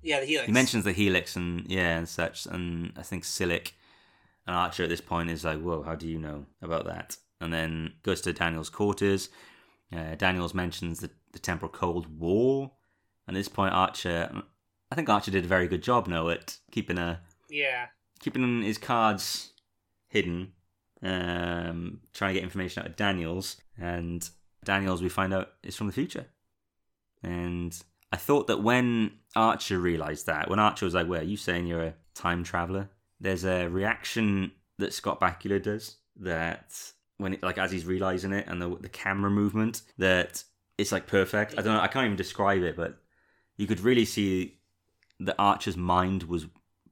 Yeah, 0.02 0.20
the 0.20 0.26
Helix. 0.26 0.46
He 0.46 0.52
mentions 0.52 0.84
the 0.84 0.92
Helix 0.92 1.36
and, 1.36 1.66
yeah, 1.70 1.96
and 1.96 2.08
such. 2.08 2.46
And 2.46 2.92
I 2.96 3.02
think 3.02 3.24
Silik 3.24 3.72
and 4.46 4.56
Archer 4.56 4.82
at 4.82 4.88
this 4.88 5.00
point 5.00 5.30
is 5.30 5.44
like, 5.44 5.60
whoa, 5.60 5.82
how 5.82 5.94
do 5.94 6.08
you 6.08 6.18
know 6.18 6.46
about 6.60 6.86
that? 6.86 7.16
And 7.40 7.52
then 7.52 7.94
goes 8.02 8.20
to 8.22 8.32
Daniel's 8.32 8.70
quarters. 8.70 9.28
Uh, 9.94 10.14
Daniels 10.16 10.54
mentions 10.54 11.00
the, 11.00 11.10
the 11.32 11.38
temporal 11.38 11.70
cold 11.70 12.18
war. 12.18 12.72
And 13.26 13.36
at 13.36 13.40
this 13.40 13.48
point, 13.48 13.74
Archer, 13.74 14.42
I 14.90 14.94
think 14.94 15.08
Archer 15.08 15.30
did 15.30 15.44
a 15.44 15.48
very 15.48 15.68
good 15.68 15.82
job, 15.82 16.06
no, 16.08 16.28
at 16.30 16.58
keeping 16.70 16.98
a 16.98 17.20
Yeah. 17.48 17.86
keeping 18.20 18.62
his 18.62 18.78
cards 18.78 19.52
hidden, 20.08 20.52
um, 21.02 22.00
trying 22.12 22.30
to 22.30 22.40
get 22.40 22.42
information 22.44 22.82
out 22.82 22.88
of 22.88 22.96
Daniels. 22.96 23.56
And 23.78 24.28
Daniels, 24.64 25.02
we 25.02 25.08
find 25.08 25.32
out, 25.32 25.52
is 25.62 25.76
from 25.76 25.86
the 25.86 25.92
future. 25.92 26.26
And 27.22 27.80
I 28.12 28.16
thought 28.16 28.46
that 28.48 28.62
when 28.62 29.12
Archer 29.34 29.78
realized 29.78 30.26
that, 30.26 30.50
when 30.50 30.58
Archer 30.58 30.84
was 30.84 30.94
like, 30.94 31.06
"Where 31.06 31.20
are 31.20 31.24
you 31.24 31.36
saying 31.36 31.66
you're 31.66 31.82
a 31.82 31.94
time 32.14 32.44
traveler?" 32.44 32.90
There's 33.20 33.44
a 33.44 33.68
reaction 33.68 34.52
that 34.78 34.92
Scott 34.92 35.20
Bakula 35.20 35.62
does 35.62 35.96
that 36.16 36.92
when, 37.16 37.34
it, 37.34 37.42
like, 37.42 37.58
as 37.58 37.70
he's 37.70 37.86
realizing 37.86 38.32
it, 38.32 38.46
and 38.48 38.60
the 38.60 38.76
the 38.76 38.88
camera 38.88 39.30
movement 39.30 39.82
that 39.98 40.44
it's 40.78 40.92
like 40.92 41.06
perfect. 41.06 41.52
I 41.58 41.62
don't 41.62 41.74
know. 41.74 41.80
I 41.80 41.88
can't 41.88 42.04
even 42.06 42.16
describe 42.16 42.62
it, 42.62 42.76
but 42.76 42.98
you 43.56 43.66
could 43.66 43.80
really 43.80 44.04
see 44.04 44.58
that 45.20 45.36
Archer's 45.38 45.76
mind 45.76 46.24
was 46.24 46.46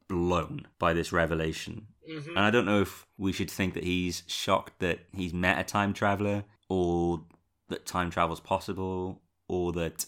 blown 0.09 0.67
by 0.79 0.93
this 0.93 1.13
revelation. 1.13 1.87
hmm 2.07 2.31
And 2.31 2.41
I 2.41 2.51
don't 2.51 2.67
know 2.67 2.81
if 2.81 3.07
we 3.19 3.33
should 3.33 3.51
think 3.51 3.75
that 3.75 3.85
he's 3.85 4.23
shocked 4.27 4.79
that 4.81 5.01
he's 5.13 5.33
met 5.35 5.59
a 5.59 5.65
time 5.65 5.93
traveler, 5.93 6.45
or 6.69 7.25
that 7.69 7.87
time 7.87 8.11
travel's 8.11 8.41
possible, 8.41 9.21
or 9.49 9.73
that 9.73 10.07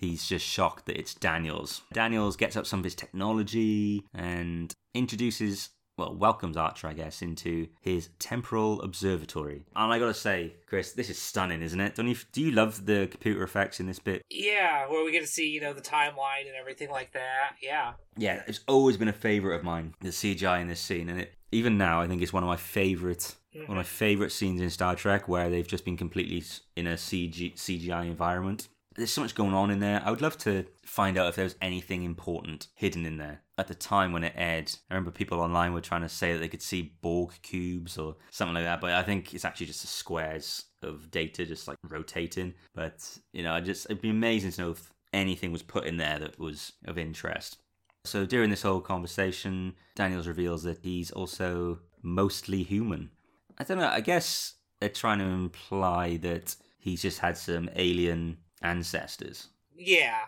he's 0.00 0.26
just 0.26 0.44
shocked 0.44 0.86
that 0.86 0.98
it's 0.98 1.14
Daniels. 1.14 1.82
Daniels 1.92 2.36
gets 2.36 2.56
up 2.56 2.66
some 2.66 2.80
of 2.80 2.84
his 2.84 2.94
technology 2.94 4.02
and 4.14 4.72
introduces, 4.94 5.68
well, 5.98 6.14
welcomes 6.14 6.56
Archer, 6.56 6.88
I 6.88 6.94
guess, 6.94 7.20
into 7.20 7.68
his 7.82 8.08
temporal 8.18 8.80
observatory. 8.80 9.66
And 9.76 9.92
I 9.92 9.98
gotta 9.98 10.14
say, 10.14 10.54
Kris, 10.66 10.92
this 10.92 11.10
is 11.10 11.18
stunning, 11.18 11.60
isn't 11.62 11.80
it? 11.80 11.94
Don't 11.94 12.08
you? 12.08 12.16
Do 12.32 12.40
you 12.40 12.52
love 12.52 12.86
the 12.86 13.08
computer 13.10 13.42
effects 13.42 13.78
in 13.78 13.86
this 13.86 13.98
bit? 13.98 14.22
Yeah, 14.30 14.88
where 14.88 15.04
we 15.04 15.12
get 15.12 15.20
to 15.20 15.26
see, 15.26 15.50
you 15.50 15.60
know, 15.60 15.74
the 15.74 15.82
timeline 15.82 16.46
and 16.46 16.56
everything 16.58 16.90
like 16.90 17.12
that. 17.12 17.56
Yeah. 17.62 17.92
yeah, 18.16 18.42
it's 18.46 18.60
always 18.66 18.96
been 18.96 19.08
a 19.08 19.12
favorite 19.12 19.56
of 19.56 19.64
mine. 19.64 19.94
The 20.00 20.08
CGI 20.08 20.62
in 20.62 20.68
this 20.68 20.80
scene, 20.80 21.10
and 21.10 21.20
it 21.20 21.34
even 21.52 21.76
now, 21.76 22.00
I 22.00 22.06
think 22.06 22.22
it's 22.22 22.32
one 22.32 22.42
of 22.42 22.48
my 22.48 22.56
favorite, 22.56 23.34
one 23.52 23.64
of 23.64 23.68
my 23.68 23.74
mm-hmm. 23.76 23.82
favorite 23.82 24.32
scenes 24.32 24.60
in 24.60 24.70
Star 24.70 24.94
Trek 24.94 25.28
where 25.28 25.50
they've 25.50 25.66
just 25.66 25.84
been 25.84 25.96
completely 25.96 26.44
in 26.76 26.86
a 26.86 26.94
CG, 26.94 27.54
CGI 27.54 28.06
environment. 28.06 28.68
There's 28.96 29.12
so 29.12 29.22
much 29.22 29.36
going 29.36 29.54
on 29.54 29.70
in 29.70 29.78
there. 29.78 30.02
I 30.04 30.10
would 30.10 30.20
love 30.20 30.36
to 30.38 30.66
find 30.84 31.16
out 31.16 31.28
if 31.28 31.36
there 31.36 31.44
was 31.44 31.54
anything 31.62 32.02
important 32.02 32.66
hidden 32.74 33.06
in 33.06 33.18
there. 33.18 33.42
At 33.56 33.68
the 33.68 33.74
time 33.74 34.12
when 34.12 34.24
it 34.24 34.32
aired, 34.34 34.72
I 34.90 34.94
remember 34.94 35.12
people 35.12 35.40
online 35.40 35.72
were 35.72 35.80
trying 35.80 36.02
to 36.02 36.08
say 36.08 36.32
that 36.32 36.40
they 36.40 36.48
could 36.48 36.62
see 36.62 36.94
Borg 37.00 37.32
cubes 37.42 37.98
or 37.98 38.16
something 38.30 38.54
like 38.54 38.64
that, 38.64 38.80
but 38.80 38.92
I 38.92 39.02
think 39.02 39.32
it's 39.32 39.44
actually 39.44 39.66
just 39.66 39.82
the 39.82 39.86
squares 39.86 40.64
of 40.82 41.10
data 41.10 41.46
just 41.46 41.68
like 41.68 41.76
rotating. 41.88 42.54
But 42.74 43.18
you 43.32 43.44
know, 43.44 43.52
I 43.52 43.60
just 43.60 43.86
it'd 43.86 44.02
be 44.02 44.10
amazing 44.10 44.50
to 44.52 44.60
know 44.62 44.70
if 44.72 44.92
anything 45.12 45.52
was 45.52 45.62
put 45.62 45.84
in 45.84 45.96
there 45.96 46.18
that 46.18 46.38
was 46.38 46.72
of 46.86 46.98
interest. 46.98 47.58
So 48.04 48.26
during 48.26 48.50
this 48.50 48.62
whole 48.62 48.80
conversation, 48.80 49.74
Daniels 49.94 50.26
reveals 50.26 50.62
that 50.64 50.78
he's 50.82 51.10
also 51.10 51.80
mostly 52.02 52.62
human. 52.62 53.10
I 53.58 53.64
don't 53.64 53.78
know. 53.78 53.88
I 53.88 54.00
guess 54.00 54.54
they're 54.80 54.88
trying 54.88 55.18
to 55.18 55.26
imply 55.26 56.16
that 56.18 56.56
he's 56.78 57.02
just 57.02 57.18
had 57.18 57.36
some 57.36 57.68
alien 57.76 58.38
ancestors, 58.62 59.48
Yeah. 59.74 60.20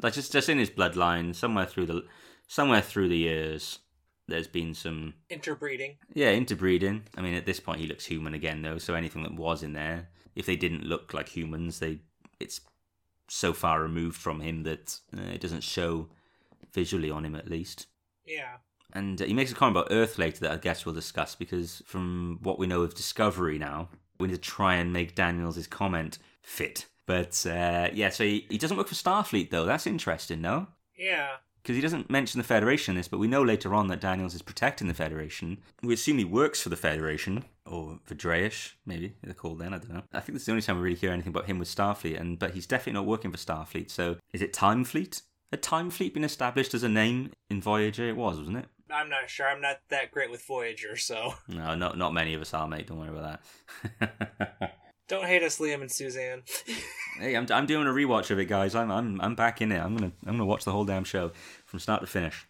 like 0.00 0.12
just 0.14 0.32
just 0.32 0.48
in 0.48 0.58
his 0.58 0.70
bloodline, 0.70 1.34
somewhere 1.34 1.66
through 1.66 1.86
the 1.86 2.06
somewhere 2.46 2.80
through 2.82 3.08
the 3.08 3.18
years. 3.18 3.78
There's 4.28 4.46
been 4.46 4.74
some 4.74 5.14
Interbreeding. 5.28 5.96
yeah 6.14 6.30
interbreeding. 6.30 7.02
I 7.16 7.20
mean, 7.20 7.34
at 7.34 7.46
this 7.46 7.58
point, 7.58 7.80
he 7.80 7.88
looks 7.88 8.06
human 8.06 8.32
again, 8.32 8.62
though. 8.62 8.78
So 8.78 8.94
anything 8.94 9.24
that 9.24 9.34
was 9.34 9.64
in 9.64 9.72
there, 9.72 10.08
if 10.36 10.46
they 10.46 10.54
didn't 10.54 10.84
look 10.84 11.12
like 11.12 11.28
humans, 11.28 11.80
they 11.80 11.98
it's 12.38 12.60
so 13.28 13.52
far 13.52 13.82
removed 13.82 14.16
from 14.16 14.40
him 14.40 14.62
that 14.64 14.98
uh, 15.16 15.22
it 15.32 15.40
doesn't 15.40 15.62
show 15.64 16.08
visually 16.72 17.10
on 17.10 17.24
him, 17.24 17.34
at 17.34 17.50
least. 17.50 17.86
Yeah. 18.24 18.56
And 18.92 19.20
uh, 19.20 19.24
he 19.24 19.34
makes 19.34 19.50
a 19.50 19.54
comment 19.54 19.76
about 19.76 19.88
Earth 19.92 20.16
later 20.18 20.40
that 20.40 20.52
I 20.52 20.56
guess 20.56 20.84
we'll 20.86 20.94
discuss 20.94 21.34
because 21.34 21.82
from 21.86 22.38
what 22.42 22.58
we 22.58 22.66
know 22.68 22.82
of 22.82 22.94
Discovery 22.94 23.58
now, 23.58 23.88
we 24.20 24.28
need 24.28 24.34
to 24.34 24.40
try 24.40 24.74
and 24.76 24.92
make 24.92 25.14
Daniels' 25.16 25.66
comment 25.66 26.18
fit. 26.42 26.86
But 27.10 27.44
uh, 27.44 27.88
yeah, 27.92 28.10
so 28.10 28.22
he, 28.22 28.46
he 28.48 28.56
doesn't 28.56 28.76
work 28.76 28.86
for 28.86 28.94
Starfleet 28.94 29.50
though. 29.50 29.64
That's 29.64 29.84
interesting, 29.84 30.40
no? 30.40 30.68
Yeah. 30.96 31.38
Because 31.60 31.74
he 31.74 31.82
doesn't 31.82 32.08
mention 32.08 32.38
the 32.38 32.46
Federation 32.46 32.92
in 32.92 32.96
this, 32.98 33.08
but 33.08 33.18
we 33.18 33.26
know 33.26 33.42
later 33.42 33.74
on 33.74 33.88
that 33.88 34.00
Daniels 34.00 34.32
is 34.32 34.42
protecting 34.42 34.86
the 34.86 34.94
Federation. 34.94 35.58
We 35.82 35.92
assume 35.92 36.18
he 36.18 36.24
works 36.24 36.62
for 36.62 36.68
the 36.68 36.76
Federation, 36.76 37.44
or 37.66 37.98
for 38.04 38.14
Dreyish, 38.14 38.74
maybe 38.86 39.16
they're 39.24 39.34
called 39.34 39.58
then, 39.58 39.74
I 39.74 39.78
don't 39.78 39.92
know. 39.92 40.02
I 40.12 40.20
think 40.20 40.34
this 40.34 40.42
is 40.42 40.46
the 40.46 40.52
only 40.52 40.62
time 40.62 40.76
we 40.76 40.82
really 40.82 40.96
hear 40.96 41.10
anything 41.10 41.30
about 41.30 41.46
him 41.46 41.58
with 41.58 41.68
Starfleet, 41.68 42.18
and 42.18 42.38
but 42.38 42.52
he's 42.52 42.66
definitely 42.66 42.92
not 42.92 43.06
working 43.06 43.32
for 43.32 43.38
Starfleet. 43.38 43.90
So 43.90 44.16
is 44.32 44.40
it 44.40 44.52
Time 44.52 44.84
Fleet? 44.84 45.20
Had 45.50 45.62
Time 45.62 45.90
Fleet 45.90 46.14
been 46.14 46.22
established 46.22 46.74
as 46.74 46.84
a 46.84 46.88
name 46.88 47.32
in 47.50 47.60
Voyager? 47.60 48.08
It 48.08 48.16
was, 48.16 48.38
wasn't 48.38 48.58
it? 48.58 48.66
I'm 48.88 49.10
not 49.10 49.28
sure. 49.28 49.48
I'm 49.48 49.60
not 49.60 49.80
that 49.88 50.12
great 50.12 50.30
with 50.30 50.46
Voyager, 50.46 50.96
so 50.96 51.34
No, 51.48 51.74
not 51.74 51.98
not 51.98 52.14
many 52.14 52.34
of 52.34 52.40
us 52.40 52.54
are, 52.54 52.68
mate. 52.68 52.86
Don't 52.86 53.00
worry 53.00 53.10
about 53.10 53.40
that. 53.98 54.76
don't 55.08 55.26
hate 55.26 55.42
us, 55.42 55.58
Liam 55.58 55.82
and 55.82 55.90
Suzanne. 55.90 56.42
hey, 57.20 57.36
I'm 57.36 57.46
I'm 57.50 57.66
doing 57.66 57.86
a 57.86 57.90
rewatch 57.90 58.30
of 58.30 58.38
it, 58.38 58.46
guys. 58.46 58.74
I'm 58.74 58.90
I'm 58.90 59.20
I'm 59.20 59.34
back 59.34 59.60
in 59.60 59.72
it. 59.72 59.78
I'm 59.78 59.96
gonna 59.96 60.12
I'm 60.26 60.32
gonna 60.32 60.46
watch 60.46 60.64
the 60.64 60.72
whole 60.72 60.84
damn 60.84 61.04
show 61.04 61.32
from 61.66 61.78
start 61.78 62.00
to 62.00 62.06
finish. 62.06 62.46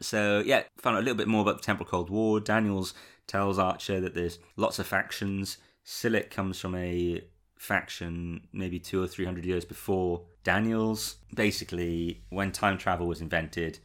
So 0.00 0.42
yeah, 0.44 0.62
found 0.78 0.96
out 0.96 1.02
a 1.02 1.04
little 1.04 1.16
bit 1.16 1.28
more 1.28 1.42
about 1.42 1.58
the 1.58 1.62
Temporal 1.62 1.88
Cold 1.88 2.10
War. 2.10 2.40
Daniels 2.40 2.94
tells 3.26 3.58
Archer 3.58 4.00
that 4.00 4.14
there's 4.14 4.38
lots 4.56 4.78
of 4.78 4.86
factions. 4.86 5.58
Silik 5.84 6.30
comes 6.30 6.58
from 6.60 6.74
a 6.74 7.22
faction 7.58 8.46
maybe 8.52 8.78
two 8.78 9.02
or 9.02 9.06
three 9.06 9.24
hundred 9.24 9.44
years 9.44 9.64
before 9.64 10.22
Daniels. 10.42 11.16
Basically, 11.34 12.22
when 12.30 12.52
time 12.52 12.78
travel 12.78 13.06
was 13.06 13.20
invented, 13.20 13.78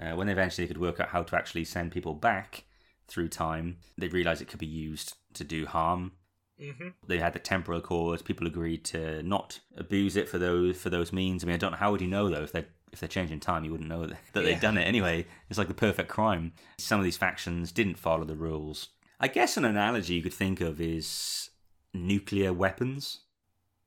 uh, 0.00 0.14
when 0.14 0.28
eventually 0.28 0.66
they 0.66 0.72
could 0.72 0.80
work 0.80 1.00
out 1.00 1.08
how 1.08 1.22
to 1.22 1.36
actually 1.36 1.64
send 1.64 1.92
people 1.92 2.14
back 2.14 2.64
through 3.06 3.28
time, 3.28 3.78
they 3.96 4.08
realized 4.08 4.42
it 4.42 4.48
could 4.48 4.58
be 4.58 4.66
used 4.66 5.14
to 5.34 5.44
do 5.44 5.66
harm 5.66 6.12
hmm 6.58 6.88
they 7.06 7.18
had 7.18 7.32
the 7.32 7.38
temporal 7.38 7.78
accord. 7.78 8.24
People 8.24 8.46
agreed 8.46 8.84
to 8.86 9.22
not 9.22 9.60
abuse 9.76 10.16
it 10.16 10.28
for 10.28 10.38
those 10.38 10.76
for 10.76 10.90
those 10.90 11.12
means. 11.12 11.42
I 11.42 11.46
mean, 11.46 11.54
I 11.54 11.58
don't 11.58 11.72
know 11.72 11.78
how 11.78 11.90
would 11.92 12.00
you 12.00 12.08
know 12.08 12.28
though 12.28 12.42
if 12.42 12.52
they 12.52 12.66
if 12.92 13.00
they're 13.00 13.08
changing 13.08 13.40
time, 13.40 13.64
you 13.64 13.70
wouldn't 13.70 13.88
know 13.88 14.06
that, 14.06 14.16
that 14.32 14.44
Yeah. 14.44 14.50
they'd 14.54 14.60
done 14.60 14.78
it 14.78 14.84
anyway. 14.84 15.26
It's 15.48 15.58
like 15.58 15.68
the 15.68 15.74
perfect 15.74 16.08
crime. 16.08 16.52
Some 16.78 16.98
of 17.00 17.04
these 17.04 17.16
factions 17.18 17.70
didn't 17.72 17.98
follow 17.98 18.24
the 18.24 18.34
rules. 18.36 18.88
I 19.20 19.28
guess 19.28 19.56
an 19.56 19.64
analogy 19.64 20.14
you 20.14 20.22
could 20.22 20.32
think 20.34 20.60
of 20.60 20.80
is 20.80 21.50
nuclear 21.94 22.52
weapons 22.52 23.20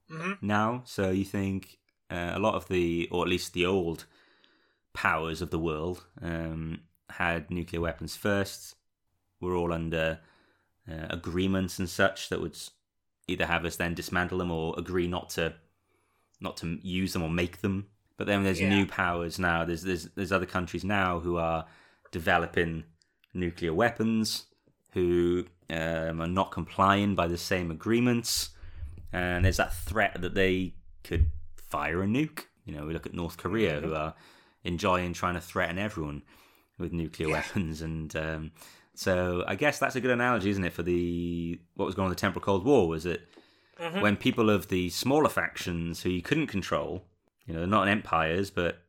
hmm 0.10 0.34
now. 0.42 0.82
So 0.86 1.10
you 1.12 1.26
think 1.26 1.78
uh, 2.10 2.32
a 2.34 2.40
lot 2.40 2.56
of 2.56 2.68
the, 2.68 3.08
or 3.12 3.24
at 3.24 3.30
least 3.30 3.54
the 3.54 3.66
old 3.66 4.06
powers 4.94 5.42
of 5.42 5.50
the 5.52 5.60
world, 5.60 6.06
um, 6.22 6.82
had 7.10 7.50
nuclear 7.50 7.82
weapons 7.82 8.16
first. 8.16 8.76
We're 9.40 9.56
all 9.56 9.72
under 9.74 10.20
uh, 10.90 11.08
agreements 11.10 11.80
and 11.80 11.90
such 11.90 12.30
that 12.30 12.42
would 12.42 12.58
either 13.28 13.46
have 13.46 13.66
us 13.66 13.76
then 13.76 13.94
dismantle 13.94 14.38
them 14.40 14.52
or 14.52 14.74
agree 14.78 15.08
not 15.08 15.30
to, 15.32 15.54
not 16.40 16.58
to 16.58 16.80
use 16.82 17.14
them 17.14 17.24
or 17.24 17.30
make 17.30 17.62
them. 17.62 17.88
But 18.18 18.28
then 18.28 18.44
there's 18.44 18.62
Yeah. 18.62 18.70
new 18.70 18.86
powers 18.86 19.40
now. 19.40 19.66
There's 19.66 19.82
there's 19.84 20.06
there's 20.16 20.32
other 20.32 20.46
countries 20.46 20.84
now 20.84 21.20
who 21.20 21.38
are 21.38 21.66
developing 22.12 22.84
nuclear 23.34 23.74
weapons, 23.74 24.46
who 24.94 25.46
um, 25.70 26.22
are 26.22 26.28
not 26.28 26.52
complying 26.52 27.16
by 27.16 27.28
the 27.28 27.38
same 27.38 27.72
agreements 27.72 28.50
and 29.14 29.44
there's 29.46 29.58
that 29.58 29.74
threat 29.74 30.22
that 30.22 30.36
they 30.36 30.74
could 31.04 31.28
fire 31.56 32.02
a 32.04 32.06
nuke. 32.06 32.46
You 32.66 32.76
know, 32.76 32.86
we 32.86 32.94
look 32.94 33.06
at 33.06 33.14
North 33.14 33.38
Korea, 33.38 33.82
who 33.82 33.94
are 33.94 34.14
enjoying 34.64 35.14
trying 35.14 35.34
to 35.36 35.42
threaten 35.42 35.78
everyone 35.78 36.22
with 36.78 36.92
nuclear 36.94 37.28
Yeah. 37.30 37.34
weapons, 37.36 37.82
and 37.82 38.16
um, 38.16 38.52
so 38.96 39.44
I 39.48 39.56
guess 39.56 39.80
that's 39.80 39.96
a 39.96 40.02
good 40.02 40.12
analogy, 40.12 40.50
isn't 40.50 40.64
it, 40.64 40.74
for 40.74 40.84
the 40.84 41.60
what 41.76 41.86
was 41.86 41.96
going 41.96 42.06
on 42.06 42.12
in 42.12 42.16
the 42.16 42.20
Temporal 42.20 42.44
Cold 42.44 42.66
War? 42.66 42.88
Was 42.88 43.04
that 43.04 43.22
Mhm. 43.80 44.02
when 44.02 44.16
people 44.18 44.50
of 44.50 44.68
the 44.68 44.90
smaller 44.90 45.30
factions 45.30 46.04
who 46.04 46.10
you 46.10 46.22
couldn't 46.22 46.48
control, 46.48 47.08
you 47.48 47.54
know, 47.54 47.66
not 47.66 47.88
empires, 47.88 48.52
but 48.52 48.84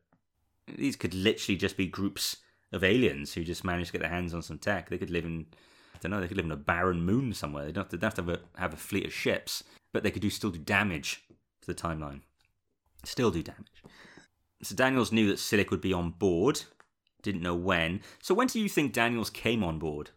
these 0.67 0.95
could 0.95 1.13
literally 1.13 1.57
just 1.57 1.77
be 1.77 1.87
groups 1.87 2.37
of 2.71 2.83
aliens 2.83 3.33
who 3.33 3.43
just 3.43 3.63
managed 3.63 3.87
to 3.87 3.93
get 3.93 4.01
their 4.01 4.09
hands 4.11 4.33
on 4.33 4.41
some 4.41 4.59
tech. 4.59 4.89
They 4.89 4.97
could 4.99 5.09
live 5.09 5.25
in, 5.25 5.47
I 5.95 5.97
don't 5.99 6.11
know, 6.11 6.21
they 6.21 6.27
could 6.27 6.37
live 6.37 6.45
in 6.45 6.51
a 6.51 6.55
barren 6.55 7.01
moon 7.03 7.33
somewhere. 7.33 7.65
They 7.65 7.71
don't 7.71 7.83
have 7.85 7.89
to, 7.91 7.97
don't 7.97 8.15
have, 8.17 8.25
to 8.25 8.31
have, 8.31 8.41
a, 8.55 8.59
have 8.59 8.73
a 8.73 8.77
fleet 8.77 9.05
of 9.05 9.13
ships, 9.13 9.63
but 9.91 10.03
they 10.03 10.11
could 10.11 10.21
do 10.21 10.29
still 10.29 10.51
do 10.51 10.59
damage 10.59 11.23
to 11.61 11.67
the 11.67 11.75
timeline. 11.79 12.21
Still 13.03 13.31
do 13.31 13.41
damage. 13.41 13.83
So 14.61 14.75
Daniels 14.75 15.11
knew 15.11 15.27
that 15.27 15.37
Silik 15.39 15.71
would 15.71 15.81
be 15.81 15.93
on 15.93 16.11
board, 16.11 16.61
didn't 17.23 17.41
know 17.41 17.55
when. 17.55 18.01
So 18.21 18.35
when 18.35 18.47
do 18.47 18.59
you 18.59 18.69
think 18.69 18.93
Daniels 18.93 19.29
came 19.31 19.63
on 19.63 19.79
board? 19.79 20.11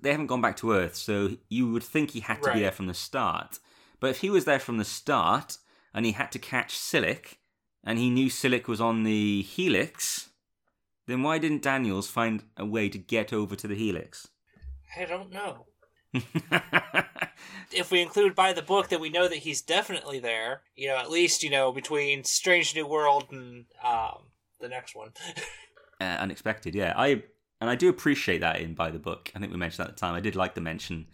They 0.00 0.10
haven't 0.10 0.26
gone 0.28 0.40
back 0.40 0.56
to 0.58 0.72
Earth, 0.72 0.94
so 0.96 1.36
you 1.48 1.70
would 1.72 1.82
think 1.82 2.10
he 2.10 2.20
had 2.20 2.42
to 2.42 2.48
Right. 2.48 2.54
be 2.54 2.60
there 2.60 2.72
from 2.72 2.86
the 2.86 2.94
start. 2.94 3.58
But 4.00 4.10
if 4.10 4.18
he 4.20 4.30
was 4.30 4.44
there 4.44 4.58
from 4.58 4.78
the 4.78 4.84
start 4.84 5.58
and 5.94 6.04
he 6.06 6.12
had 6.12 6.30
to 6.32 6.38
catch 6.38 6.76
Silik, 6.76 7.36
and 7.82 7.98
he 7.98 8.10
knew 8.10 8.28
Silik 8.28 8.66
was 8.66 8.80
on 8.80 9.04
the 9.04 9.42
Helix, 9.42 10.30
then 11.06 11.22
why 11.22 11.38
didn't 11.38 11.62
Daniels 11.62 12.08
find 12.08 12.44
a 12.56 12.64
way 12.64 12.88
to 12.88 12.98
get 12.98 13.32
over 13.32 13.54
to 13.56 13.66
the 13.68 13.74
Helix? 13.74 14.28
I 14.98 15.04
don't 15.04 15.30
know. 15.32 15.66
If 17.72 17.90
we 17.90 18.00
include 18.00 18.36
by 18.36 18.52
the 18.52 18.62
book 18.62 18.88
that 18.90 19.00
we 19.00 19.08
know 19.10 19.26
that 19.26 19.38
he's 19.38 19.60
definitely 19.60 20.20
there, 20.20 20.62
you 20.76 20.86
know, 20.86 20.96
at 20.96 21.10
least 21.10 21.42
you 21.42 21.50
know 21.50 21.72
between 21.72 22.22
Strange 22.22 22.74
New 22.74 22.86
World 22.86 23.24
and 23.32 23.64
um, 23.82 24.26
the 24.60 24.68
next 24.68 24.94
one. 24.94 25.12
uh, 26.00 26.04
unexpected. 26.04 26.74
Yeah, 26.74 26.94
I 26.96 27.22
and 27.60 27.70
I 27.70 27.74
do 27.74 27.88
appreciate 27.88 28.40
that 28.40 28.60
in 28.60 28.74
by 28.74 28.90
the 28.90 28.98
book. 28.98 29.30
I 29.34 29.38
think 29.38 29.52
we 29.52 29.58
mentioned 29.58 29.84
that 29.84 29.90
at 29.90 29.96
the 29.96 30.00
time. 30.00 30.14
I 30.14 30.20
did 30.20 30.36
like 30.36 30.54
the 30.54 30.60
mention. 30.60 31.06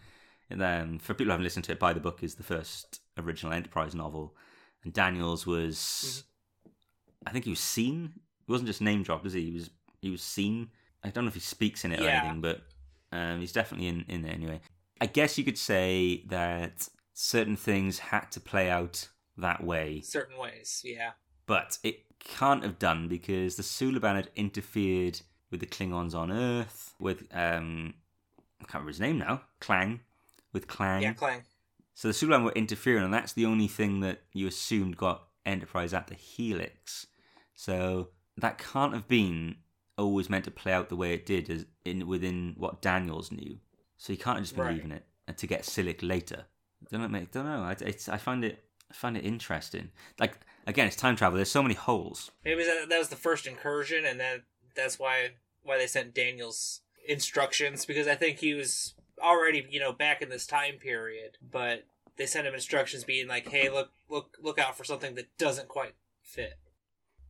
And 0.48 0.60
then 0.60 0.98
for 0.98 1.14
people 1.14 1.26
who 1.26 1.30
haven't 1.30 1.44
listened 1.44 1.64
to 1.66 1.72
it, 1.72 1.78
by 1.78 1.92
the 1.92 2.00
book 2.00 2.24
is 2.24 2.34
the 2.34 2.42
first 2.42 3.00
original 3.16 3.52
Enterprise 3.52 3.94
novel, 3.94 4.34
and 4.82 4.92
Daniels 4.92 5.46
was, 5.46 6.24
I 7.24 7.30
think 7.30 7.44
he 7.44 7.50
was 7.50 7.60
seen. 7.60 8.14
He 8.46 8.50
wasn't 8.50 8.66
just 8.66 8.80
name 8.80 9.04
dropped, 9.04 9.22
was 9.22 9.34
he? 9.34 9.42
He 9.42 9.52
was 9.52 9.70
he 10.00 10.10
was 10.10 10.22
seen. 10.22 10.70
I 11.04 11.10
don't 11.10 11.24
know 11.24 11.28
if 11.28 11.34
he 11.34 11.40
speaks 11.40 11.84
in 11.84 11.92
it 11.92 12.00
or 12.00 12.08
anything, 12.08 12.40
but 12.40 12.62
um, 13.12 13.40
he's 13.40 13.52
definitely 13.52 13.86
in 13.86 14.04
in 14.08 14.22
there 14.22 14.32
anyway. 14.32 14.60
I 15.00 15.06
guess 15.06 15.38
you 15.38 15.44
could 15.44 15.58
say 15.58 16.24
that 16.28 16.88
certain 17.14 17.56
things 17.56 17.98
had 17.98 18.30
to 18.32 18.40
play 18.40 18.68
out 18.68 19.08
that 19.36 19.62
way 19.64 20.00
Certain 20.00 20.36
ways, 20.38 20.82
yeah. 20.84 21.12
but 21.46 21.78
it 21.82 22.04
can't 22.20 22.62
have 22.62 22.78
done 22.78 23.08
because 23.08 23.56
the 23.56 23.62
Suliban 23.62 24.14
had 24.16 24.30
interfered 24.36 25.20
with 25.50 25.60
the 25.60 25.66
Klingons 25.66 26.14
on 26.14 26.30
Earth, 26.30 26.94
with 27.00 27.26
um, 27.32 27.94
I 28.60 28.64
can't 28.64 28.74
remember 28.84 28.90
his 28.90 29.00
name 29.00 29.18
now, 29.18 29.42
Klaang, 29.60 30.00
with 30.52 30.68
Klaang. 30.68 31.02
Yeah, 31.02 31.14
Klaang. 31.14 31.42
So 31.94 32.08
the 32.08 32.14
Suliban 32.14 32.44
were 32.44 32.52
interfering, 32.52 33.04
and 33.04 33.12
that's 33.12 33.32
the 33.32 33.46
only 33.46 33.66
thing 33.68 34.00
that 34.00 34.22
you 34.32 34.46
assumed 34.46 34.96
got 34.96 35.24
Enterprise 35.44 35.92
at 35.92 36.06
the 36.06 36.14
Helix. 36.14 37.06
So 37.54 38.08
that 38.36 38.58
can't 38.58 38.94
have 38.94 39.08
been 39.08 39.56
always 39.98 40.30
meant 40.30 40.44
to 40.44 40.50
play 40.50 40.72
out 40.72 40.88
the 40.88 40.96
way 40.96 41.12
it 41.12 41.26
did, 41.26 41.50
as 41.50 41.66
in 41.84 42.06
within 42.06 42.54
what 42.56 42.80
Daniels 42.80 43.30
knew. 43.32 43.58
So 43.98 44.12
you 44.12 44.18
can't 44.18 44.36
have 44.36 44.44
just 44.44 44.56
been 44.56 44.64
Right. 44.64 44.74
leaving 44.76 44.92
it 44.92 45.04
and 45.28 45.36
to 45.36 45.46
get 45.46 45.62
Silik 45.62 46.02
later. 46.02 46.46
Don't 46.90 47.02
know, 47.02 47.08
mate. 47.08 47.32
Don't 47.32 47.44
know. 47.44 47.62
I, 47.62 47.76
it's, 47.80 48.08
I 48.08 48.16
find 48.16 48.44
it. 48.44 48.64
I 48.90 48.94
find 48.94 49.16
it 49.16 49.24
interesting. 49.24 49.90
Like 50.18 50.38
again, 50.70 50.86
it's 50.86 50.96
time 50.96 51.16
travel. 51.16 51.36
There's 51.36 51.50
so 51.50 51.62
many 51.62 51.74
holes. 51.74 52.30
Maybe 52.44 52.64
that, 52.64 52.82
uh, 52.84 52.86
that 52.86 52.98
was 52.98 53.08
the 53.08 53.16
first 53.16 53.46
incursion, 53.46 54.04
and 54.04 54.18
then 54.18 54.42
that's 54.74 54.98
why 54.98 55.30
why 55.62 55.76
they 55.76 55.86
sent 55.86 56.14
Daniel's 56.14 56.80
instructions 57.06 57.84
because 57.84 58.08
I 58.08 58.14
think 58.14 58.38
he 58.38 58.54
was 58.54 58.94
already 59.22 59.66
you 59.70 59.80
know 59.80 59.92
back 59.92 60.22
in 60.22 60.30
this 60.30 60.46
time 60.46 60.74
period, 60.74 61.38
but 61.42 61.84
they 62.16 62.26
sent 62.26 62.46
him 62.46 62.54
instructions 62.54 63.04
being 63.04 63.28
like, 63.28 63.48
"Hey, 63.48 63.68
look 63.68 63.90
look 64.08 64.36
look 64.42 64.58
out 64.58 64.76
for 64.76 64.84
something 64.84 65.14
that 65.16 65.36
doesn't 65.36 65.68
quite 65.68 65.94
fit." 66.22 66.58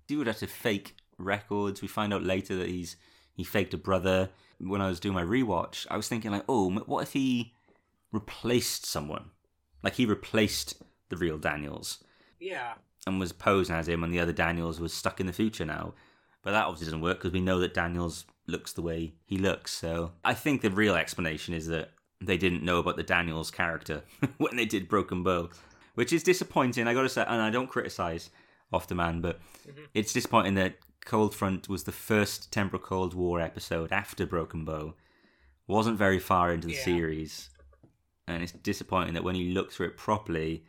He 0.06 0.16
would 0.16 0.26
have 0.26 0.38
to 0.38 0.46
fake 0.46 0.96
records. 1.18 1.82
We 1.82 1.88
find 1.88 2.12
out 2.12 2.22
later 2.22 2.56
that 2.56 2.68
he's 2.68 2.96
he 3.32 3.44
faked 3.44 3.74
a 3.74 3.78
brother. 3.78 4.30
When 4.58 4.82
I 4.82 4.88
was 4.88 5.00
doing 5.00 5.14
my 5.14 5.24
rewatch, 5.24 5.86
I 5.90 5.96
was 5.96 6.06
thinking 6.06 6.32
like, 6.32 6.44
oh, 6.46 6.70
what 6.70 7.02
if 7.02 7.14
he 7.14 7.54
replaced 8.12 8.84
someone? 8.84 9.30
Like 9.82 9.94
he 9.94 10.04
replaced 10.04 10.82
the 11.08 11.16
real 11.16 11.38
Daniels 11.38 12.04
Yeah, 12.40 12.74
and 13.06 13.20
was 13.20 13.32
posing 13.32 13.76
as 13.76 13.88
him, 13.88 14.02
and 14.02 14.12
the 14.12 14.20
other 14.20 14.32
Daniels 14.32 14.80
was 14.80 14.92
stuck 14.92 15.20
in 15.20 15.26
the 15.26 15.32
future 15.32 15.64
now. 15.64 15.94
But 16.42 16.52
that 16.52 16.64
obviously 16.64 16.86
doesn't 16.86 17.02
work 17.02 17.18
because 17.18 17.32
we 17.32 17.40
know 17.40 17.60
that 17.60 17.74
Daniels 17.74 18.24
looks 18.46 18.72
the 18.72 18.82
way 18.82 19.12
he 19.24 19.36
looks. 19.36 19.72
So 19.72 20.12
I 20.24 20.34
think 20.34 20.62
the 20.62 20.70
real 20.70 20.94
explanation 20.94 21.54
is 21.54 21.66
that 21.68 21.90
they 22.20 22.36
didn't 22.36 22.62
know 22.64 22.78
about 22.78 22.96
the 22.96 23.02
Daniels 23.02 23.50
character 23.50 24.02
when 24.38 24.56
they 24.56 24.64
did 24.64 24.88
Broken 24.88 25.22
Bow, 25.22 25.50
which 25.94 26.12
is 26.12 26.22
disappointing. 26.22 26.86
I 26.86 26.94
got 26.94 27.02
to 27.02 27.08
say, 27.08 27.24
and 27.26 27.40
I 27.40 27.50
don't 27.50 27.68
criticize 27.68 28.30
Off 28.72 28.86
the 28.88 28.94
Man, 28.94 29.20
but 29.20 29.40
mm-hmm. 29.68 29.84
it's 29.94 30.12
disappointing 30.12 30.54
that 30.54 30.76
Cold 31.04 31.34
Front 31.34 31.68
was 31.68 31.84
the 31.84 31.92
first 31.92 32.52
Temporal 32.52 32.82
Cold 32.82 33.14
War 33.14 33.40
episode 33.40 33.92
after 33.92 34.26
Broken 34.26 34.64
Bow. 34.64 34.94
Wasn't 35.66 35.98
very 35.98 36.18
far 36.18 36.52
into 36.52 36.68
the 36.68 36.74
Yeah. 36.74 36.84
series, 36.84 37.50
and 38.26 38.42
it's 38.42 38.52
disappointing 38.52 39.14
that 39.14 39.24
when 39.24 39.36
you 39.36 39.52
look 39.54 39.72
through 39.72 39.88
it 39.88 39.96
properly, 39.96 40.64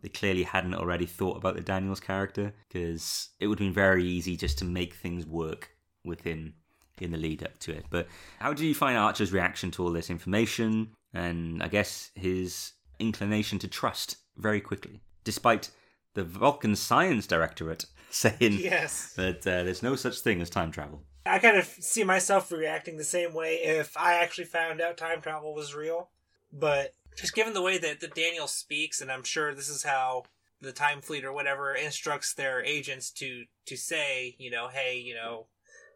they 0.00 0.08
clearly 0.08 0.42
hadn't 0.44 0.74
already 0.74 1.06
thought 1.06 1.36
about 1.36 1.54
the 1.54 1.60
Daniels 1.62 2.00
character 2.00 2.52
because 2.68 3.28
it 3.40 3.46
would 3.46 3.58
have 3.58 3.66
been 3.66 3.74
very 3.74 4.04
easy 4.04 4.36
just 4.36 4.58
to 4.58 4.64
make 4.64 4.94
things 4.94 5.26
work 5.26 5.70
with 6.04 6.22
him 6.22 6.54
in 7.00 7.10
the 7.10 7.18
lead 7.18 7.42
up 7.42 7.58
to 7.60 7.72
it. 7.72 7.84
But 7.90 8.06
how 8.38 8.52
do 8.52 8.66
you 8.66 8.74
find 8.74 8.96
Archer's 8.96 9.32
reaction 9.32 9.70
to 9.72 9.82
all 9.84 9.92
this 9.92 10.10
information 10.10 10.90
and 11.14 11.62
I 11.62 11.68
guess 11.68 12.10
his 12.14 12.72
inclination 12.98 13.58
to 13.60 13.68
trust 13.68 14.16
very 14.36 14.60
quickly, 14.60 15.00
despite 15.24 15.70
the 16.14 16.24
Vulcan 16.24 16.76
Science 16.76 17.26
Directorate 17.26 17.86
saying 18.10 18.58
Yes. 18.60 19.12
that 19.14 19.38
uh, 19.46 19.62
there's 19.64 19.82
no 19.82 19.96
such 19.96 20.18
thing 20.20 20.40
as 20.40 20.50
time 20.50 20.70
travel? 20.70 21.02
I 21.24 21.38
kind 21.38 21.56
of 21.56 21.64
see 21.66 22.02
myself 22.04 22.50
reacting 22.50 22.96
the 22.96 23.04
same 23.04 23.32
way 23.32 23.54
if 23.62 23.96
I 23.96 24.14
actually 24.14 24.44
found 24.46 24.80
out 24.80 24.96
time 24.96 25.20
travel 25.20 25.54
was 25.54 25.74
real. 25.74 26.08
But 26.52 26.92
Just 27.16 27.34
given 27.34 27.52
the 27.52 27.62
way 27.62 27.78
that, 27.78 28.00
that 28.00 28.14
Daniel 28.14 28.46
speaks, 28.46 29.00
and 29.00 29.10
I'm 29.12 29.22
sure 29.22 29.54
this 29.54 29.68
is 29.68 29.84
how 29.84 30.24
the 30.60 30.72
Time 30.72 31.02
Fleet 31.02 31.24
or 31.24 31.32
whatever 31.32 31.74
instructs 31.74 32.32
their 32.32 32.62
agents 32.64 33.10
to 33.12 33.44
to 33.66 33.76
say, 33.76 34.34
you 34.38 34.50
know, 34.50 34.68
hey, 34.68 34.98
you 34.98 35.14
know, 35.14 35.46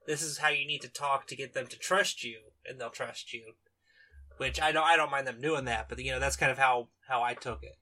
this 0.07 0.23
is 0.23 0.39
how 0.39 0.49
you 0.49 0.67
need 0.67 0.83
to 0.83 0.89
talk 0.89 1.27
to 1.27 1.37
get 1.37 1.55
them 1.55 1.67
to 1.69 1.79
trust 1.79 2.25
you, 2.25 2.39
and 2.69 2.81
they'll 2.81 2.91
trust 2.91 3.33
you. 3.33 3.55
Which 4.37 4.61
I 4.61 4.73
don't 4.73 4.85
I 4.85 4.97
don't 4.97 5.11
mind 5.11 5.27
them 5.27 5.41
doing 5.41 5.65
that, 5.65 5.89
but 5.89 5.99
you 5.99 6.13
know 6.13 6.21
that's 6.21 6.37
kind 6.37 6.53
of 6.53 6.59
how 6.59 6.89
how 7.09 7.23
I 7.23 7.35
took 7.35 7.63
it. 7.63 7.77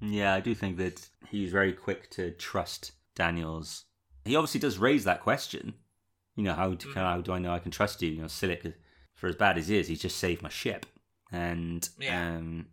Yeah, 0.00 0.34
I 0.34 0.40
do 0.40 0.54
think 0.54 0.76
that 0.78 1.08
he's 1.28 1.52
very 1.52 1.72
quick 1.72 2.10
to 2.10 2.32
trust 2.32 2.92
Daniels. 3.14 3.84
He 4.24 4.34
obviously 4.34 4.60
does 4.60 4.78
raise 4.78 5.04
that 5.04 5.22
question. 5.22 5.74
You 6.34 6.42
know, 6.42 6.54
how 6.54 6.70
do, 6.70 6.88
mm-hmm. 6.88 6.98
how 6.98 7.20
do 7.20 7.32
I 7.32 7.38
know 7.38 7.52
I 7.52 7.60
can 7.60 7.70
trust 7.70 8.02
you? 8.02 8.10
You 8.10 8.22
know, 8.22 8.26
Silik, 8.26 8.74
for 9.14 9.28
as 9.28 9.36
bad 9.36 9.56
as 9.56 9.68
he 9.68 9.78
is, 9.78 9.86
he's 9.86 10.02
just 10.02 10.18
saved 10.18 10.42
my 10.42 10.48
ship. 10.48 10.86
And 11.32 11.88
Yeah. 11.98 12.36
um, 12.36 12.66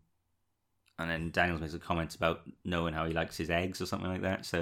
and 0.99 1.09
then 1.09 1.31
Daniels 1.31 1.61
makes 1.61 1.73
a 1.73 1.79
comment 1.79 2.15
about 2.15 2.41
knowing 2.63 2.93
how 2.93 3.05
he 3.05 3.13
likes 3.13 3.37
his 3.37 3.49
eggs 3.49 3.81
or 3.81 3.85
something 3.85 4.09
like 4.09 4.21
that. 4.21 4.45
So 4.45 4.59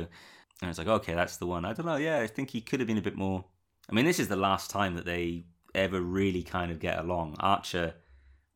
and 0.61 0.69
it's 0.69 0.77
like, 0.77 0.87
okay, 0.87 1.13
that's 1.13 1.37
the 1.37 1.47
one. 1.47 1.65
I 1.65 1.73
don't 1.73 1.85
know. 1.85 1.95
Yeah, 1.95 2.19
I 2.19 2.27
think 2.27 2.49
he 2.49 2.61
could 2.61 2.79
have 2.79 2.87
been 2.87 2.97
a 2.97 3.01
bit 3.01 3.15
more. 3.15 3.45
I 3.89 3.93
mean, 3.93 4.05
this 4.05 4.19
is 4.19 4.27
the 4.27 4.35
last 4.35 4.69
time 4.69 4.95
that 4.95 5.05
they 5.05 5.45
ever 5.73 6.01
really 6.01 6.43
kind 6.43 6.71
of 6.71 6.79
get 6.79 6.99
along. 6.99 7.35
Archer 7.39 7.95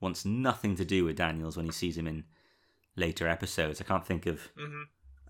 wants 0.01 0.25
nothing 0.25 0.75
to 0.75 0.85
do 0.85 1.05
with 1.05 1.15
Daniels 1.17 1.55
when 1.57 1.65
he 1.65 1.71
sees 1.71 1.97
him 1.97 2.07
in 2.07 2.25
later 2.95 3.27
episodes. 3.27 3.79
I 3.81 3.85
can't 3.85 4.05
think 4.05 4.25
of 4.25 4.39
Mm-hmm. 4.57 4.81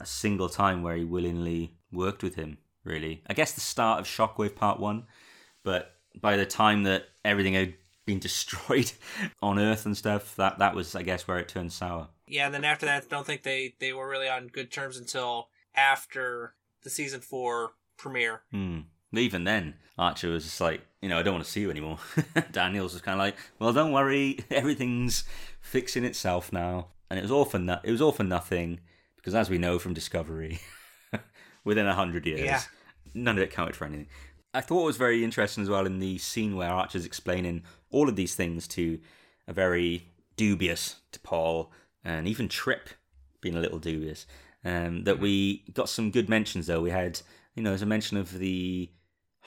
a 0.02 0.06
single 0.06 0.50
time 0.50 0.82
where 0.84 0.96
he 0.96 1.06
willingly 1.06 1.78
worked 1.92 2.24
with 2.24 2.36
him, 2.36 2.58
really. 2.84 3.24
I 3.28 3.34
guess 3.34 3.54
the 3.54 3.62
start 3.62 4.00
of 4.00 4.08
Shockwave 4.08 4.56
Part 4.56 4.80
1, 4.80 5.06
but 5.64 5.92
by 6.20 6.36
the 6.38 6.46
time 6.46 6.84
that 6.84 7.06
everything 7.24 7.54
had 7.54 7.76
been 8.06 8.20
destroyed 8.20 8.92
on 9.42 9.60
Earth 9.60 9.86
and 9.86 9.96
stuff, 9.98 10.36
that, 10.36 10.60
that 10.60 10.76
was, 10.76 10.96
I 10.96 11.04
guess, 11.04 11.28
where 11.28 11.38
it 11.40 11.48
turned 11.48 11.72
sour. 11.74 12.10
Yeah, 12.28 12.46
and 12.46 12.54
then 12.54 12.64
after 12.66 12.86
that, 12.86 13.04
I 13.04 13.08
don't 13.10 13.26
think 13.26 13.44
they 13.44 13.76
they 13.80 13.94
were 13.94 14.08
really 14.08 14.30
on 14.30 14.48
good 14.48 14.72
terms 14.72 14.98
until 14.98 15.50
after 15.76 16.56
the 16.84 16.90
season 16.90 17.22
four 17.22 17.72
premiere. 17.98 18.42
But 18.52 19.20
even 19.22 19.44
then, 19.44 19.76
Archer 19.98 20.30
was 20.30 20.44
just 20.46 20.60
like, 20.62 20.82
you 21.02 21.10
know, 21.10 21.20
I 21.20 21.24
don't 21.24 21.34
want 21.36 21.46
to 21.46 21.52
see 21.52 21.62
you 21.62 21.70
anymore. 21.70 22.00
Daniels 22.52 22.94
was 22.94 23.02
kind 23.02 23.14
of 23.14 23.20
like, 23.20 23.36
well, 23.60 23.72
don't 23.74 23.92
worry, 23.92 24.40
everything's 24.50 25.24
fixing 25.62 26.04
itself 26.04 26.52
now. 26.52 26.88
And 27.10 27.20
it 27.20 27.22
was 27.22 27.32
all 27.32 27.46
for 27.46 27.60
no- 27.60 27.80
it 27.84 27.92
was 27.92 28.02
all 28.02 28.12
for 28.12 28.24
nothing 28.24 28.80
because, 29.18 29.36
as 29.36 29.50
we 29.50 29.58
know 29.60 29.78
from 29.78 29.94
Discovery, 29.94 30.60
within 31.64 31.86
a 31.88 31.94
hundred 31.94 32.26
years, 32.26 32.42
Yeah. 32.42 32.62
none 33.14 33.38
of 33.38 33.44
it 33.44 33.52
counted 33.52 33.76
for 33.76 33.86
anything. 33.86 34.08
I 34.54 34.62
thought 34.62 34.84
it 34.84 34.86
was 34.88 34.98
very 34.98 35.24
interesting 35.24 35.64
as 35.64 35.70
well 35.70 35.86
in 35.86 36.00
the 36.00 36.18
scene 36.18 36.56
where 36.56 36.70
Archer's 36.70 37.06
explaining 37.06 37.64
all 37.94 38.10
of 38.10 38.16
these 38.16 38.36
things 38.36 38.68
to 38.70 39.00
a 39.48 39.54
very 39.54 40.08
dubious 40.36 40.98
T'Pol 41.12 41.70
and 42.04 42.28
even 42.28 42.50
Trip 42.50 42.90
being 43.42 43.56
a 43.56 43.62
little 43.62 43.80
dubious. 43.80 44.26
Um, 44.66 45.04
that 45.04 45.20
we 45.20 45.64
got 45.74 45.90
some 45.90 46.12
good 46.12 46.30
mentions 46.30 46.68
though. 46.68 46.82
We 46.82 46.90
had, 46.90 47.22
you 47.56 47.64
know, 47.64 47.72
there's 47.72 47.82
a 47.82 47.86
mention 47.86 48.18
of 48.18 48.40
the 48.40 48.90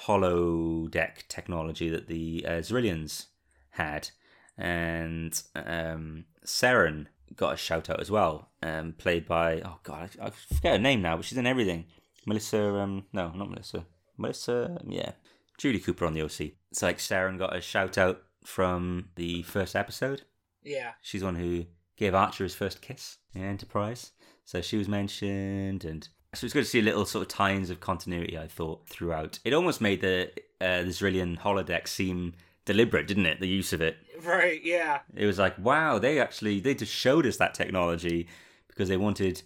holodeck 0.02 1.26
technology 1.28 1.88
that 1.88 2.06
the 2.06 2.44
uh, 2.46 2.50
Xyrillians 2.52 3.26
had, 3.70 4.10
and 4.58 5.42
um, 5.54 6.26
Sarin 6.44 7.06
got 7.34 7.54
a 7.54 7.56
shout 7.56 7.90
out 7.90 8.00
as 8.00 8.10
well, 8.10 8.50
um, 8.62 8.94
played 8.96 9.26
by 9.26 9.62
oh 9.62 9.78
god, 9.82 10.10
I, 10.20 10.26
I 10.26 10.30
forget 10.30 10.72
her 10.72 10.78
name 10.78 11.02
now, 11.02 11.16
but 11.16 11.24
she's 11.24 11.38
in 11.38 11.46
everything. 11.46 11.86
Melissa, 12.26 12.74
um, 12.74 13.06
no, 13.12 13.30
not 13.30 13.48
Melissa. 13.48 13.86
Melissa, 14.18 14.78
yeah, 14.86 15.12
Judy 15.58 15.78
Cooper 15.78 16.06
on 16.06 16.14
the 16.14 16.22
OC. 16.22 16.52
It's 16.70 16.82
like 16.82 16.98
Sarin 16.98 17.38
got 17.38 17.56
a 17.56 17.60
shout 17.60 17.96
out 17.96 18.22
from 18.46 19.08
the 19.16 19.42
first 19.42 19.74
episode. 19.76 20.22
Yeah, 20.62 20.92
She's 21.02 21.22
one 21.22 21.36
who 21.36 21.66
gave 21.96 22.14
Archer 22.14 22.44
his 22.44 22.54
first 22.54 22.80
kiss 22.82 23.18
in 23.34 23.42
Enterprise. 23.42 24.12
So 24.44 24.60
she 24.60 24.76
was 24.76 24.88
mentioned, 24.88 25.84
and 25.84 26.08
so 26.34 26.44
it's 26.44 26.54
good 26.54 26.64
to 26.64 26.70
see 26.70 26.82
little 26.82 27.06
sort 27.06 27.22
of 27.22 27.28
tie-ins 27.28 27.70
of 27.70 27.80
continuity. 27.80 28.38
I 28.38 28.46
thought 28.46 28.88
throughout, 28.88 29.38
it 29.44 29.52
almost 29.54 29.80
made 29.80 30.00
the 30.00 30.30
uh, 30.60 30.82
the 30.82 30.90
Xyrillian 30.90 31.38
holodeck 31.38 31.86
seem 31.88 32.34
deliberate, 32.64 33.06
didn't 33.06 33.26
it? 33.26 33.40
The 33.40 33.48
use 33.48 33.72
of 33.72 33.80
it. 33.80 33.96
right, 34.22 34.60
yeah. 34.64 35.00
It 35.14 35.26
was 35.26 35.38
like, 35.38 35.58
wow, 35.58 35.98
they 35.98 36.20
actually 36.20 36.60
they 36.60 36.74
just 36.74 36.92
showed 36.92 37.26
us 37.26 37.36
that 37.38 37.54
technology 37.54 38.28
because 38.68 38.88
they 38.88 38.96
wanted 38.96 39.42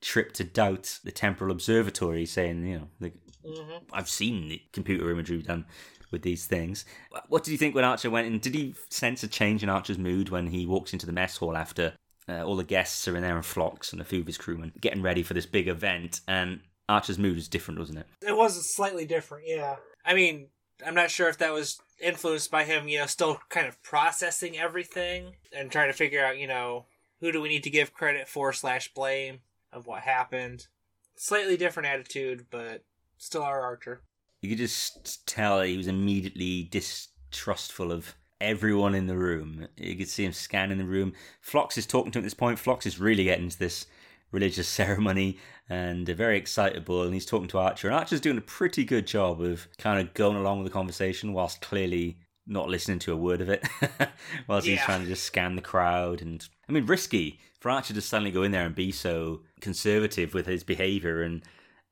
Trip 0.00 0.32
to 0.34 0.44
doubt 0.44 1.00
the 1.02 1.10
temporal 1.10 1.50
observatory, 1.50 2.24
saying, 2.24 2.64
you 2.66 2.78
know, 2.78 2.88
like, 3.00 3.14
hmm 3.44 3.78
I've 3.92 4.08
seen 4.08 4.48
the 4.48 4.62
computer 4.72 5.10
imagery 5.10 5.42
done 5.42 5.66
with 6.10 6.22
these 6.22 6.46
things. 6.46 6.84
What 7.28 7.44
did 7.44 7.52
you 7.52 7.58
think 7.58 7.74
when 7.74 7.84
Archer 7.84 8.10
went 8.10 8.26
in? 8.26 8.38
Did 8.38 8.54
he 8.54 8.74
sense 8.90 9.22
a 9.22 9.28
change 9.28 9.62
in 9.62 9.68
Archer's 9.68 9.98
mood 9.98 10.28
when 10.28 10.48
he 10.48 10.66
walks 10.66 10.92
into 10.92 11.06
the 11.06 11.12
mess 11.12 11.36
hall 11.36 11.56
after 11.56 11.94
uh, 12.28 12.44
all 12.44 12.56
the 12.56 12.64
guests 12.64 13.06
are 13.08 13.16
in 13.16 13.22
there 13.22 13.36
in 13.36 13.42
flocks 13.42 13.92
and 13.92 14.00
a 14.00 14.04
few 14.04 14.20
of 14.20 14.26
his 14.26 14.38
crewmen 14.38 14.72
getting 14.80 15.02
ready 15.02 15.22
for 15.22 15.34
this 15.34 15.46
big 15.46 15.68
event? 15.68 16.20
And 16.26 16.60
Archer's 16.88 17.18
mood 17.18 17.36
was 17.36 17.48
different, 17.48 17.80
wasn't 17.80 17.98
it? 17.98 18.06
It 18.22 18.36
was 18.36 18.74
slightly 18.74 19.06
different, 19.06 19.44
yeah. 19.46 19.76
I 20.04 20.14
mean, 20.14 20.48
I'm 20.86 20.94
not 20.94 21.10
sure 21.10 21.28
if 21.28 21.38
that 21.38 21.52
was 21.52 21.80
influenced 22.00 22.50
by 22.50 22.64
him, 22.64 22.88
you 22.88 22.98
know, 22.98 23.06
still 23.06 23.40
kind 23.48 23.66
of 23.66 23.82
processing 23.82 24.58
everything 24.58 25.34
and 25.56 25.70
trying 25.70 25.88
to 25.88 25.96
figure 25.96 26.24
out, 26.24 26.38
you 26.38 26.46
know, 26.46 26.86
who 27.20 27.32
do 27.32 27.40
we 27.40 27.48
need 27.48 27.64
to 27.64 27.70
give 27.70 27.92
credit 27.92 28.28
for 28.28 28.52
slash 28.52 28.92
blame 28.94 29.40
of 29.72 29.86
what 29.86 30.02
happened. 30.02 30.66
Slightly 31.16 31.56
different 31.56 31.88
attitude, 31.88 32.46
but 32.50 32.84
still 33.16 33.42
our 33.42 33.60
Archer. 33.60 34.02
You 34.40 34.48
could 34.48 34.58
just 34.58 35.26
tell 35.26 35.60
he 35.60 35.76
was 35.76 35.88
immediately 35.88 36.64
distrustful 36.64 37.90
of 37.90 38.14
everyone 38.40 38.94
in 38.94 39.06
the 39.06 39.16
room. 39.16 39.66
You 39.76 39.96
could 39.96 40.08
see 40.08 40.24
him 40.24 40.32
scanning 40.32 40.78
the 40.78 40.84
room. 40.84 41.12
Phlox 41.40 41.76
is 41.76 41.86
talking 41.86 42.12
to 42.12 42.18
him 42.18 42.22
at 42.22 42.26
this 42.26 42.34
point. 42.34 42.58
Phlox 42.58 42.86
is 42.86 43.00
really 43.00 43.24
getting 43.24 43.44
into 43.44 43.58
this 43.58 43.86
religious 44.30 44.68
ceremony 44.68 45.38
and 45.68 46.08
very 46.08 46.36
excitable 46.36 47.02
and 47.02 47.14
he's 47.14 47.26
talking 47.26 47.48
to 47.48 47.58
Archer 47.58 47.88
and 47.88 47.96
Archer's 47.96 48.20
doing 48.20 48.38
a 48.38 48.42
pretty 48.42 48.84
good 48.84 49.06
job 49.06 49.40
of 49.40 49.68
kind 49.78 50.00
of 50.00 50.14
going 50.14 50.36
along 50.36 50.58
with 50.58 50.66
the 50.66 50.72
conversation 50.72 51.32
whilst 51.32 51.60
clearly 51.60 52.18
not 52.46 52.68
listening 52.68 52.98
to 52.98 53.12
a 53.12 53.16
word 53.16 53.42
of 53.42 53.50
it 53.50 53.66
whilst 54.48 54.66
he's 54.66 54.80
trying 54.80 55.02
to 55.02 55.06
just 55.06 55.24
scan 55.24 55.56
the 55.56 55.62
crowd 55.62 56.22
and 56.22 56.48
I 56.68 56.72
mean 56.72 56.86
risky 56.86 57.38
for 57.60 57.70
Archer 57.70 57.92
to 57.94 58.00
suddenly 58.00 58.30
go 58.30 58.42
in 58.42 58.52
there 58.52 58.64
and 58.64 58.74
be 58.74 58.92
so 58.92 59.40
conservative 59.60 60.32
with 60.32 60.46
his 60.46 60.64
behavior 60.64 61.22
and 61.22 61.42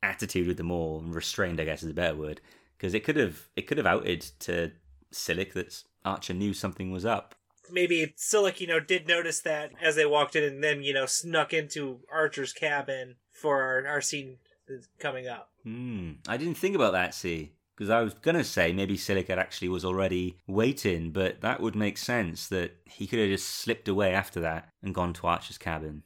attitude 0.03 0.47
with 0.47 0.57
them 0.57 0.71
all 0.71 0.99
and 0.99 1.13
restrained 1.13 1.59
I 1.59 1.65
guess 1.65 1.83
is 1.83 1.89
a 1.89 1.93
better 1.93 2.15
word 2.15 2.41
because 2.77 2.93
it 2.93 3.03
could 3.03 3.17
have 3.17 3.47
it 3.55 3.67
could 3.67 3.77
have 3.77 3.87
outed 3.87 4.21
to 4.39 4.71
Silik 5.11 5.53
that 5.53 5.83
Archer 6.05 6.33
knew 6.33 6.53
something 6.53 6.91
was 6.91 7.05
up 7.05 7.35
Maybe 7.71 8.13
Silik, 8.17 8.59
you 8.59 8.67
know, 8.67 8.79
did 8.79 9.07
notice 9.07 9.41
that 9.41 9.71
as 9.81 9.95
they 9.95 10.05
walked 10.05 10.35
in 10.35 10.43
and 10.43 10.63
then, 10.63 10.83
you 10.83 10.93
know, 10.93 11.05
snuck 11.05 11.53
into 11.53 11.99
Archer's 12.11 12.53
cabin 12.53 13.15
for 13.31 13.61
our, 13.61 13.87
our 13.87 14.01
scene 14.01 14.37
coming 14.99 15.27
up. 15.27 15.49
Hmm. 15.63 16.13
I 16.27 16.37
didn't 16.37 16.57
think 16.57 16.75
about 16.75 16.93
that, 16.93 17.13
see. 17.13 17.53
Because 17.75 17.89
I 17.91 18.01
was 18.01 18.15
going 18.15 18.37
to 18.37 18.43
say 18.43 18.73
maybe 18.73 18.97
Silica 18.97 19.37
actually 19.37 19.69
was 19.69 19.85
already 19.85 20.39
waiting, 20.47 21.11
but 21.11 21.41
that 21.41 21.61
would 21.61 21.75
make 21.75 21.97
sense 21.97 22.47
that 22.47 22.71
he 22.85 23.05
could 23.05 23.19
have 23.19 23.29
just 23.29 23.47
slipped 23.47 23.87
away 23.87 24.13
after 24.13 24.39
that 24.39 24.69
and 24.81 24.95
gone 24.95 25.13
to 25.13 25.27
Archer's 25.27 25.59
cabin. 25.59 26.01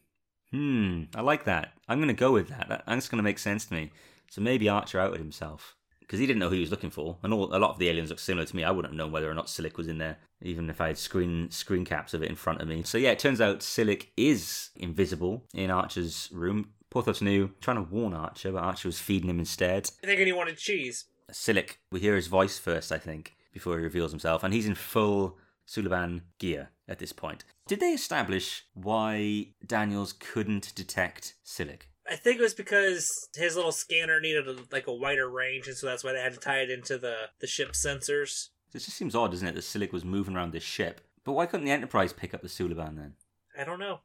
Hmm. 0.51 1.03
I 1.15 1.21
like 1.21 1.45
that. 1.45 1.73
I'm 1.87 1.99
going 1.99 2.07
to 2.07 2.13
go 2.13 2.31
with 2.31 2.49
that. 2.49 2.67
That- 2.69 2.83
That's 2.87 3.07
going 3.09 3.17
to 3.19 3.23
make 3.23 3.39
sense 3.39 3.65
to 3.65 3.73
me. 3.73 3.91
So 4.29 4.41
maybe 4.41 4.69
Archer 4.69 4.99
outed 4.99 5.19
himself. 5.19 5.75
Because 5.99 6.19
he 6.19 6.27
didn't 6.27 6.39
know 6.39 6.49
who 6.49 6.55
he 6.55 6.61
was 6.61 6.71
looking 6.71 6.89
for. 6.89 7.17
And 7.23 7.33
all, 7.33 7.55
a 7.55 7.57
lot 7.57 7.71
of 7.71 7.79
the 7.79 7.87
aliens 7.87 8.09
look 8.09 8.19
similar 8.19 8.45
to 8.45 8.55
me. 8.55 8.65
I 8.65 8.71
wouldn't 8.71 8.91
have 8.93 8.97
known 8.97 9.13
whether 9.13 9.31
or 9.31 9.33
not 9.33 9.47
Silik 9.47 9.77
was 9.77 9.87
in 9.87 9.97
there, 9.97 10.17
even 10.41 10.69
if 10.69 10.81
I 10.81 10.87
had 10.87 10.97
screen 10.97 11.49
screen 11.51 11.85
caps 11.85 12.13
of 12.13 12.21
it 12.21 12.29
in 12.29 12.35
front 12.35 12.61
of 12.61 12.67
me. 12.67 12.83
So 12.83 12.97
yeah, 12.97 13.11
it 13.11 13.19
turns 13.19 13.39
out 13.39 13.59
Silik 13.61 14.07
is 14.17 14.71
invisible 14.75 15.45
in 15.53 15.71
Archer's 15.71 16.27
room. 16.33 16.71
Porthos 16.89 17.21
knew, 17.21 17.51
trying 17.61 17.77
to 17.77 17.89
warn 17.89 18.13
Archer, 18.13 18.51
but 18.51 18.61
Archer 18.61 18.89
was 18.89 18.99
feeding 18.99 19.29
him 19.29 19.39
instead. 19.39 19.89
I 20.03 20.07
think 20.07 20.19
he 20.19 20.33
wanted 20.33 20.57
cheese. 20.57 21.05
Silik, 21.31 21.77
we 21.91 22.01
hear 22.01 22.17
his 22.17 22.27
voice 22.27 22.59
first, 22.59 22.91
I 22.91 22.97
think, 22.97 23.37
before 23.53 23.77
he 23.77 23.83
reveals 23.83 24.11
himself, 24.11 24.43
and 24.43 24.53
he's 24.53 24.67
in 24.67 24.75
full 24.75 25.37
Suliban 25.71 26.21
gear 26.37 26.69
at 26.87 26.99
this 26.99 27.13
point. 27.13 27.45
Did 27.67 27.79
they 27.79 27.91
establish 27.91 28.65
why 28.73 29.47
Daniels 29.65 30.13
couldn't 30.13 30.75
detect 30.75 31.35
Silik? 31.45 31.83
I 32.09 32.15
think 32.15 32.39
it 32.39 32.43
was 32.43 32.53
because 32.53 33.29
his 33.35 33.55
little 33.55 33.71
scanner 33.71 34.19
needed 34.19 34.47
a, 34.47 34.57
like 34.71 34.87
a 34.87 34.93
wider 34.93 35.29
range, 35.29 35.67
and 35.67 35.77
so 35.77 35.87
that's 35.87 36.03
why 36.03 36.11
they 36.11 36.19
had 36.19 36.33
to 36.33 36.39
tie 36.39 36.59
it 36.59 36.69
into 36.69 36.97
the 36.97 37.29
the 37.39 37.47
ship's 37.47 37.85
sensors. 37.85 38.49
It 38.73 38.79
just 38.79 38.97
seems 38.97 39.15
odd, 39.15 39.31
doesn't 39.31 39.47
it, 39.47 39.55
that 39.55 39.61
Silik 39.61 39.91
was 39.91 40.03
moving 40.03 40.35
around 40.35 40.51
this 40.51 40.63
ship. 40.63 41.01
But 41.23 41.33
why 41.33 41.45
couldn't 41.45 41.65
the 41.65 41.71
Enterprise 41.71 42.13
pick 42.13 42.33
up 42.33 42.41
the 42.41 42.47
Suliban 42.47 42.97
then? 42.97 43.13
I 43.57 43.63
don't 43.63 43.79
know. 43.79 43.99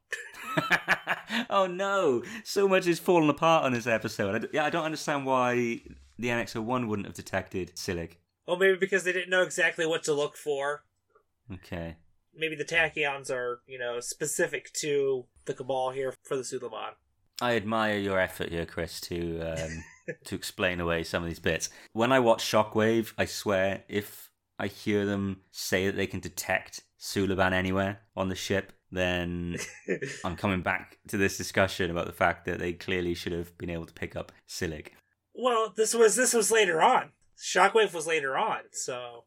oh 1.50 1.66
no! 1.66 2.22
So 2.44 2.68
much 2.68 2.86
is 2.86 2.98
falling 2.98 3.28
apart 3.28 3.64
on 3.64 3.72
this 3.72 3.86
episode. 3.86 4.34
I 4.34 4.38
d- 4.38 4.48
yeah, 4.52 4.64
I 4.64 4.70
don't 4.70 4.84
understand 4.84 5.26
why 5.26 5.80
the 6.18 6.28
NX-01 6.28 6.86
wouldn't 6.86 7.06
have 7.06 7.16
detected 7.16 7.72
Silik. 7.74 8.12
Well, 8.46 8.56
maybe 8.56 8.76
because 8.76 9.04
they 9.04 9.12
didn't 9.12 9.30
know 9.30 9.42
exactly 9.42 9.86
what 9.86 10.04
to 10.04 10.12
look 10.12 10.36
for. 10.36 10.84
Okay. 11.52 11.96
Maybe 12.34 12.54
the 12.54 12.64
tachyons 12.64 13.30
are, 13.30 13.60
you 13.66 13.78
know, 13.78 14.00
specific 14.00 14.72
to 14.80 15.26
the 15.46 15.54
Cabal 15.54 15.90
here 15.90 16.14
for 16.22 16.36
the 16.36 16.42
Suliban. 16.42 16.92
I 17.40 17.56
admire 17.56 17.98
your 17.98 18.18
effort 18.18 18.50
here, 18.50 18.66
Kris, 18.66 19.00
to 19.02 19.40
um, 19.40 19.84
to 20.24 20.34
explain 20.34 20.80
away 20.80 21.02
some 21.04 21.22
of 21.22 21.28
these 21.28 21.38
bits. 21.38 21.68
When 21.92 22.12
I 22.12 22.18
watch 22.18 22.42
Shockwave, 22.42 23.12
I 23.18 23.26
swear, 23.26 23.84
if 23.88 24.30
I 24.58 24.68
hear 24.68 25.04
them 25.04 25.40
say 25.50 25.86
that 25.86 25.96
they 25.96 26.06
can 26.06 26.20
detect 26.20 26.82
Suliban 26.98 27.52
anywhere 27.52 28.00
on 28.16 28.28
the 28.28 28.34
ship, 28.34 28.72
then 28.90 29.56
I'm 30.24 30.36
coming 30.36 30.62
back 30.62 30.98
to 31.08 31.16
this 31.18 31.36
discussion 31.36 31.90
about 31.90 32.06
the 32.06 32.12
fact 32.12 32.46
that 32.46 32.58
they 32.58 32.72
clearly 32.72 33.14
should 33.14 33.32
have 33.32 33.56
been 33.58 33.70
able 33.70 33.86
to 33.86 33.92
pick 33.92 34.16
up 34.16 34.32
Silik. 34.48 34.88
well, 35.34 35.72
this 35.76 35.94
was 35.94 36.16
this 36.16 36.32
was 36.32 36.50
later 36.50 36.80
on. 36.82 37.12
Shockwave 37.38 37.92
was 37.92 38.06
later 38.06 38.38
on, 38.38 38.60
so 38.72 39.24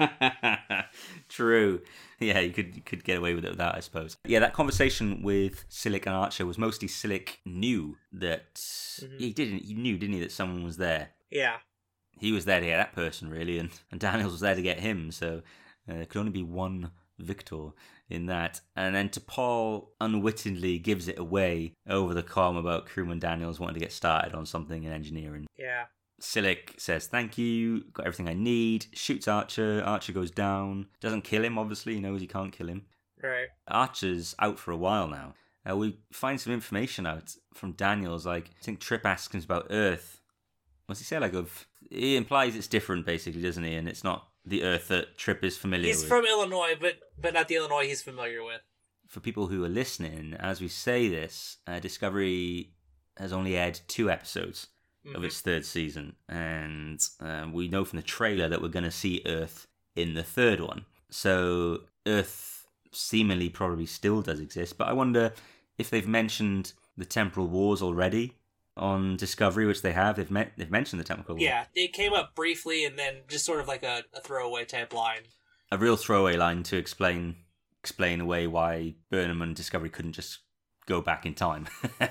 True. 1.28 1.82
Yeah, 2.18 2.40
you 2.40 2.52
could 2.52 2.74
you 2.76 2.82
could 2.82 3.04
get 3.04 3.18
away 3.18 3.34
with 3.34 3.44
it 3.44 3.50
with 3.50 3.58
that, 3.58 3.74
I 3.74 3.80
suppose. 3.80 4.16
Yeah, 4.26 4.40
that 4.40 4.52
conversation 4.52 5.22
with 5.22 5.64
Silik 5.70 6.06
and 6.06 6.14
Archer 6.14 6.44
was 6.46 6.58
mostly 6.58 6.88
Silik 6.88 7.36
knew 7.46 7.96
that 8.12 8.62
he 9.18 9.32
didn't 9.32 9.60
he 9.62 9.74
knew, 9.74 9.96
didn't 9.96 10.14
he, 10.14 10.20
that 10.20 10.32
someone 10.32 10.64
was 10.64 10.76
there. 10.76 11.10
yeah. 11.30 11.56
He 12.18 12.32
was 12.32 12.44
there 12.44 12.60
to 12.60 12.66
get 12.66 12.76
that 12.76 12.92
person 12.94 13.30
really, 13.30 13.58
and, 13.58 13.70
and 13.90 13.98
Daniels 13.98 14.32
was 14.32 14.42
there 14.42 14.54
to 14.54 14.60
get 14.60 14.80
him, 14.80 15.10
so 15.10 15.40
uh, 15.88 15.94
there 15.94 16.04
could 16.04 16.18
only 16.18 16.32
be 16.32 16.42
one 16.42 16.90
victor 17.18 17.68
in 18.10 18.26
that. 18.26 18.60
And 18.76 18.94
then 18.94 19.08
T'Pol 19.08 19.86
unwittingly 20.02 20.78
gives 20.80 21.08
it 21.08 21.18
away 21.18 21.72
over 21.88 22.12
the 22.12 22.22
com 22.22 22.56
about 22.56 22.84
crewman 22.84 23.20
Daniels 23.20 23.58
wanting 23.58 23.74
to 23.74 23.80
get 23.80 23.92
started 23.92 24.34
on 24.34 24.44
something 24.44 24.84
in 24.84 24.92
engineering. 24.92 25.46
Yeah. 25.56 25.84
Silik 26.20 26.78
says 26.78 27.06
thank 27.06 27.38
you, 27.38 27.84
got 27.92 28.06
everything 28.06 28.28
I 28.28 28.34
need, 28.34 28.86
shoots 28.92 29.26
Archer, 29.26 29.82
Archer 29.84 30.12
goes 30.12 30.30
down, 30.30 30.86
doesn't 31.00 31.22
kill 31.22 31.44
him, 31.44 31.58
obviously, 31.58 31.94
he 31.94 32.00
knows 32.00 32.20
he 32.20 32.26
can't 32.26 32.52
kill 32.52 32.68
him. 32.68 32.86
Right. 33.22 33.48
Archer's 33.68 34.34
out 34.38 34.58
for 34.58 34.70
a 34.70 34.76
while 34.76 35.08
now. 35.08 35.34
Uh, 35.68 35.76
we 35.76 35.98
find 36.12 36.40
some 36.40 36.52
information 36.52 37.06
out 37.06 37.34
from 37.54 37.72
Daniels, 37.72 38.26
like, 38.26 38.50
I 38.58 38.64
think 38.64 38.80
Trip 38.80 39.04
asks 39.04 39.34
him 39.34 39.42
about 39.42 39.66
Earth. 39.70 40.20
What's 40.86 41.00
he 41.00 41.04
say? 41.04 41.18
Like, 41.18 41.34
of 41.34 41.66
he 41.90 42.16
implies 42.16 42.56
it's 42.56 42.66
different, 42.66 43.06
basically, 43.06 43.42
doesn't 43.42 43.64
he? 43.64 43.74
And 43.74 43.88
it's 43.88 44.04
not 44.04 44.28
the 44.44 44.62
Earth 44.62 44.88
that 44.88 45.18
Trip 45.18 45.44
is 45.44 45.56
familiar 45.56 45.86
He's 45.86 46.00
with. 46.00 46.08
from 46.08 46.24
Illinois, 46.24 46.74
but 46.80 46.98
but 47.18 47.34
not 47.34 47.48
the 47.48 47.56
Illinois 47.56 47.86
he's 47.86 48.02
familiar 48.02 48.42
with. 48.42 48.62
For 49.06 49.20
people 49.20 49.48
who 49.48 49.64
are 49.64 49.68
listening, 49.68 50.34
as 50.38 50.60
we 50.60 50.68
say 50.68 51.08
this, 51.08 51.58
uh, 51.66 51.78
Discovery 51.80 52.72
has 53.18 53.32
only 53.32 53.56
aired 53.56 53.80
two 53.86 54.10
episodes 54.10 54.68
of 55.06 55.22
Mhm. 55.22 55.24
its 55.24 55.40
third 55.40 55.64
season, 55.64 56.16
and 56.28 57.06
um, 57.20 57.52
we 57.52 57.68
know 57.68 57.84
from 57.84 57.98
the 57.98 58.02
trailer 58.02 58.48
that 58.48 58.60
we're 58.62 58.68
going 58.68 58.84
to 58.84 58.90
see 58.90 59.22
Earth 59.26 59.66
in 59.96 60.14
the 60.14 60.22
third 60.22 60.60
one. 60.60 60.84
So 61.10 61.84
Earth 62.06 62.66
seemingly 62.92 63.48
probably 63.48 63.86
still 63.86 64.20
does 64.22 64.40
exist, 64.40 64.76
but 64.78 64.88
I 64.88 64.92
wonder 64.92 65.32
if 65.78 65.90
they've 65.90 66.06
mentioned 66.08 66.72
the 66.96 67.04
temporal 67.06 67.46
wars 67.46 67.80
already 67.82 68.34
on 68.76 69.16
Discovery, 69.16 69.66
which 69.66 69.82
they 69.82 69.92
have. 69.92 70.16
They've 70.16 70.30
met, 70.30 70.52
they've 70.56 70.70
mentioned 70.70 71.00
the 71.00 71.04
temporal 71.04 71.36
war. 71.38 71.44
Yeah, 71.44 71.64
it 71.74 71.92
came 71.92 72.12
up 72.12 72.34
briefly 72.34 72.84
and 72.84 72.98
then 72.98 73.16
just 73.28 73.44
sort 73.44 73.60
of 73.60 73.68
like 73.68 73.82
a, 73.82 74.04
a 74.14 74.20
throwaway 74.20 74.64
type 74.64 74.92
line. 74.92 75.22
a 75.72 75.78
real 75.78 75.96
throwaway 75.96 76.36
line 76.36 76.62
to 76.64 76.76
explain 76.76 77.36
explain 77.80 78.20
away 78.20 78.46
why 78.46 78.94
Burnham 79.10 79.40
and 79.40 79.56
Discovery 79.56 79.88
couldn't 79.88 80.12
just 80.12 80.40
go 80.86 81.00
back 81.00 81.24
in 81.24 81.34
time. 81.34 81.66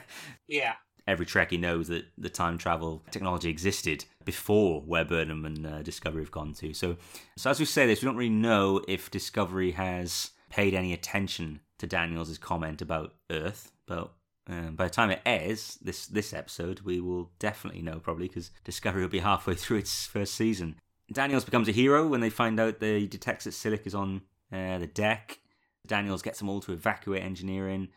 Yeah. 0.47 0.75
Every 1.09 1.25
Trekkie 1.25 1.59
knows 1.59 1.87
that 1.87 2.05
the 2.19 2.29
time 2.29 2.59
travel 2.59 3.03
technology 3.09 3.49
existed 3.49 4.05
before 4.25 4.81
where 4.81 5.03
Burnham 5.03 5.43
and 5.43 5.65
uh, 5.65 5.81
Discovery 5.81 6.21
have 6.21 6.29
gone 6.29 6.53
to. 6.53 6.71
So, 6.71 6.97
so 7.35 7.49
as 7.49 7.59
we 7.59 7.65
say 7.65 7.87
this, 7.87 8.03
we 8.03 8.05
don't 8.05 8.15
really 8.15 8.29
know 8.29 8.83
if 8.87 9.09
Discovery 9.09 9.71
has 9.71 10.29
paid 10.51 10.75
any 10.75 10.93
attention 10.93 11.61
to 11.79 11.87
Daniels' 11.87 12.37
comment 12.37 12.79
about 12.79 13.15
Earth, 13.31 13.71
but 13.87 14.13
um, 14.47 14.75
by 14.75 14.83
the 14.83 14.93
time 14.93 15.09
it 15.09 15.21
airs 15.25 15.79
this 15.81 16.05
this 16.05 16.31
episode, 16.31 16.81
we 16.81 16.99
will 16.99 17.31
definitely 17.39 17.81
know 17.81 17.99
probably 17.99 18.27
because 18.27 18.51
Discovery 18.63 19.01
will 19.01 19.09
be 19.09 19.19
halfway 19.19 19.55
through 19.55 19.77
its 19.77 20.05
first 20.05 20.35
season. 20.35 20.75
Daniels 21.11 21.43
becomes 21.43 21.67
a 21.67 21.71
hero 21.71 22.07
when 22.07 22.21
they 22.21 22.29
find 22.29 22.59
out 22.59 22.79
they 22.79 23.07
detects 23.07 23.45
that 23.45 23.55
Silik 23.55 23.87
is 23.87 23.95
on 23.95 24.21
uh, 24.53 24.77
the 24.77 24.85
deck. 24.85 25.39
Daniels 25.87 26.21
gets 26.21 26.37
them 26.37 26.49
all 26.49 26.59
to 26.61 26.73
evacuate 26.73 27.23
engineering, 27.23 27.87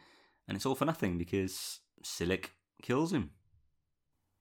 and 0.48 0.56
it's 0.56 0.64
all 0.64 0.74
for 0.74 0.86
nothing 0.86 1.18
because 1.18 1.80
Silik 2.02 2.46
kills 2.82 3.12
him. 3.12 3.30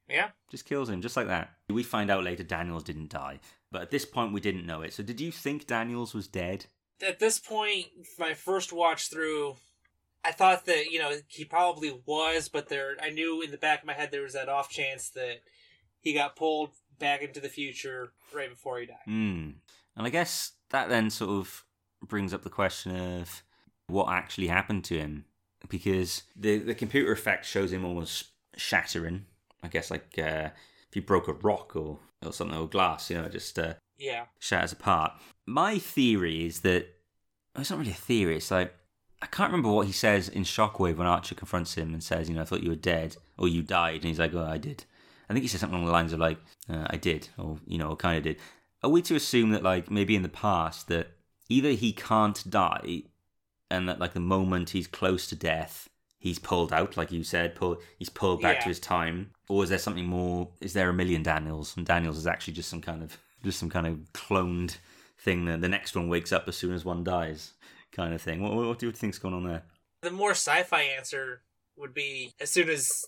Yeah. 0.10 0.30
Just 0.50 0.66
kills 0.66 0.90
him, 0.90 1.02
just 1.02 1.16
like 1.16 1.28
that. 1.28 1.52
We 1.70 1.84
find 1.84 2.12
out 2.12 2.26
later 2.26 2.44
Daniels 2.44 2.84
didn't 2.84 3.12
die, 3.12 3.40
but 3.72 3.82
at 3.82 3.92
this 3.92 4.06
point 4.06 4.34
we 4.34 4.42
didn't 4.42 4.66
know 4.66 4.82
it. 4.82 4.94
So 4.94 5.04
did 5.04 5.22
you 5.22 5.32
think 5.32 5.68
Daniels 5.68 6.14
was 6.14 6.28
dead? 6.28 6.66
At 7.06 7.20
this 7.20 7.40
point, 7.40 7.86
my 8.20 8.34
first 8.34 8.74
watch 8.74 9.10
through, 9.10 9.56
I 10.26 10.34
thought 10.34 10.66
that, 10.66 10.92
you 10.92 11.00
know, 11.00 11.14
he 11.28 11.46
probably 11.46 11.98
was, 12.06 12.50
but 12.50 12.68
there 12.68 12.98
I 13.02 13.10
knew 13.10 13.42
in 13.42 13.52
the 13.52 13.58
back 13.58 13.82
of 13.82 13.88
my 13.88 13.94
head 13.94 14.12
there 14.12 14.22
was 14.22 14.34
that 14.34 14.50
off 14.50 14.70
chance 14.70 15.10
that 15.12 15.38
he 16.02 16.14
got 16.14 16.36
pulled 16.36 16.72
back 17.00 17.22
into 17.22 17.40
the 17.40 17.50
future 17.50 18.12
right 18.34 18.50
before 18.50 18.80
he 18.80 18.86
died. 18.86 18.98
Hmm. 19.06 19.50
And 19.96 20.08
I 20.08 20.10
guess 20.10 20.52
that 20.70 20.90
then 20.90 21.10
sort 21.10 21.32
of 21.32 21.64
brings 22.06 22.34
up 22.34 22.44
the 22.44 22.50
question 22.50 22.96
of 22.96 23.44
what 23.88 24.10
actually 24.10 24.48
happened 24.48 24.84
to 24.86 24.98
him, 24.98 25.26
because 25.70 26.24
the 26.36 26.58
the 26.60 26.76
computer 26.76 27.12
effect 27.12 27.46
shows 27.46 27.72
him 27.72 27.86
almost 27.86 28.31
shattering. 28.58 29.26
I 29.64 29.68
guess 29.68 29.92
like 29.92 30.16
uh, 30.18 30.50
if 30.90 30.96
you 30.96 31.02
broke 31.02 31.28
a 31.28 31.34
rock 31.34 31.76
or 31.76 32.00
or 32.26 32.34
something 32.34 32.58
or 32.58 32.68
glass, 32.68 33.10
you 33.10 33.18
know, 33.18 33.24
it 33.26 33.32
just 33.32 33.58
uh, 33.58 33.74
Yeah. 33.98 34.26
shatters 34.40 34.72
apart. 34.74 35.14
My 35.46 35.80
theory 35.80 36.46
is 36.46 36.62
that 36.62 36.88
it's 37.58 37.70
not 37.70 37.80
really 37.80 37.92
a 37.92 37.96
theory. 37.96 38.38
It's 38.38 38.52
like 38.52 38.74
I 39.22 39.28
can't 39.28 39.52
remember 39.52 39.72
what 39.72 39.86
he 39.88 39.94
says 39.94 40.30
in 40.30 40.44
Shockwave 40.44 40.98
when 40.98 41.08
Archer 41.08 41.36
confronts 41.36 41.76
him 41.76 41.94
and 41.94 42.04
says, 42.04 42.28
"You 42.30 42.36
know, 42.36 42.42
I 42.42 42.46
thought 42.46 42.64
you 42.64 42.70
were 42.70 42.76
dead 42.76 43.18
or 43.38 43.48
you 43.48 43.62
died," 43.62 43.96
and 43.98 44.06
he's 44.06 44.20
like, 44.20 44.34
"Oh, 44.34 44.44
I 44.46 44.58
did." 44.58 44.86
I 45.30 45.34
think 45.34 45.44
he 45.44 45.48
says 45.48 45.62
something 45.62 45.76
along 45.78 45.86
the 45.86 45.92
lines 45.94 46.12
of 46.14 46.20
like, 46.20 46.40
uh, 46.70 46.88
"I 46.90 46.98
did," 46.98 47.30
or 47.38 47.60
you 47.68 47.78
know, 47.78 47.96
kind 47.96 48.18
of 48.18 48.24
did. 48.24 48.38
Are 48.84 48.90
we 48.90 49.02
to 49.04 49.16
assume 49.16 49.52
that 49.52 49.62
like 49.64 49.92
maybe 49.92 50.16
in 50.16 50.24
the 50.24 50.30
past 50.30 50.88
that 50.88 51.12
either 51.50 51.70
he 51.72 51.94
can't 51.94 52.50
die, 52.50 53.04
and 53.70 53.88
that 53.88 54.00
like 54.00 54.14
the 54.14 54.20
moment 54.20 54.72
he's 54.72 54.88
close 54.88 55.28
to 55.28 55.36
death, 55.36 55.88
he's 56.22 56.40
pulled 56.40 56.72
out, 56.72 56.96
like 56.96 57.12
you 57.12 57.24
said, 57.26 57.56
pull 57.56 57.78
he's 58.00 58.10
pulled 58.10 58.42
back 58.42 58.58
Yeah. 58.58 58.62
to 58.64 58.70
his 58.70 58.80
time, 58.80 59.32
or 59.50 59.64
is 59.66 59.70
there 59.70 59.78
something 59.80 60.06
more? 60.06 60.50
Is 60.62 60.72
there 60.74 60.88
a 60.90 60.94
million 60.94 61.24
Daniels, 61.24 61.76
and 61.76 61.86
Daniels 61.86 62.18
is 62.18 62.28
actually 62.28 62.54
just 62.54 62.70
some 62.70 62.82
kind 62.82 63.04
of 63.04 63.18
just 63.44 63.60
some 63.60 63.70
kind 63.70 63.88
of 63.88 63.98
cloned 64.14 64.78
thing 65.20 65.46
that 65.46 65.60
the 65.62 65.68
next 65.68 65.96
one 65.96 66.08
wakes 66.08 66.32
up 66.32 66.48
as 66.48 66.56
soon 66.56 66.74
as 66.74 66.86
one 66.86 67.04
dies, 67.04 67.54
kind 67.92 68.14
of 68.14 68.22
thing. 68.22 68.42
What, 68.42 68.54
what 68.54 68.80
do 68.80 68.86
you 68.88 68.92
think's 68.92 69.20
going 69.20 69.34
on 69.34 69.44
there? 69.46 69.64
The 70.02 70.12
more 70.12 70.32
sci-fi 70.32 70.82
answer 70.82 71.42
would 71.76 71.94
be 71.94 72.34
as 72.40 72.50
soon 72.50 72.70
as 72.70 73.06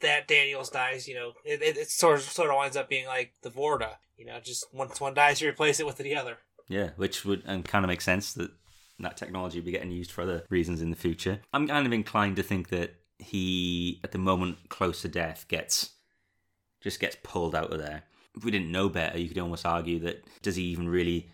that 0.00 0.28
Daniels 0.28 0.70
dies, 0.70 1.08
you 1.08 1.14
know, 1.14 1.32
it, 1.44 1.60
it, 1.62 1.76
it 1.76 1.90
sort 1.90 2.16
of 2.18 2.22
sort 2.24 2.50
of 2.50 2.56
winds 2.56 2.76
up 2.76 2.88
being 2.88 3.06
like 3.06 3.32
the 3.42 3.50
Vorta. 3.50 3.96
You 4.16 4.26
know, 4.26 4.38
just 4.40 4.72
once 4.74 5.00
one 5.00 5.14
dies, 5.14 5.40
you 5.40 5.48
replace 5.48 5.80
it 5.80 5.86
with 5.86 5.96
the 5.98 6.16
other. 6.16 6.38
Yeah, 6.68 6.90
which 6.96 7.24
would 7.24 7.42
and 7.46 7.64
kind 7.64 7.84
of 7.84 7.88
make 7.88 8.00
sense 8.00 8.32
that 8.34 8.50
that 9.04 9.16
technology 9.16 9.58
would 9.58 9.64
be 9.66 9.72
getting 9.72 9.90
used 9.90 10.10
for 10.10 10.22
other 10.22 10.44
reasons 10.50 10.82
in 10.82 10.90
the 10.90 10.96
future. 10.96 11.40
I'm 11.52 11.68
kind 11.68 11.86
of 11.86 11.92
inclined 11.92 12.36
to 12.36 12.42
think 12.42 12.68
that 12.70 12.94
he, 13.18 14.00
at 14.04 14.12
the 14.12 14.18
moment 14.18 14.68
close 14.68 15.02
to 15.02 15.08
death, 15.08 15.46
gets 15.48 15.90
just 16.80 17.00
gets 17.00 17.16
pulled 17.22 17.54
out 17.54 17.72
of 17.72 17.78
there. 17.78 18.04
If 18.36 18.44
we 18.44 18.50
didn't 18.50 18.70
know 18.70 18.88
better, 18.88 19.18
you 19.18 19.28
could 19.28 19.38
almost 19.38 19.66
argue 19.66 19.98
that 20.00 20.24
does 20.42 20.56
he 20.56 20.62
even 20.64 20.88
really 20.88 21.28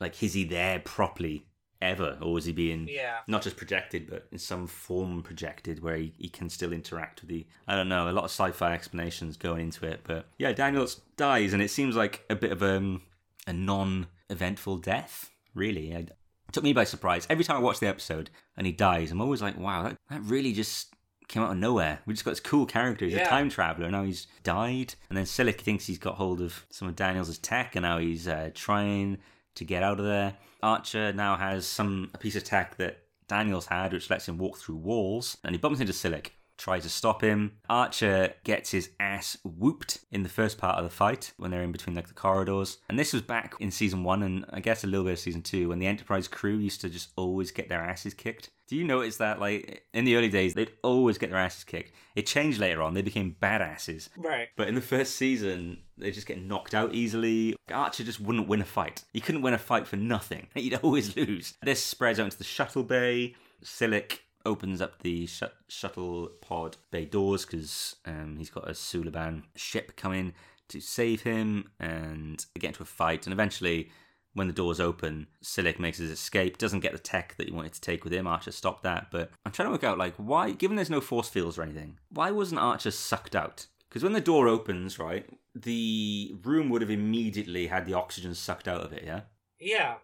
like 0.00 0.20
is 0.22 0.34
he 0.34 0.44
there 0.44 0.80
properly 0.80 1.46
ever, 1.82 2.18
or 2.20 2.36
is 2.38 2.44
he 2.44 2.52
being 2.52 2.88
Yeah. 2.88 3.18
not 3.26 3.42
just 3.42 3.56
projected, 3.56 4.08
but 4.10 4.26
in 4.32 4.38
some 4.38 4.66
form 4.66 5.22
projected 5.22 5.82
where 5.82 5.96
he, 5.96 6.12
he 6.18 6.28
can 6.28 6.50
still 6.50 6.72
interact 6.72 7.20
with 7.20 7.30
the. 7.30 7.46
I 7.66 7.74
don't 7.76 7.88
know, 7.88 8.10
a 8.10 8.12
lot 8.12 8.24
of 8.24 8.30
sci 8.30 8.50
fi 8.52 8.72
explanations 8.74 9.36
going 9.36 9.60
into 9.62 9.86
it, 9.86 10.00
but 10.04 10.26
yeah, 10.38 10.52
Daniels 10.52 11.00
dies, 11.16 11.52
and 11.52 11.62
it 11.62 11.70
seems 11.70 11.96
like 11.96 12.24
a 12.28 12.34
bit 12.34 12.52
of 12.52 12.62
um, 12.62 13.02
a 13.46 13.52
non 13.52 14.08
eventful 14.28 14.78
death, 14.78 15.30
really. 15.54 15.94
I, 15.94 16.06
took 16.52 16.64
me 16.64 16.72
by 16.72 16.84
surprise. 16.84 17.26
Every 17.30 17.44
time 17.44 17.56
I 17.56 17.60
watch 17.60 17.80
the 17.80 17.88
episode 17.88 18.30
and 18.56 18.66
he 18.66 18.72
dies, 18.72 19.10
I'm 19.10 19.20
always 19.20 19.42
like, 19.42 19.58
wow, 19.58 19.82
that, 19.84 19.96
that 20.10 20.22
really 20.22 20.52
just 20.52 20.94
came 21.28 21.42
out 21.42 21.52
of 21.52 21.58
nowhere. 21.58 22.00
We 22.06 22.14
just 22.14 22.24
got 22.24 22.32
this 22.32 22.40
cool 22.40 22.66
character. 22.66 23.04
He's 23.04 23.14
a 23.14 23.24
time 23.24 23.48
traveler. 23.48 23.86
And 23.86 23.92
now 23.92 24.04
he's 24.04 24.26
died. 24.42 24.94
And 25.08 25.16
then 25.16 25.24
Silik 25.24 25.60
thinks 25.60 25.86
he's 25.86 25.98
got 25.98 26.16
hold 26.16 26.40
of 26.40 26.66
some 26.70 26.88
of 26.88 26.96
Daniels' 26.96 27.38
tech, 27.38 27.76
and 27.76 27.84
now 27.84 27.98
he's 27.98 28.26
uh, 28.26 28.50
trying 28.54 29.18
to 29.54 29.64
get 29.64 29.82
out 29.82 30.00
of 30.00 30.06
there. 30.06 30.34
Archer 30.62 31.12
now 31.12 31.36
has 31.36 31.66
some 31.66 32.10
a 32.14 32.18
piece 32.18 32.36
of 32.36 32.44
tech 32.44 32.76
that 32.76 32.98
Daniels 33.28 33.66
had, 33.66 33.92
which 33.92 34.10
lets 34.10 34.28
him 34.28 34.38
walk 34.38 34.58
through 34.58 34.76
walls, 34.76 35.36
and 35.44 35.54
he 35.54 35.58
bumps 35.58 35.80
into 35.80 35.92
Silik 35.92 36.30
tries 36.60 36.82
to 36.82 36.88
stop 36.88 37.22
him. 37.22 37.52
Archer 37.68 38.34
gets 38.44 38.70
his 38.70 38.90
ass 39.00 39.38
whooped 39.44 39.98
in 40.12 40.22
the 40.22 40.28
first 40.28 40.58
part 40.58 40.78
of 40.78 40.84
the 40.84 40.90
fight 40.90 41.32
when 41.38 41.50
they're 41.50 41.62
in 41.62 41.72
between 41.72 41.96
like 41.96 42.08
the 42.08 42.14
corridors. 42.14 42.78
And 42.88 42.98
this 42.98 43.12
was 43.12 43.22
back 43.22 43.54
in 43.58 43.70
season 43.70 44.04
one 44.04 44.22
and 44.22 44.44
I 44.50 44.60
guess 44.60 44.84
a 44.84 44.86
little 44.86 45.04
bit 45.04 45.14
of 45.14 45.18
season 45.18 45.42
two 45.42 45.70
when 45.70 45.78
the 45.78 45.86
Enterprise 45.86 46.28
crew 46.28 46.56
used 46.56 46.82
to 46.82 46.90
just 46.90 47.10
always 47.16 47.50
get 47.50 47.68
their 47.68 47.80
asses 47.82 48.14
kicked. 48.14 48.50
Do 48.68 48.76
you 48.76 48.84
notice 48.84 49.16
that 49.16 49.40
like 49.40 49.84
in 49.92 50.04
the 50.04 50.14
early 50.16 50.28
days 50.28 50.54
they'd 50.54 50.70
always 50.84 51.18
get 51.18 51.30
their 51.30 51.40
asses 51.40 51.64
kicked? 51.64 51.92
It 52.14 52.26
changed 52.26 52.60
later 52.60 52.82
on, 52.82 52.94
they 52.94 53.02
became 53.02 53.36
badasses. 53.42 54.10
Right. 54.16 54.48
But 54.56 54.68
in 54.68 54.74
the 54.74 54.80
first 54.80 55.16
season, 55.16 55.78
they 55.96 56.10
just 56.10 56.26
get 56.26 56.40
knocked 56.40 56.74
out 56.74 56.94
easily. 56.94 57.56
Archer 57.72 58.04
just 58.04 58.20
wouldn't 58.20 58.48
win 58.48 58.60
a 58.60 58.64
fight. 58.64 59.02
He 59.12 59.20
couldn't 59.20 59.42
win 59.42 59.54
a 59.54 59.58
fight 59.58 59.86
for 59.86 59.96
nothing. 59.96 60.48
He'd 60.54 60.78
always 60.82 61.16
lose. 61.16 61.54
This 61.62 61.82
spreads 61.82 62.20
out 62.20 62.26
into 62.26 62.38
the 62.38 62.44
shuttle 62.44 62.84
bay. 62.84 63.34
Silik 63.64 64.20
opens 64.44 64.80
up 64.80 65.02
the 65.02 65.26
sh- 65.26 65.42
shuttle 65.68 66.30
pod 66.40 66.76
bay 66.90 67.04
doors 67.04 67.44
because 67.44 67.96
um, 68.06 68.36
he's 68.38 68.50
got 68.50 68.68
a 68.68 68.72
Suliban 68.72 69.44
ship 69.54 69.96
coming 69.96 70.32
to 70.68 70.80
save 70.80 71.22
him 71.22 71.70
and 71.78 72.44
they 72.54 72.60
get 72.60 72.68
into 72.68 72.82
a 72.82 72.86
fight. 72.86 73.26
And 73.26 73.32
eventually, 73.32 73.90
when 74.34 74.46
the 74.46 74.52
doors 74.52 74.80
open, 74.80 75.26
Silik 75.42 75.78
makes 75.78 75.98
his 75.98 76.10
escape, 76.10 76.58
doesn't 76.58 76.80
get 76.80 76.92
the 76.92 76.98
tech 76.98 77.34
that 77.36 77.48
he 77.48 77.52
wanted 77.52 77.72
to 77.72 77.80
take 77.80 78.04
with 78.04 78.12
him. 78.12 78.26
Archer 78.26 78.52
stopped 78.52 78.84
that. 78.84 79.08
But 79.10 79.30
I'm 79.44 79.52
trying 79.52 79.66
to 79.66 79.72
work 79.72 79.84
out, 79.84 79.98
like, 79.98 80.14
why, 80.16 80.52
given 80.52 80.76
there's 80.76 80.90
no 80.90 81.00
force 81.00 81.28
fields 81.28 81.58
or 81.58 81.62
anything, 81.62 81.98
why 82.10 82.30
wasn't 82.30 82.60
Archer 82.60 82.92
sucked 82.92 83.34
out? 83.34 83.66
Because 83.88 84.04
when 84.04 84.12
the 84.12 84.20
door 84.20 84.46
opens, 84.46 85.00
right, 85.00 85.26
the 85.54 86.32
room 86.44 86.68
would 86.68 86.80
have 86.80 86.90
immediately 86.90 87.66
had 87.66 87.86
the 87.86 87.94
oxygen 87.94 88.34
sucked 88.34 88.68
out 88.68 88.82
of 88.82 88.92
it, 88.92 89.02
yeah? 89.04 89.22
Yeah. 89.58 89.94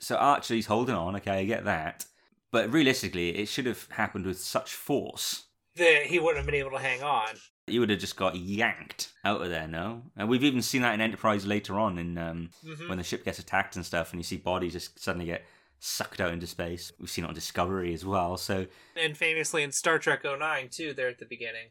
So 0.00 0.16
Archer's 0.16 0.66
holding 0.66 0.96
on, 0.96 1.14
okay, 1.16 1.38
I 1.38 1.44
get 1.44 1.64
that. 1.64 2.06
But 2.52 2.72
realistically, 2.72 3.36
it 3.36 3.48
should 3.48 3.66
have 3.66 3.88
happened 3.90 4.24
with 4.26 4.38
such 4.40 4.72
force. 4.74 5.44
That 5.76 6.06
he 6.06 6.18
wouldn't 6.18 6.38
have 6.38 6.46
been 6.46 6.54
able 6.54 6.70
to 6.70 6.78
hang 6.78 7.02
on. 7.02 7.28
You 7.66 7.80
would 7.80 7.90
have 7.90 7.98
just 7.98 8.16
got 8.16 8.36
yanked 8.36 9.12
out 9.24 9.42
of 9.42 9.50
there, 9.50 9.66
no? 9.66 10.02
And 10.16 10.28
we've 10.28 10.44
even 10.44 10.62
seen 10.62 10.82
that 10.82 10.94
in 10.94 11.00
Enterprise 11.00 11.44
later 11.44 11.78
on, 11.78 11.98
in 11.98 12.16
um, 12.16 12.50
Mhm. 12.64 12.88
when 12.88 12.98
the 12.98 13.04
ship 13.04 13.24
gets 13.24 13.38
attacked 13.40 13.74
and 13.76 13.84
stuff, 13.84 14.12
and 14.12 14.20
you 14.20 14.24
see 14.24 14.36
bodies 14.36 14.72
just 14.72 14.98
suddenly 15.00 15.26
get 15.26 15.44
sucked 15.80 16.20
out 16.20 16.32
into 16.32 16.46
space. 16.46 16.92
We've 16.98 17.10
seen 17.10 17.24
it 17.24 17.28
on 17.28 17.34
Discovery 17.34 17.92
as 17.92 18.04
well. 18.04 18.36
So 18.36 18.66
And 18.94 19.16
famously 19.18 19.62
in 19.64 19.72
Star 19.72 19.98
Trek 19.98 20.24
09 20.24 20.68
too, 20.70 20.94
there 20.94 21.08
at 21.08 21.18
the 21.18 21.26
beginning. 21.26 21.70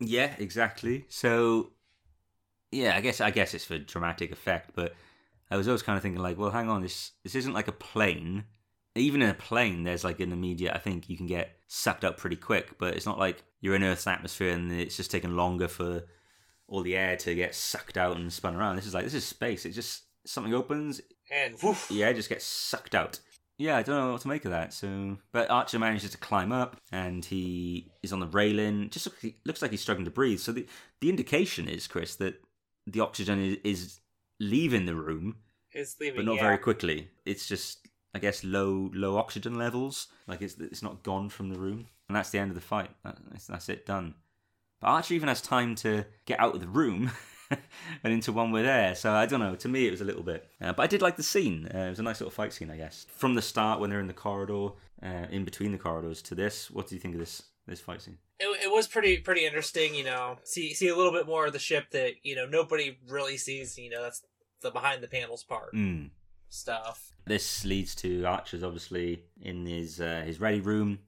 yeah, 0.00 0.34
exactly. 0.38 1.06
So 1.08 1.72
yeah, 2.72 2.96
I 2.96 3.00
guess 3.00 3.20
I 3.20 3.30
guess 3.30 3.54
it's 3.54 3.64
for 3.64 3.78
dramatic 3.78 4.30
effect, 4.32 4.70
but 4.74 4.94
I 5.50 5.56
was 5.56 5.66
always 5.68 5.82
kind 5.82 5.96
of 5.96 6.02
thinking 6.02 6.20
like, 6.20 6.36
well, 6.38 6.50
hang 6.50 6.68
on, 6.68 6.82
this 6.82 7.12
this 7.22 7.34
isn't 7.36 7.54
like 7.54 7.68
a 7.68 7.72
plane. 7.72 8.44
Even 8.96 9.22
in 9.22 9.28
a 9.30 9.34
plane, 9.34 9.84
there's 9.84 10.04
like 10.04 10.20
an 10.20 10.32
immediate. 10.32 10.74
I 10.74 10.78
think 10.78 11.08
you 11.08 11.16
can 11.16 11.26
get 11.26 11.56
sucked 11.68 12.04
up 12.04 12.16
pretty 12.16 12.36
quick, 12.36 12.76
but 12.78 12.94
it's 12.94 13.06
not 13.06 13.18
like 13.18 13.42
you're 13.60 13.76
in 13.76 13.84
Earth's 13.84 14.06
atmosphere 14.06 14.52
and 14.52 14.72
it's 14.72 14.96
just 14.96 15.10
taking 15.10 15.36
longer 15.36 15.68
for 15.68 16.02
all 16.66 16.82
the 16.82 16.96
air 16.96 17.16
to 17.16 17.34
get 17.34 17.54
sucked 17.54 17.96
out 17.96 18.16
and 18.16 18.32
spun 18.32 18.56
around. 18.56 18.76
This 18.76 18.86
is 18.86 18.94
like 18.94 19.04
this 19.04 19.14
is 19.14 19.24
space. 19.24 19.64
It 19.64 19.70
just 19.72 20.02
something 20.26 20.54
opens, 20.54 21.00
And 21.30 21.54
woof. 21.62 21.88
the 21.88 22.02
air 22.04 22.12
just 22.14 22.28
gets 22.28 22.44
sucked 22.44 22.94
out. 22.94 23.20
Yeah, 23.58 23.76
I 23.76 23.82
don't 23.82 23.94
know 23.96 24.12
what 24.12 24.22
to 24.22 24.28
make 24.28 24.44
of 24.46 24.52
that. 24.52 24.72
So, 24.72 25.18
but 25.32 25.50
Archer 25.50 25.78
manages 25.78 26.12
to 26.12 26.18
climb 26.18 26.50
up, 26.50 26.78
and 26.90 27.22
he 27.24 27.92
is 28.02 28.12
on 28.12 28.18
the 28.20 28.26
railing. 28.26 28.88
Just 28.90 29.06
look, 29.06 29.18
he 29.20 29.36
looks 29.44 29.60
like 29.62 29.70
he's 29.70 29.82
struggling 29.82 30.06
to 30.06 30.10
breathe. 30.10 30.40
So 30.40 30.50
the 30.52 30.66
the 31.00 31.10
indication 31.10 31.68
is, 31.68 31.86
Kris, 31.86 32.16
that 32.16 32.40
the 32.86 33.00
oxygen 33.00 33.38
is, 33.38 33.58
is 33.62 34.00
leaving 34.40 34.86
the 34.86 34.94
room, 34.94 35.36
Is 35.74 35.94
leaving. 36.00 36.16
but 36.16 36.24
not 36.24 36.36
yeah. 36.36 36.42
very 36.42 36.58
quickly. 36.58 37.08
It's 37.26 37.46
just, 37.46 37.86
I 38.14 38.18
guess, 38.18 38.42
low 38.44 38.90
low 38.92 39.16
oxygen 39.16 39.56
levels. 39.56 40.08
Like 40.26 40.42
it's 40.42 40.56
it's 40.58 40.82
not 40.82 41.02
gone 41.02 41.28
from 41.28 41.50
the 41.50 41.58
room, 41.58 41.86
and 42.08 42.16
that's 42.16 42.30
the 42.30 42.38
end 42.38 42.50
of 42.50 42.54
the 42.54 42.60
fight. 42.60 42.90
That's, 43.04 43.46
that's 43.46 43.68
it, 43.68 43.86
done. 43.86 44.14
But 44.80 44.88
Archer 44.88 45.14
even 45.14 45.28
has 45.28 45.42
time 45.42 45.74
to 45.76 46.06
get 46.24 46.40
out 46.40 46.54
of 46.54 46.60
the 46.60 46.68
room 46.68 47.10
and 47.50 48.12
into 48.12 48.32
one 48.32 48.50
with 48.50 48.66
air. 48.66 48.94
So 48.94 49.12
I 49.12 49.26
don't 49.26 49.40
know. 49.40 49.54
To 49.56 49.68
me, 49.68 49.86
it 49.86 49.90
was 49.90 50.00
a 50.00 50.04
little 50.04 50.22
bit. 50.22 50.48
Uh, 50.60 50.72
but 50.72 50.82
I 50.82 50.86
did 50.86 51.02
like 51.02 51.16
the 51.16 51.22
scene. 51.22 51.68
Uh, 51.72 51.78
it 51.78 51.90
was 51.90 51.98
a 51.98 52.02
nice 52.02 52.20
little 52.20 52.30
fight 52.30 52.52
scene, 52.52 52.70
I 52.70 52.76
guess. 52.76 53.06
From 53.14 53.34
the 53.34 53.42
start, 53.42 53.80
when 53.80 53.90
they're 53.90 54.00
in 54.00 54.06
the 54.06 54.12
corridor, 54.14 54.70
uh, 55.02 55.26
in 55.30 55.44
between 55.44 55.72
the 55.72 55.78
corridors, 55.78 56.22
to 56.22 56.34
this, 56.34 56.70
what 56.70 56.88
do 56.88 56.94
you 56.94 57.00
think 57.00 57.14
of 57.14 57.20
this 57.20 57.42
this 57.66 57.80
fight 57.80 58.02
scene? 58.02 58.18
It, 58.38 58.64
it 58.64 58.72
was 58.72 58.88
pretty 58.88 59.18
pretty 59.18 59.44
interesting, 59.44 59.94
you 59.94 60.04
know. 60.04 60.38
See 60.44 60.74
see 60.74 60.88
a 60.88 60.96
little 60.96 61.12
bit 61.12 61.26
more 61.26 61.46
of 61.46 61.52
the 61.52 61.58
ship 61.58 61.90
that 61.90 62.14
you 62.22 62.34
know 62.34 62.46
nobody 62.46 62.98
really 63.08 63.36
sees. 63.36 63.78
You 63.78 63.90
know, 63.90 64.02
that's 64.02 64.22
the 64.62 64.70
behind 64.70 65.02
the 65.02 65.08
panels 65.08 65.42
part 65.42 65.74
Mm. 65.74 66.10
Stuff. 66.50 67.12
This 67.24 67.64
leads 67.64 67.94
to 67.96 68.24
Archer's 68.24 68.62
obviously 68.62 69.24
in 69.40 69.64
his 69.66 70.00
uh, 70.00 70.22
his 70.26 70.40
ready 70.40 70.60
room, 70.60 70.98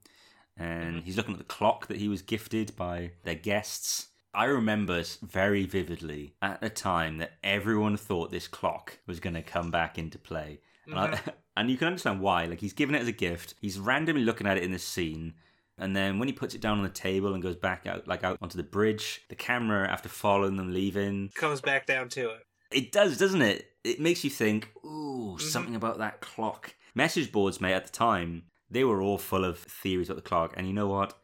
and 0.57 1.03
he's 1.03 1.17
looking 1.17 1.33
at 1.33 1.39
the 1.39 1.45
clock 1.45 1.87
that 1.87 1.97
he 1.97 2.07
was 2.07 2.21
gifted 2.21 2.75
by 2.75 3.11
their 3.23 3.35
guests. 3.35 4.07
I 4.33 4.45
remember 4.45 5.03
very 5.21 5.65
vividly 5.65 6.33
at 6.41 6.59
the 6.59 6.69
time 6.69 7.19
that 7.19 7.33
everyone 7.43 7.97
thought 7.97 8.31
this 8.31 8.47
clock 8.47 8.97
was 9.05 9.19
going 9.19 9.35
to 9.35 9.43
come 9.43 9.69
back 9.69 9.99
into 9.99 10.17
play, 10.17 10.59
and, 10.87 10.97
I, 10.97 11.19
and 11.57 11.69
you 11.69 11.77
can 11.77 11.87
understand 11.87 12.21
why. 12.21 12.45
Like 12.45 12.59
he's 12.59 12.73
given 12.73 12.95
it 12.95 13.01
as 13.01 13.07
a 13.07 13.13
gift. 13.13 13.55
He's 13.61 13.79
randomly 13.79 14.23
looking 14.23 14.47
at 14.47 14.57
it 14.57 14.63
in 14.63 14.71
this 14.71 14.87
scene. 14.87 15.35
And 15.79 15.95
then 15.95 16.19
when 16.19 16.27
he 16.27 16.33
puts 16.33 16.53
it 16.53 16.61
down 16.61 16.77
on 16.77 16.83
the 16.83 16.89
table 16.89 17.33
and 17.33 17.41
goes 17.41 17.55
back 17.55 17.87
out, 17.87 18.07
like 18.07 18.23
out 18.23 18.37
onto 18.41 18.57
the 18.57 18.63
bridge, 18.63 19.21
the 19.29 19.35
camera, 19.35 19.89
after 19.89 20.07
following 20.07 20.55
them 20.55 20.71
leaving, 20.71 21.31
Comes 21.33 21.61
back 21.61 21.87
down 21.87 22.09
to 22.09 22.29
it. 22.29 22.43
It 22.73 22.91
does, 22.91 23.17
doesn't 23.17 23.41
it? 23.41 23.69
It 23.83 23.99
makes 23.99 24.23
you 24.23 24.29
think, 24.29 24.69
ooh, 24.85 25.35
mm-hmm. 25.35 25.39
something 25.39 25.75
about 25.75 25.97
that 25.99 26.21
clock. 26.21 26.75
Message 26.95 27.31
boards, 27.31 27.59
mate, 27.59 27.73
at 27.73 27.85
the 27.85 27.91
time, 27.91 28.43
they 28.69 28.83
were 28.83 29.01
all 29.01 29.17
full 29.17 29.45
of 29.45 29.59
theories 29.59 30.09
about 30.09 30.23
the 30.23 30.27
clock. 30.27 30.53
And 30.55 30.67
you 30.67 30.73
know 30.73 30.87
what? 30.87 31.17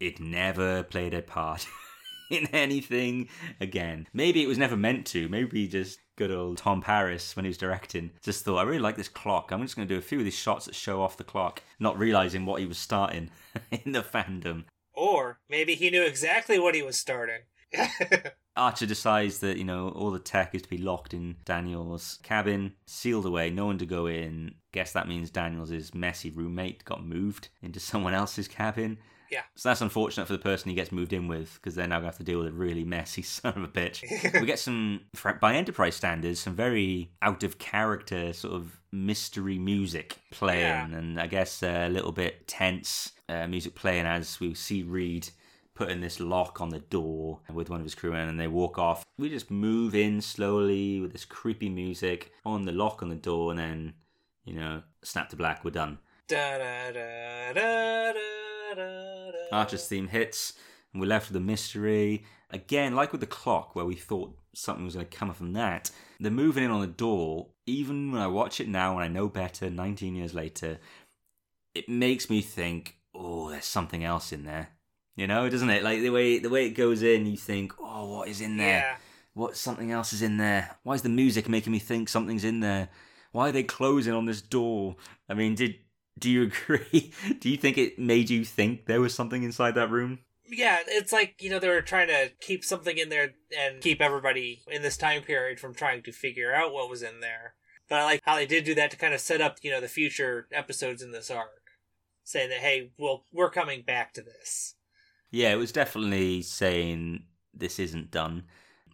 It 0.00 0.20
never 0.20 0.82
played 0.82 1.14
a 1.14 1.22
part 1.22 1.66
in 2.30 2.46
anything 2.48 3.28
again. 3.60 4.06
Maybe 4.12 4.42
it 4.42 4.48
was 4.48 4.58
never 4.58 4.76
meant 4.76 5.06
to. 5.08 5.28
Maybe 5.28 5.68
just 5.68 5.98
good 6.16 6.30
old 6.30 6.58
Tom 6.58 6.80
Paris, 6.80 7.36
when 7.36 7.44
he 7.44 7.48
was 7.48 7.58
directing, 7.58 8.10
just 8.22 8.44
thought, 8.44 8.58
I 8.58 8.62
really 8.62 8.78
like 8.78 8.96
this 8.96 9.08
clock. 9.08 9.52
I'm 9.52 9.62
just 9.62 9.76
going 9.76 9.86
to 9.86 9.94
do 9.94 9.98
a 9.98 10.02
few 10.02 10.18
of 10.18 10.24
these 10.24 10.34
shots 10.34 10.64
that 10.66 10.74
show 10.74 11.02
off 11.02 11.16
the 11.16 11.24
clock, 11.24 11.62
not 11.78 11.98
realizing 11.98 12.46
what 12.46 12.60
he 12.60 12.66
was 12.66 12.78
starting 12.78 13.30
in 13.70 13.92
the 13.92 14.02
fandom. 14.02 14.64
Or 14.92 15.40
maybe 15.48 15.74
he 15.74 15.90
knew 15.90 16.02
exactly 16.02 16.58
what 16.58 16.74
he 16.74 16.82
was 16.82 16.98
starting. 16.98 17.42
Archer 18.56 18.86
decides 18.86 19.40
that, 19.40 19.58
you 19.58 19.64
know, 19.64 19.88
all 19.90 20.10
the 20.10 20.18
tech 20.18 20.54
is 20.54 20.62
to 20.62 20.68
be 20.68 20.78
locked 20.78 21.12
in 21.14 21.36
Daniel's 21.44 22.18
cabin, 22.22 22.72
sealed 22.86 23.26
away, 23.26 23.50
no 23.50 23.66
one 23.66 23.78
to 23.78 23.86
go 23.86 24.06
in. 24.06 24.54
Guess 24.72 24.92
that 24.92 25.08
means 25.08 25.30
Daniel's 25.30 25.94
messy 25.94 26.30
roommate 26.30 26.84
got 26.84 27.04
moved 27.04 27.48
into 27.62 27.80
someone 27.90 28.14
else's 28.14 28.48
cabin. 28.48 28.98
Yeah. 29.30 29.42
So 29.56 29.68
that's 29.68 29.80
unfortunate 29.80 30.26
for 30.26 30.34
the 30.34 30.38
person 30.38 30.68
he 30.68 30.76
gets 30.76 30.92
moved 30.92 31.12
in 31.12 31.26
with 31.26 31.54
because 31.54 31.74
they're 31.74 31.88
now 31.88 31.96
going 31.96 32.02
to 32.04 32.08
have 32.10 32.18
to 32.18 32.22
deal 32.24 32.38
with 32.38 32.46
a 32.48 32.52
really 32.52 32.84
messy 32.84 33.22
son 33.22 33.54
of 33.56 33.64
a 33.64 33.68
bitch. 33.68 34.02
we 34.40 34.46
get 34.46 34.58
some, 34.60 35.00
by 35.40 35.54
Enterprise 35.56 35.96
standards, 35.96 36.38
some 36.40 36.54
very 36.54 37.10
out 37.22 37.42
of 37.42 37.58
character 37.58 38.32
sort 38.32 38.54
of 38.54 38.78
mystery 38.92 39.58
music 39.58 40.18
playing, 40.30 40.60
Yeah. 40.62 40.86
and 40.96 41.20
I 41.20 41.26
guess 41.26 41.62
a 41.64 41.88
little 41.88 42.12
bit 42.12 42.46
tense 42.46 43.12
uh, 43.28 43.48
music 43.48 43.74
playing 43.74 44.06
as 44.06 44.38
we 44.38 44.54
see 44.54 44.84
Reed 44.84 45.28
putting 45.76 46.00
this 46.00 46.18
lock 46.18 46.60
on 46.60 46.70
the 46.70 46.80
door 46.80 47.40
with 47.52 47.70
one 47.70 47.78
of 47.80 47.84
his 47.84 47.94
crewmen 47.94 48.28
and 48.28 48.40
they 48.40 48.48
walk 48.48 48.78
off. 48.78 49.04
We 49.18 49.28
just 49.28 49.50
move 49.50 49.94
in 49.94 50.20
slowly 50.20 51.00
with 51.00 51.12
this 51.12 51.24
creepy 51.24 51.68
music 51.68 52.32
on 52.44 52.64
the 52.64 52.72
lock 52.72 53.02
on 53.02 53.10
the 53.10 53.14
door 53.14 53.50
and 53.50 53.60
then, 53.60 53.94
you 54.44 54.54
know, 54.54 54.82
snap 55.02 55.28
to 55.28 55.36
black, 55.36 55.64
we're 55.64 55.70
done. 55.70 55.98
da, 56.28 56.58
da, 56.58 56.90
da, 56.92 57.52
da, 57.52 58.12
da, 58.12 58.74
da, 58.74 59.30
da. 59.30 59.56
Archer's 59.56 59.86
theme 59.86 60.08
hits 60.08 60.54
and 60.92 61.00
we're 61.00 61.06
left 61.06 61.28
with 61.28 61.36
a 61.36 61.40
mystery. 61.40 62.24
Again, 62.50 62.94
like 62.94 63.12
with 63.12 63.20
the 63.20 63.26
clock 63.26 63.76
where 63.76 63.84
we 63.84 63.94
thought 63.94 64.36
something 64.54 64.84
was 64.84 64.94
going 64.94 65.06
to 65.06 65.16
come 65.16 65.32
from 65.34 65.52
that, 65.52 65.90
the 66.18 66.30
moving 66.30 66.64
in 66.64 66.70
on 66.70 66.80
the 66.80 66.86
door, 66.86 67.48
even 67.66 68.12
when 68.12 68.22
I 68.22 68.28
watch 68.28 68.60
it 68.60 68.68
now 68.68 68.94
and 68.94 69.04
I 69.04 69.08
know 69.08 69.28
better 69.28 69.68
19 69.68 70.14
years 70.16 70.32
later, 70.32 70.78
it 71.74 71.88
makes 71.88 72.30
me 72.30 72.40
think, 72.40 72.96
oh, 73.14 73.50
there's 73.50 73.66
something 73.66 74.02
else 74.02 74.32
in 74.32 74.44
there. 74.44 74.70
You 75.16 75.26
know, 75.26 75.48
doesn't 75.48 75.70
it? 75.70 75.82
Like 75.82 76.00
the 76.00 76.10
way 76.10 76.38
the 76.38 76.50
way 76.50 76.66
it 76.66 76.70
goes 76.70 77.02
in, 77.02 77.26
you 77.26 77.38
think, 77.38 77.72
oh, 77.80 78.18
what 78.18 78.28
is 78.28 78.40
in 78.42 78.58
there? 78.58 78.68
Yeah. 78.68 78.96
What 79.32 79.56
something 79.56 79.90
else 79.90 80.12
is 80.12 80.22
in 80.22 80.36
there? 80.36 80.76
Why 80.82 80.94
is 80.94 81.02
the 81.02 81.08
music 81.08 81.48
making 81.48 81.72
me 81.72 81.78
think 81.78 82.08
something's 82.08 82.44
in 82.44 82.60
there? 82.60 82.88
Why 83.32 83.48
are 83.48 83.52
they 83.52 83.62
closing 83.62 84.12
on 84.12 84.26
this 84.26 84.42
door? 84.42 84.96
I 85.28 85.34
mean, 85.34 85.54
did 85.54 85.76
do 86.18 86.30
you 86.30 86.42
agree? 86.66 87.12
do 87.40 87.48
you 87.48 87.56
think 87.56 87.78
it 87.78 87.98
made 87.98 88.30
you 88.30 88.44
think 88.44 88.86
there 88.86 89.00
was 89.00 89.14
something 89.14 89.42
inside 89.42 89.74
that 89.74 89.90
room? 89.90 90.20
Yeah, 90.48 90.78
it's 90.86 91.12
like, 91.12 91.42
you 91.42 91.50
know, 91.50 91.58
they 91.58 91.68
were 91.68 91.82
trying 91.82 92.08
to 92.08 92.30
keep 92.40 92.64
something 92.64 92.96
in 92.96 93.08
there 93.08 93.34
and 93.58 93.80
keep 93.80 94.00
everybody 94.00 94.62
in 94.70 94.82
this 94.82 94.96
time 94.96 95.22
period 95.22 95.58
from 95.58 95.74
trying 95.74 96.02
to 96.04 96.12
figure 96.12 96.54
out 96.54 96.72
what 96.72 96.88
was 96.88 97.02
in 97.02 97.20
there. 97.20 97.54
But 97.88 97.98
I 97.98 98.04
like 98.04 98.20
how 98.24 98.36
they 98.36 98.46
did 98.46 98.64
do 98.64 98.74
that 98.76 98.90
to 98.92 98.96
kind 98.96 99.12
of 99.12 99.20
set 99.20 99.40
up, 99.40 99.58
you 99.62 99.70
know, 99.70 99.80
the 99.80 99.88
future 99.88 100.46
episodes 100.52 101.02
in 101.02 101.10
this 101.10 101.30
arc. 101.30 101.62
Saying 102.22 102.50
that, 102.50 102.58
hey, 102.58 102.90
well, 102.98 103.24
we're 103.32 103.50
coming 103.50 103.82
back 103.82 104.12
to 104.14 104.22
this. 104.22 104.74
Yeah, 105.30 105.52
it 105.52 105.56
was 105.56 105.72
definitely 105.72 106.42
saying 106.42 107.24
this 107.52 107.78
isn't 107.78 108.10
done. 108.10 108.44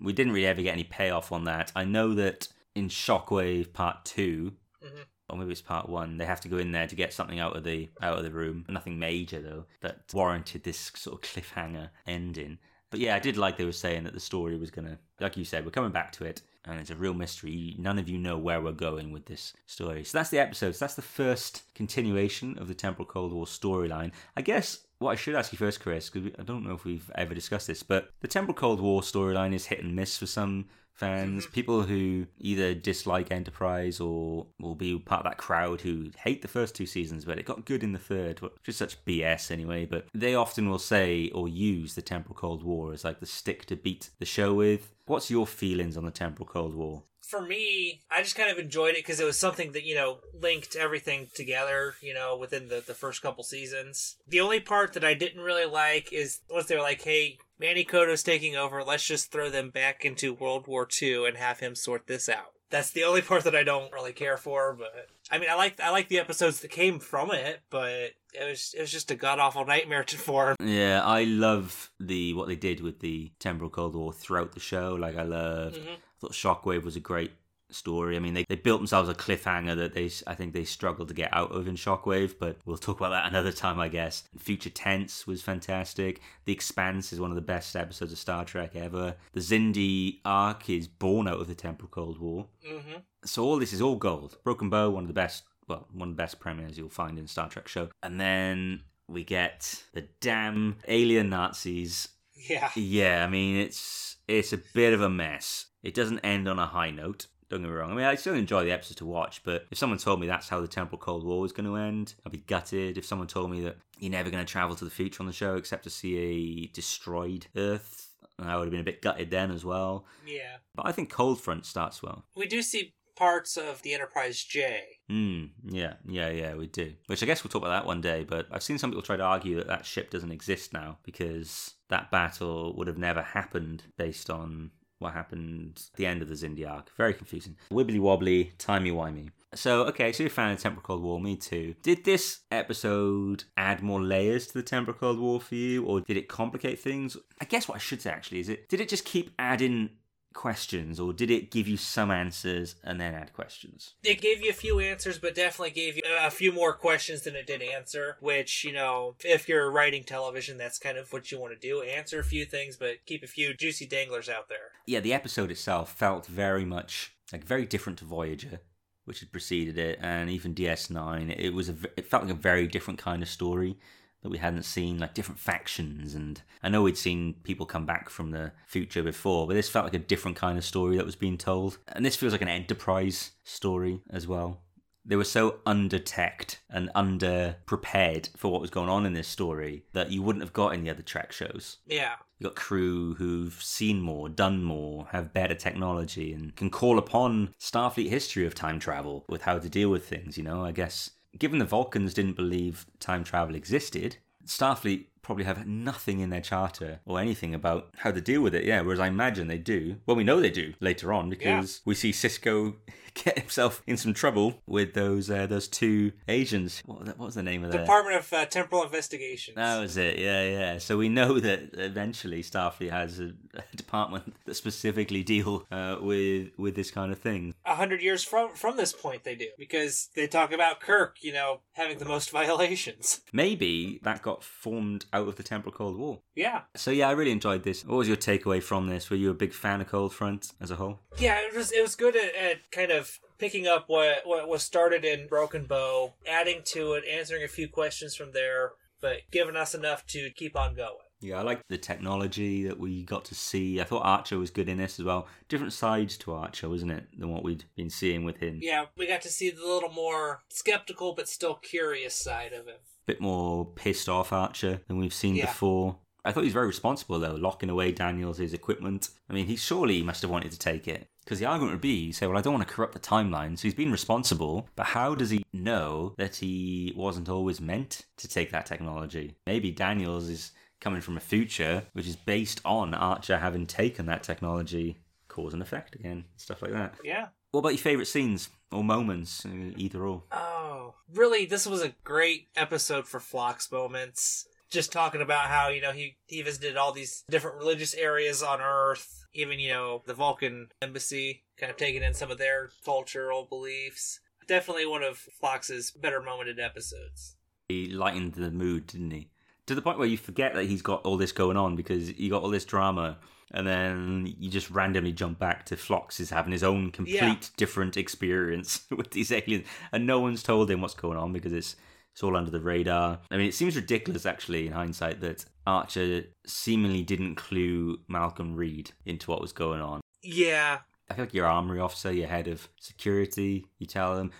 We 0.00 0.12
didn't 0.12 0.32
really 0.32 0.46
ever 0.46 0.62
get 0.62 0.72
any 0.72 0.84
payoff 0.84 1.32
on 1.32 1.44
that. 1.44 1.70
I 1.76 1.84
know 1.84 2.14
that 2.14 2.48
in 2.74 2.88
Shockwave 2.88 3.72
Part 3.72 4.04
2, 4.04 4.56
Mhm. 4.82 5.04
or 5.28 5.36
maybe 5.38 5.52
it's 5.52 5.60
part 5.62 5.88
one. 5.88 6.16
They 6.16 6.24
have 6.26 6.40
to 6.40 6.48
go 6.48 6.58
in 6.58 6.72
there 6.72 6.86
to 6.86 6.94
get 6.96 7.12
something 7.12 7.38
out 7.38 7.56
of 7.56 7.64
the 7.64 7.90
out 8.00 8.18
of 8.18 8.24
the 8.24 8.32
room. 8.32 8.64
Nothing 8.68 8.98
major 8.98 9.40
though 9.40 9.66
that 9.80 10.04
warranted 10.12 10.64
this 10.64 10.90
sort 10.94 11.14
of 11.24 11.30
cliffhanger 11.30 11.90
ending. 12.06 12.58
But 12.90 13.00
yeah, 13.00 13.14
I 13.14 13.18
did 13.20 13.36
like 13.36 13.56
they 13.56 13.64
were 13.64 13.72
saying 13.72 14.04
that 14.04 14.12
the 14.14 14.20
story 14.20 14.56
was 14.56 14.70
gonna, 14.70 14.98
like 15.20 15.36
you 15.36 15.44
said, 15.44 15.64
we're 15.64 15.70
coming 15.70 15.92
back 15.92 16.12
to 16.12 16.24
it, 16.24 16.42
and 16.64 16.78
it's 16.78 16.90
a 16.90 16.94
real 16.96 17.14
mystery. 17.14 17.74
None 17.78 17.98
of 17.98 18.08
you 18.08 18.18
know 18.18 18.38
where 18.38 18.60
we're 18.60 18.72
going 18.72 19.12
with 19.12 19.26
this 19.26 19.52
story. 19.66 20.04
So 20.04 20.18
that's 20.18 20.30
the 20.30 20.38
episode. 20.38 20.74
So 20.74 20.84
that's 20.84 20.94
the 20.94 21.02
first 21.02 21.62
continuation 21.74 22.58
of 22.58 22.68
the 22.68 22.74
Temporal 22.74 23.06
Cold 23.06 23.32
War 23.32 23.46
storyline. 23.46 24.12
I 24.36 24.42
guess 24.42 24.78
what 24.98 25.10
I 25.10 25.16
should 25.16 25.34
ask 25.34 25.52
you 25.52 25.58
first, 25.58 25.80
Kris, 25.80 26.08
because 26.08 26.30
I 26.38 26.42
don't 26.42 26.64
know 26.64 26.74
if 26.74 26.84
we've 26.84 27.10
ever 27.16 27.34
discussed 27.34 27.66
this, 27.66 27.82
but 27.82 28.10
the 28.20 28.28
Temporal 28.28 28.54
Cold 28.54 28.80
War 28.80 29.00
storyline 29.00 29.54
is 29.54 29.66
hit 29.66 29.82
and 29.82 29.96
miss 29.96 30.16
for 30.16 30.26
some 30.26 30.66
fans, 30.94 31.44
mm-hmm. 31.44 31.52
people 31.52 31.82
who 31.82 32.26
either 32.38 32.74
dislike 32.74 33.30
Enterprise 33.30 34.00
or 34.00 34.46
will 34.60 34.74
be 34.74 34.98
part 34.98 35.24
of 35.24 35.30
that 35.30 35.38
crowd 35.38 35.80
who 35.80 36.10
hate 36.18 36.42
the 36.42 36.48
first 36.48 36.74
two 36.74 36.86
seasons, 36.86 37.24
but 37.24 37.38
it 37.38 37.46
got 37.46 37.64
good 37.64 37.82
in 37.82 37.92
the 37.92 37.98
third, 37.98 38.40
which 38.40 38.52
is 38.66 38.76
such 38.76 39.04
BS 39.04 39.50
anyway. 39.50 39.86
But 39.86 40.06
they 40.14 40.34
often 40.34 40.68
will 40.68 40.78
say 40.78 41.30
or 41.34 41.48
use 41.48 41.94
the 41.94 42.02
Temporal 42.02 42.34
Cold 42.34 42.62
War 42.62 42.92
as 42.92 43.04
like 43.04 43.20
the 43.20 43.26
stick 43.26 43.66
to 43.66 43.76
beat 43.76 44.10
the 44.18 44.24
show 44.24 44.54
with. 44.54 44.92
What's 45.06 45.30
your 45.30 45.46
feelings 45.46 45.96
on 45.96 46.04
the 46.04 46.10
Temporal 46.10 46.48
Cold 46.48 46.74
War? 46.74 47.02
for 47.32 47.40
me, 47.40 48.02
I 48.10 48.22
just 48.22 48.36
kind 48.36 48.50
of 48.50 48.58
enjoyed 48.58 48.90
it 48.90 48.98
because 48.98 49.18
it 49.18 49.24
was 49.24 49.38
something 49.38 49.72
that, 49.72 49.84
you 49.84 49.94
know, 49.94 50.18
linked 50.38 50.76
everything 50.76 51.28
together, 51.34 51.94
you 52.02 52.12
know, 52.12 52.36
within 52.36 52.68
the, 52.68 52.84
the 52.86 52.92
first 52.92 53.22
couple 53.22 53.42
seasons. 53.42 54.16
The 54.28 54.42
only 54.42 54.60
part 54.60 54.92
that 54.92 55.04
I 55.04 55.14
didn't 55.14 55.40
really 55.40 55.64
like 55.64 56.12
is 56.12 56.40
once 56.50 56.66
they 56.66 56.76
were 56.76 56.82
like, 56.82 57.00
hey, 57.00 57.38
Manny 57.62 57.84
Coto's 57.84 58.22
taking 58.24 58.56
over, 58.56 58.82
let's 58.82 59.06
just 59.06 59.30
throw 59.30 59.48
them 59.48 59.70
back 59.70 60.04
into 60.04 60.34
World 60.34 60.66
War 60.66 60.86
II 61.00 61.26
and 61.28 61.36
have 61.36 61.60
him 61.60 61.74
sort 61.76 62.08
this 62.08 62.28
out. 62.28 62.52
That's 62.70 62.90
the 62.90 63.04
only 63.04 63.22
part 63.30 63.44
that 63.44 63.54
I 63.54 63.62
don't 63.62 63.92
really 63.92 64.12
care 64.12 64.36
for, 64.36 64.74
but 64.74 65.08
I 65.30 65.38
mean, 65.38 65.48
I 65.48 65.54
like 65.54 65.78
I 65.80 65.90
like 65.90 66.08
the 66.08 66.18
episodes 66.18 66.60
that 66.60 66.70
came 66.72 66.98
from 66.98 67.30
it, 67.30 67.60
but 67.70 68.12
it 68.34 68.48
was 68.48 68.74
it 68.76 68.80
was 68.80 68.90
just 68.90 69.10
a 69.10 69.14
god 69.14 69.38
awful 69.38 69.64
nightmare 69.64 70.04
to 70.04 70.18
form. 70.18 70.56
Yeah, 70.62 71.02
I 71.04 71.22
love 71.24 71.90
the 72.00 72.34
what 72.34 72.48
they 72.48 72.56
did 72.56 72.80
with 72.80 72.98
the 73.00 73.30
temporal 73.38 73.70
cold 73.70 73.94
war 73.94 74.12
throughout 74.12 74.52
the 74.52 74.60
show. 74.60 74.94
Like 74.98 75.16
I 75.16 75.22
love, 75.22 75.74
Mhm. 75.74 75.94
I 75.94 75.98
thought 76.20 76.32
Shockwave 76.32 76.82
was 76.82 76.96
a 76.96 77.00
great 77.00 77.32
story. 77.74 78.16
I 78.16 78.18
mean, 78.20 78.34
they, 78.34 78.44
they 78.48 78.56
built 78.56 78.80
themselves 78.80 79.08
a 79.08 79.14
cliffhanger 79.14 79.76
that 79.76 79.94
they 79.94 80.10
I 80.26 80.34
think 80.34 80.52
they 80.52 80.64
struggled 80.64 81.08
to 81.08 81.14
get 81.14 81.32
out 81.32 81.52
of 81.52 81.66
in 81.68 81.74
Shockwave, 81.76 82.34
but 82.38 82.56
we'll 82.64 82.76
talk 82.76 82.98
about 83.00 83.10
that 83.10 83.26
another 83.30 83.52
time, 83.52 83.78
I 83.80 83.88
guess. 83.88 84.24
Future 84.38 84.70
Tense 84.70 85.26
was 85.26 85.42
fantastic. 85.42 86.20
The 86.44 86.52
Expanse 86.52 87.12
is 87.12 87.20
one 87.20 87.30
of 87.30 87.36
the 87.36 87.40
best 87.42 87.74
episodes 87.76 88.12
of 88.12 88.18
Star 88.18 88.44
Trek 88.44 88.74
ever. 88.74 89.16
The 89.32 89.40
Xindi 89.40 90.20
arc 90.24 90.68
is 90.70 90.88
born 90.88 91.28
out 91.28 91.40
of 91.40 91.48
the 91.48 91.54
temporal 91.54 91.88
cold 91.90 92.18
war. 92.18 92.46
hmm 92.66 92.98
So 93.24 93.44
all 93.44 93.58
this 93.58 93.72
is 93.72 93.80
all 93.80 93.96
gold. 93.96 94.38
Broken 94.44 94.68
Bow, 94.70 94.90
one 94.90 95.04
of 95.04 95.08
the 95.08 95.14
best, 95.14 95.44
well, 95.68 95.86
one 95.92 96.10
of 96.10 96.16
the 96.16 96.22
best 96.22 96.40
premieres 96.40 96.76
you'll 96.78 96.88
find 96.88 97.18
in 97.18 97.26
Star 97.26 97.48
Trek 97.48 97.68
show. 97.68 97.88
And 98.02 98.20
then 98.20 98.82
we 99.08 99.24
get 99.24 99.82
the 99.92 100.08
damn 100.20 100.76
alien 100.88 101.30
Nazis. 101.30 102.08
Yeah. 102.34 102.70
Yeah, 102.74 103.24
I 103.24 103.28
mean 103.28 103.56
it's 103.56 104.16
it's 104.26 104.52
a 104.52 104.58
bit 104.58 104.92
of 104.94 105.00
a 105.00 105.10
mess. 105.10 105.66
It 105.82 105.94
doesn't 105.94 106.20
end 106.20 106.48
on 106.48 106.58
a 106.58 106.66
high 106.66 106.90
note. 106.90 107.26
Don't 107.52 107.60
get 107.60 107.68
me 107.68 107.74
wrong. 107.74 107.90
I 107.90 107.94
mean, 107.94 108.06
I 108.06 108.14
still 108.14 108.32
enjoy 108.32 108.64
the 108.64 108.72
episode 108.72 108.96
to 108.96 109.04
watch, 109.04 109.44
but 109.44 109.66
if 109.70 109.76
someone 109.76 109.98
told 109.98 110.18
me 110.18 110.26
that's 110.26 110.48
how 110.48 110.62
the 110.62 110.66
Temporal 110.66 110.98
Cold 110.98 111.22
War 111.22 111.38
was 111.38 111.52
going 111.52 111.66
to 111.66 111.76
end, 111.76 112.14
I'd 112.24 112.32
be 112.32 112.38
gutted. 112.38 112.96
If 112.96 113.04
someone 113.04 113.28
told 113.28 113.50
me 113.50 113.60
that 113.60 113.76
you're 113.98 114.10
never 114.10 114.30
going 114.30 114.42
to 114.42 114.50
travel 114.50 114.74
to 114.74 114.86
the 114.86 114.90
future 114.90 115.22
on 115.22 115.26
the 115.26 115.34
show 115.34 115.56
except 115.56 115.84
to 115.84 115.90
see 115.90 116.16
a 116.16 116.66
destroyed 116.68 117.48
Earth, 117.54 118.08
I 118.38 118.56
would 118.56 118.64
have 118.64 118.70
been 118.70 118.80
a 118.80 118.84
bit 118.84 119.02
gutted 119.02 119.30
then 119.30 119.50
as 119.50 119.66
well. 119.66 120.06
Yeah. 120.26 120.56
But 120.74 120.86
I 120.86 120.92
think 120.92 121.10
Cold 121.10 121.42
Front 121.42 121.66
starts 121.66 122.02
well. 122.02 122.24
We 122.34 122.46
do 122.46 122.62
see 122.62 122.94
parts 123.16 123.58
of 123.58 123.82
the 123.82 123.92
Enterprise 123.92 124.42
J. 124.42 124.80
Mm, 125.10 125.50
yeah, 125.66 125.96
yeah, 126.08 126.30
yeah, 126.30 126.54
we 126.54 126.68
do. 126.68 126.94
Which 127.04 127.22
I 127.22 127.26
guess 127.26 127.44
we'll 127.44 127.50
talk 127.50 127.60
about 127.60 127.82
that 127.82 127.86
one 127.86 128.00
day, 128.00 128.24
but 128.24 128.46
I've 128.50 128.62
seen 128.62 128.78
some 128.78 128.92
people 128.92 129.02
try 129.02 129.18
to 129.18 129.22
argue 129.22 129.56
that 129.56 129.66
that 129.66 129.84
ship 129.84 130.08
doesn't 130.10 130.32
exist 130.32 130.72
now 130.72 130.96
because 131.02 131.74
that 131.90 132.10
battle 132.10 132.74
would 132.78 132.86
have 132.86 132.96
never 132.96 133.20
happened 133.20 133.82
based 133.98 134.30
on 134.30 134.70
what 135.02 135.12
happened 135.12 135.82
at 135.92 135.96
the 135.96 136.06
end 136.06 136.22
of 136.22 136.28
the 136.28 136.34
Xindi 136.34 136.68
arc. 136.68 136.94
Very 136.96 137.14
confusing. 137.14 137.56
Wibbly 137.70 138.00
wobbly, 138.00 138.52
timey-wimey. 138.58 139.30
So, 139.54 139.82
okay, 139.84 140.12
so 140.12 140.22
you're 140.22 140.28
a 140.28 140.32
fan 140.32 140.52
of 140.52 140.60
Temporal 140.60 140.82
Cold 140.82 141.02
War, 141.02 141.20
me 141.20 141.36
too. 141.36 141.74
Did 141.82 142.04
this 142.04 142.40
episode 142.50 143.44
add 143.56 143.82
more 143.82 144.00
layers 144.00 144.46
to 144.46 144.54
the 144.54 144.62
Temporal 144.62 144.96
Cold 144.96 145.18
War 145.18 145.40
for 145.40 145.54
you, 145.54 145.84
or 145.84 146.00
did 146.00 146.16
it 146.16 146.28
complicate 146.28 146.80
things? 146.80 147.18
I 147.40 147.44
guess 147.44 147.68
what 147.68 147.74
I 147.74 147.78
should 147.78 148.00
say 148.00 148.10
actually 148.10 148.40
is 148.40 148.48
it 148.48 148.68
did 148.70 148.80
it 148.80 148.88
just 148.88 149.04
keep 149.04 149.30
adding 149.38 149.90
questions, 150.32 150.98
or 150.98 151.12
did 151.12 151.30
it 151.30 151.50
give 151.50 151.68
you 151.68 151.76
some 151.76 152.10
answers 152.10 152.76
and 152.84 153.00
then 153.00 153.14
add 153.14 153.32
questions? 153.32 153.94
It 154.02 154.20
gave 154.20 154.42
you 154.42 154.50
a 154.50 154.54
few 154.54 154.80
answers, 154.80 155.18
but 155.18 155.34
definitely 155.34 155.70
gave 155.70 155.96
you 155.96 156.02
a 156.20 156.30
few 156.30 156.52
more 156.52 156.72
questions 156.72 157.22
than 157.22 157.34
it 157.34 157.46
did 157.46 157.62
answer. 157.62 158.16
Which, 158.20 158.64
you 158.64 158.72
know, 158.72 159.14
if 159.24 159.48
you're 159.48 159.70
writing 159.70 160.04
television, 160.04 160.58
that's 160.58 160.78
kind 160.78 160.98
of 160.98 161.12
what 161.12 161.30
you 161.30 161.40
want 161.40 161.52
to 161.52 161.68
do. 161.68 161.82
Answer 161.82 162.20
a 162.20 162.24
few 162.24 162.44
things, 162.44 162.76
but 162.76 163.04
keep 163.06 163.22
a 163.22 163.28
few 163.28 163.54
juicy 163.54 163.86
danglers 163.86 164.28
out 164.28 164.48
there. 164.48 164.72
yeah, 164.86 165.00
the 165.00 165.12
episode 165.12 165.50
itself 165.50 165.92
felt 165.92 166.26
very 166.26 166.64
much 166.64 167.14
like 167.32 167.44
very 167.44 167.64
different 167.64 167.98
to 168.00 168.04
Voyager, 168.04 168.60
which 169.04 169.20
had 169.20 169.32
preceded 169.32 169.78
it, 169.78 169.98
and 170.02 170.28
even 170.30 170.54
DS9. 170.54 171.34
It 171.38 171.50
was 171.50 171.68
a, 171.68 171.76
it 171.96 172.06
felt 172.06 172.24
like 172.24 172.32
a 172.32 172.36
very 172.36 172.66
different 172.66 172.98
kind 172.98 173.22
of 173.22 173.28
story 173.28 173.78
that 174.22 174.30
we 174.30 174.38
hadn't 174.38 174.62
seen, 174.64 174.98
like 174.98 175.14
different 175.14 175.38
factions. 175.38 176.14
And 176.14 176.40
I 176.62 176.68
know 176.68 176.82
we'd 176.82 176.96
seen 176.96 177.34
people 177.42 177.66
come 177.66 177.86
back 177.86 178.08
from 178.08 178.30
the 178.30 178.52
future 178.66 179.02
before, 179.02 179.46
but 179.46 179.54
this 179.54 179.68
felt 179.68 179.84
like 179.84 179.94
a 179.94 179.98
different 179.98 180.36
kind 180.36 180.56
of 180.56 180.64
story 180.64 180.96
that 180.96 181.06
was 181.06 181.16
being 181.16 181.38
told. 181.38 181.78
And 181.88 182.04
this 182.04 182.16
feels 182.16 182.32
like 182.32 182.42
an 182.42 182.48
Enterprise 182.48 183.32
story 183.44 184.00
as 184.10 184.26
well. 184.26 184.60
They 185.04 185.16
were 185.16 185.24
so 185.24 185.58
under 185.66 185.98
teched 185.98 186.60
and 186.70 186.88
under 186.94 187.56
prepared 187.66 188.28
for 188.36 188.52
what 188.52 188.60
was 188.60 188.70
going 188.70 188.88
on 188.88 189.04
in 189.04 189.14
this 189.14 189.26
story 189.26 189.82
that 189.94 190.12
you 190.12 190.22
wouldn't 190.22 190.44
have 190.44 190.52
got 190.52 190.74
in 190.74 190.84
the 190.84 190.90
other 190.90 191.02
Trek 191.02 191.32
shows. 191.32 191.78
Yeah. 191.86 192.14
You've 192.38 192.50
got 192.50 192.54
crew 192.54 193.14
who've 193.14 193.60
seen 193.60 194.00
more, 194.00 194.28
done 194.28 194.62
more, 194.62 195.08
have 195.10 195.32
better 195.32 195.56
technology, 195.56 196.32
and 196.32 196.54
can 196.54 196.70
call 196.70 196.98
upon 196.98 197.52
Starfleet 197.58 198.10
history 198.10 198.46
of 198.46 198.54
time 198.54 198.78
travel 198.78 199.24
with 199.28 199.42
how 199.42 199.58
to 199.58 199.68
deal 199.68 199.90
with 199.90 200.06
things, 200.06 200.38
you 200.38 200.44
know? 200.44 200.64
I 200.64 200.70
guess, 200.70 201.10
given 201.38 201.58
the 201.58 201.64
Vulcans 201.64 202.14
didn't 202.14 202.36
believe 202.36 202.86
time 203.00 203.24
travel 203.24 203.54
existed, 203.54 204.16
Starfleet 204.46 205.06
probably 205.22 205.44
have 205.44 205.66
nothing 205.66 206.20
in 206.20 206.30
their 206.30 206.40
charter 206.40 207.00
or 207.06 207.20
anything 207.20 207.54
about 207.54 207.90
how 207.98 208.10
to 208.10 208.20
deal 208.20 208.42
with 208.42 208.54
it, 208.54 208.64
yeah, 208.64 208.80
whereas 208.80 208.98
I 208.98 209.06
imagine 209.06 209.46
they 209.46 209.58
do. 209.58 209.96
Well, 210.04 210.16
we 210.16 210.24
know 210.24 210.40
they 210.40 210.50
do 210.50 210.74
later 210.80 211.12
on 211.12 211.30
because 211.30 211.80
we 211.84 211.94
see 211.94 212.10
Sisko 212.10 212.74
get 213.14 213.38
himself 213.38 213.82
in 213.86 213.96
some 213.96 214.14
trouble 214.14 214.60
with 214.66 214.94
those 214.94 215.30
uh, 215.30 215.46
those 215.46 215.68
two 215.68 216.12
Asians. 216.28 216.82
What, 216.84 217.00
was 217.00 217.08
what 217.08 217.18
was 217.18 217.34
the 217.34 217.42
name 217.42 217.64
of 217.64 217.72
that? 217.72 217.78
Department 217.78 218.16
of 218.16 218.32
uh, 218.32 218.46
Temporal 218.46 218.82
Investigations. 218.82 219.54
That 219.54 219.80
was 219.80 219.96
it, 219.96 220.18
yeah, 220.18 220.44
yeah. 220.44 220.78
So 220.78 220.98
we 220.98 221.08
know 221.08 221.38
that 221.38 221.70
eventually 221.74 222.42
Starfleet 222.42 222.90
has 222.90 223.20
a 223.20 223.32
department 223.76 224.34
that 224.44 224.54
specifically 224.54 225.22
deal 225.22 225.66
uh, 225.70 225.96
with 226.00 226.50
with 226.56 226.74
this 226.74 226.90
kind 226.90 227.12
of 227.12 227.18
thing. 227.18 227.54
A 227.64 227.74
hundred 227.74 228.02
years 228.02 228.24
from 228.24 228.54
from 228.54 228.76
this 228.76 228.92
point, 228.92 229.24
they 229.24 229.34
do 229.34 229.48
because 229.58 230.08
they 230.14 230.26
talk 230.26 230.52
about 230.52 230.80
Kirk, 230.80 231.16
you 231.20 231.32
know, 231.32 231.60
having 231.72 231.98
the 231.98 232.04
most 232.04 232.30
violations. 232.40 233.20
Maybe 233.32 234.00
that 234.02 234.22
got 234.22 234.42
formed 234.42 235.04
out 235.12 235.28
of 235.28 235.36
the 235.36 235.42
Temporal 235.42 235.74
Cold 235.74 235.96
War. 235.96 236.20
Yeah, 236.34 236.62
So 236.76 236.90
yeah, 236.90 237.08
I 237.08 237.12
really 237.12 237.30
enjoyed 237.30 237.62
this. 237.64 237.84
What 237.84 237.96
was 237.96 238.08
your 238.08 238.16
takeaway 238.16 238.62
from 238.62 238.88
this? 238.88 239.10
Were 239.10 239.16
you 239.16 239.30
a 239.30 239.34
big 239.34 239.52
fan 239.52 239.80
of 239.80 239.88
Cold 239.88 240.14
Front 240.14 240.52
as 240.60 240.70
a 240.70 240.76
whole? 240.76 241.00
yeah, 241.18 241.38
it 241.40 241.54
was 241.54 241.72
it 241.72 241.82
was 241.82 241.94
good 241.94 242.16
at, 242.16 242.34
at 242.34 242.70
kind 242.70 242.90
of 242.90 243.18
picking 243.38 243.66
up 243.66 243.84
what 243.88 244.22
what 244.24 244.48
was 244.48 244.62
started 244.62 245.04
in 245.04 245.26
Broken 245.26 245.64
Bow, 245.64 246.14
adding 246.26 246.62
to 246.66 246.92
it, 246.94 247.04
answering 247.10 247.42
a 247.42 247.48
few 247.48 247.68
questions 247.68 248.14
from 248.14 248.32
there, 248.32 248.72
but 249.00 249.18
giving 249.30 249.56
us 249.56 249.74
enough 249.74 250.06
to 250.06 250.30
keep 250.30 250.56
on 250.56 250.74
going. 250.74 250.96
Yeah, 251.22 251.38
I 251.38 251.42
liked 251.42 251.62
the 251.68 251.78
technology 251.78 252.64
that 252.64 252.78
we 252.78 253.04
got 253.04 253.24
to 253.26 253.34
see. 253.34 253.80
I 253.80 253.84
thought 253.84 254.02
Archer 254.04 254.38
was 254.38 254.50
good 254.50 254.68
in 254.68 254.78
this 254.78 254.98
as 254.98 255.04
well. 255.06 255.28
Different 255.48 255.72
sides 255.72 256.16
to 256.18 256.32
Archer, 256.32 256.68
wasn't 256.68 256.92
it, 256.92 257.06
than 257.16 257.30
what 257.32 257.44
we'd 257.44 257.64
been 257.76 257.90
seeing 257.90 258.24
with 258.24 258.38
him. 258.38 258.58
Yeah, 258.60 258.86
we 258.96 259.06
got 259.06 259.22
to 259.22 259.28
see 259.30 259.50
the 259.50 259.64
little 259.64 259.90
more 259.92 260.42
skeptical 260.48 261.14
but 261.14 261.28
still 261.28 261.54
curious 261.54 262.14
side 262.14 262.52
of 262.52 262.66
him. 262.66 262.76
bit 263.04 263.20
more 263.20 263.66
pissed 263.66 264.08
off 264.08 264.32
Archer 264.32 264.80
than 264.86 264.96
we've 264.96 265.12
seen 265.14 265.34
Yeah. 265.34 265.46
before. 265.46 265.98
I 266.24 266.30
thought 266.30 266.42
he 266.42 266.46
was 266.46 266.52
very 266.52 266.68
responsible 266.68 267.18
though, 267.18 267.34
locking 267.34 267.68
away 267.68 267.90
Daniels' 267.90 268.38
his 268.38 268.54
equipment. 268.54 269.08
I 269.28 269.32
mean, 269.32 269.46
he 269.46 269.56
surely 269.56 270.02
must 270.04 270.22
have 270.22 270.30
wanted 270.30 270.52
to 270.52 270.58
take 270.58 270.86
it. 270.86 271.08
Because 271.24 271.40
the 271.40 271.46
argument 271.46 271.72
would 271.74 271.80
be, 271.80 271.94
you 272.06 272.12
say, 272.12 272.26
well, 272.28 272.38
I 272.38 272.40
don't 272.40 272.54
want 272.54 272.66
to 272.66 272.72
corrupt 272.72 272.94
the 272.94 273.00
timeline, 273.00 273.58
so 273.58 273.62
he's 273.62 273.74
been 273.74 273.90
responsible, 273.92 274.68
but 274.76 274.86
how 274.86 275.14
does 275.16 275.30
he 275.30 275.44
know 275.52 276.14
that 276.16 276.36
he 276.36 276.92
wasn't 276.96 277.28
always 277.28 277.60
meant 277.60 278.06
to 278.18 278.28
take 278.28 278.50
that 278.52 278.66
technology? 278.66 279.34
Maybe 279.46 279.70
Daniels 279.72 280.28
is 280.28 280.52
coming 280.82 281.00
from 281.00 281.16
a 281.16 281.20
future 281.20 281.84
which 281.92 282.06
is 282.06 282.16
based 282.16 282.60
on 282.64 282.92
Archer 282.92 283.38
having 283.38 283.66
taken 283.66 284.06
that 284.06 284.22
technology, 284.22 284.98
cause 285.28 285.54
and 285.54 285.62
effect 285.62 285.94
again, 285.94 286.24
stuff 286.36 286.60
like 286.60 286.72
that. 286.72 286.96
Yeah. 287.02 287.28
What 287.52 287.60
about 287.60 287.70
your 287.70 287.78
favourite 287.78 288.08
scenes 288.08 288.50
or 288.70 288.82
moments, 288.82 289.46
uh, 289.46 289.72
either 289.76 290.04
or? 290.04 290.24
Oh, 290.32 290.94
really? 291.14 291.46
This 291.46 291.66
was 291.66 291.82
a 291.82 291.94
great 292.02 292.48
episode 292.56 293.06
for 293.06 293.20
Phlox 293.20 293.70
moments. 293.70 294.46
Just 294.70 294.90
talking 294.90 295.20
about 295.20 295.46
how 295.46 295.68
you 295.68 295.82
know 295.82 295.92
he 295.92 296.16
he 296.26 296.42
visited 296.42 296.76
all 296.76 296.92
these 296.92 297.24
different 297.30 297.58
religious 297.58 297.94
areas 297.94 298.42
on 298.42 298.60
Earth, 298.60 299.26
even 299.34 299.58
you 299.60 299.70
know 299.70 300.02
the 300.06 300.14
Vulcan 300.14 300.68
embassy, 300.80 301.44
kind 301.58 301.70
of 301.70 301.76
taking 301.76 302.02
in 302.02 302.14
some 302.14 302.30
of 302.30 302.38
their 302.38 302.70
cultural 302.84 303.44
beliefs. 303.44 304.20
Definitely 304.48 304.86
one 304.86 305.02
of 305.02 305.18
Phlox's 305.18 305.90
better 305.90 306.22
momented 306.22 306.58
episodes. 306.58 307.36
He 307.68 307.86
lightened 307.86 308.34
the 308.34 308.50
mood, 308.50 308.86
didn't 308.86 309.10
he? 309.10 309.28
To 309.72 309.76
the 309.76 309.80
point 309.82 309.98
where 309.98 310.06
you 310.06 310.18
forget 310.18 310.52
that 310.54 310.66
he's 310.66 310.82
got 310.82 311.02
all 311.06 311.16
this 311.16 311.32
going 311.32 311.56
on 311.56 311.76
because 311.76 312.18
you 312.18 312.28
got 312.28 312.42
all 312.42 312.50
this 312.50 312.66
drama, 312.66 313.16
and 313.52 313.66
then 313.66 314.34
you 314.38 314.50
just 314.50 314.70
randomly 314.70 315.12
jump 315.12 315.38
back 315.38 315.64
to 315.66 315.76
Phlox 315.78 316.20
is 316.20 316.28
having 316.28 316.52
his 316.52 316.62
own 316.62 316.90
complete 316.90 317.14
Yeah. 317.22 317.36
different 317.56 317.96
experience 317.96 318.84
with 318.90 319.12
these 319.12 319.32
aliens, 319.32 319.66
and 319.90 320.06
no 320.06 320.20
one's 320.20 320.42
told 320.42 320.70
him 320.70 320.82
what's 320.82 320.92
going 320.94 321.16
on 321.16 321.32
because 321.32 321.52
it's 321.54 321.76
it's 322.12 322.22
all 322.22 322.36
under 322.36 322.50
the 322.50 322.60
radar. 322.60 323.20
I 323.30 323.38
mean, 323.38 323.46
it 323.46 323.54
seems 323.54 323.74
ridiculous 323.74 324.26
actually 324.26 324.66
in 324.66 324.74
hindsight 324.74 325.22
that 325.22 325.46
Archer 325.66 326.24
seemingly 326.46 327.02
didn't 327.02 327.36
clue 327.36 328.00
Malcolm 328.08 328.54
Reed 328.54 328.90
into 329.06 329.30
what 329.30 329.40
was 329.40 329.52
going 329.52 329.80
on. 329.80 330.02
Yeah, 330.22 330.80
I 331.08 331.14
feel 331.14 331.24
like 331.24 331.32
your 331.32 331.46
armory 331.46 331.80
officer, 331.80 332.12
your 332.12 332.28
head 332.28 332.46
of 332.48 332.68
security, 332.78 333.64
you 333.78 333.86
tell 333.86 334.14
them. 334.16 334.30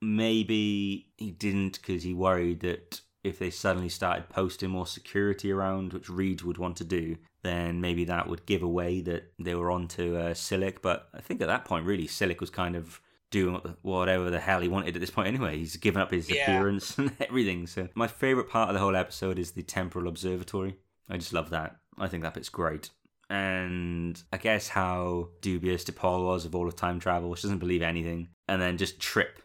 Maybe 0.00 1.08
he 1.18 1.30
didn't 1.30 1.78
because 1.80 2.02
he 2.02 2.14
worried 2.14 2.60
that 2.60 3.02
if 3.22 3.38
they 3.38 3.50
suddenly 3.50 3.88
started 3.88 4.28
posting 4.28 4.70
more 4.70 4.86
security 4.86 5.52
around, 5.52 5.92
which 5.92 6.08
Reed 6.08 6.42
would 6.42 6.58
want 6.58 6.76
to 6.78 6.84
do, 6.84 7.16
then 7.42 7.80
maybe 7.80 8.04
that 8.04 8.28
would 8.28 8.46
give 8.46 8.62
away 8.62 9.00
that 9.02 9.32
they 9.38 9.54
were 9.54 9.70
onto 9.70 10.16
uh, 10.16 10.34
Silik. 10.34 10.78
But 10.82 11.08
I 11.14 11.20
think 11.20 11.40
at 11.40 11.48
that 11.48 11.64
point, 11.64 11.84
really, 11.86 12.06
Silik 12.06 12.40
was 12.40 12.50
kind 12.50 12.76
of 12.76 13.00
doing 13.30 13.60
whatever 13.82 14.28
the 14.30 14.40
hell 14.40 14.60
he 14.60 14.68
wanted 14.68 14.96
at 14.96 15.00
this 15.00 15.10
point 15.10 15.28
anyway. 15.28 15.56
He's 15.58 15.76
given 15.76 16.00
up 16.02 16.10
his 16.10 16.28
Yeah. 16.30 16.42
appearance 16.42 16.98
and 16.98 17.12
everything. 17.20 17.66
So 17.66 17.88
my 17.94 18.06
favorite 18.06 18.48
part 18.48 18.70
of 18.70 18.74
the 18.74 18.80
whole 18.80 18.96
episode 18.96 19.38
is 19.38 19.52
the 19.52 19.62
temporal 19.62 20.08
observatory. 20.08 20.76
I 21.08 21.16
just 21.16 21.32
love 21.32 21.50
that. 21.50 21.76
I 21.98 22.08
think 22.08 22.22
that 22.22 22.34
bit's 22.34 22.48
great. 22.48 22.90
And 23.28 24.20
I 24.32 24.38
guess 24.38 24.68
how 24.68 25.28
dubious 25.40 25.84
T'Pol 25.84 26.26
was 26.26 26.44
of 26.44 26.54
all 26.54 26.66
of 26.66 26.74
time 26.74 26.98
travel, 26.98 27.30
which 27.30 27.42
doesn't 27.42 27.58
believe 27.58 27.82
anything, 27.82 28.28
and 28.48 28.60
then 28.60 28.76
just 28.76 28.98
Trip 28.98 29.40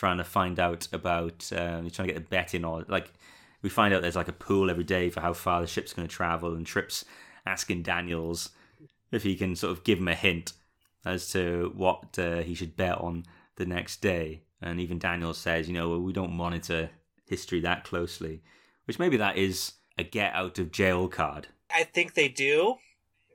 trying 0.00 0.16
to 0.16 0.24
find 0.24 0.58
out 0.58 0.88
about, 0.94 1.52
um, 1.54 1.84
he's 1.84 1.92
trying 1.92 2.08
to 2.08 2.14
get 2.14 2.22
a 2.22 2.26
bet 2.26 2.54
in, 2.54 2.64
or 2.64 2.86
like 2.88 3.12
we 3.60 3.68
find 3.68 3.92
out 3.92 4.00
there's 4.00 4.16
like 4.16 4.28
a 4.28 4.32
pool 4.32 4.70
every 4.70 4.82
day 4.82 5.10
for 5.10 5.20
how 5.20 5.34
far 5.34 5.60
the 5.60 5.66
ship's 5.66 5.92
going 5.92 6.08
to 6.08 6.14
travel, 6.14 6.54
and 6.54 6.64
Trip's 6.64 7.04
asking 7.44 7.82
Daniels 7.82 8.48
if 9.12 9.24
he 9.24 9.36
can 9.36 9.54
sort 9.54 9.76
of 9.76 9.84
give 9.84 9.98
him 9.98 10.08
a 10.08 10.14
hint 10.14 10.54
as 11.04 11.30
to 11.32 11.70
what 11.76 12.18
uh, 12.18 12.38
he 12.38 12.54
should 12.54 12.78
bet 12.78 12.96
on 12.96 13.26
the 13.56 13.66
next 13.66 14.00
day. 14.00 14.40
And 14.62 14.80
even 14.80 14.98
Daniels 14.98 15.36
says, 15.36 15.68
you 15.68 15.74
know, 15.74 15.90
well, 15.90 16.00
we 16.00 16.14
don't 16.14 16.32
monitor 16.32 16.88
history 17.26 17.60
that 17.60 17.84
closely, 17.84 18.42
which 18.86 18.98
maybe 18.98 19.18
that 19.18 19.36
is 19.36 19.74
a 19.98 20.02
get 20.02 20.32
out 20.32 20.58
of 20.58 20.72
jail 20.72 21.08
card. 21.08 21.48
I 21.70 21.84
think 21.84 22.14
they 22.14 22.28
do, 22.28 22.76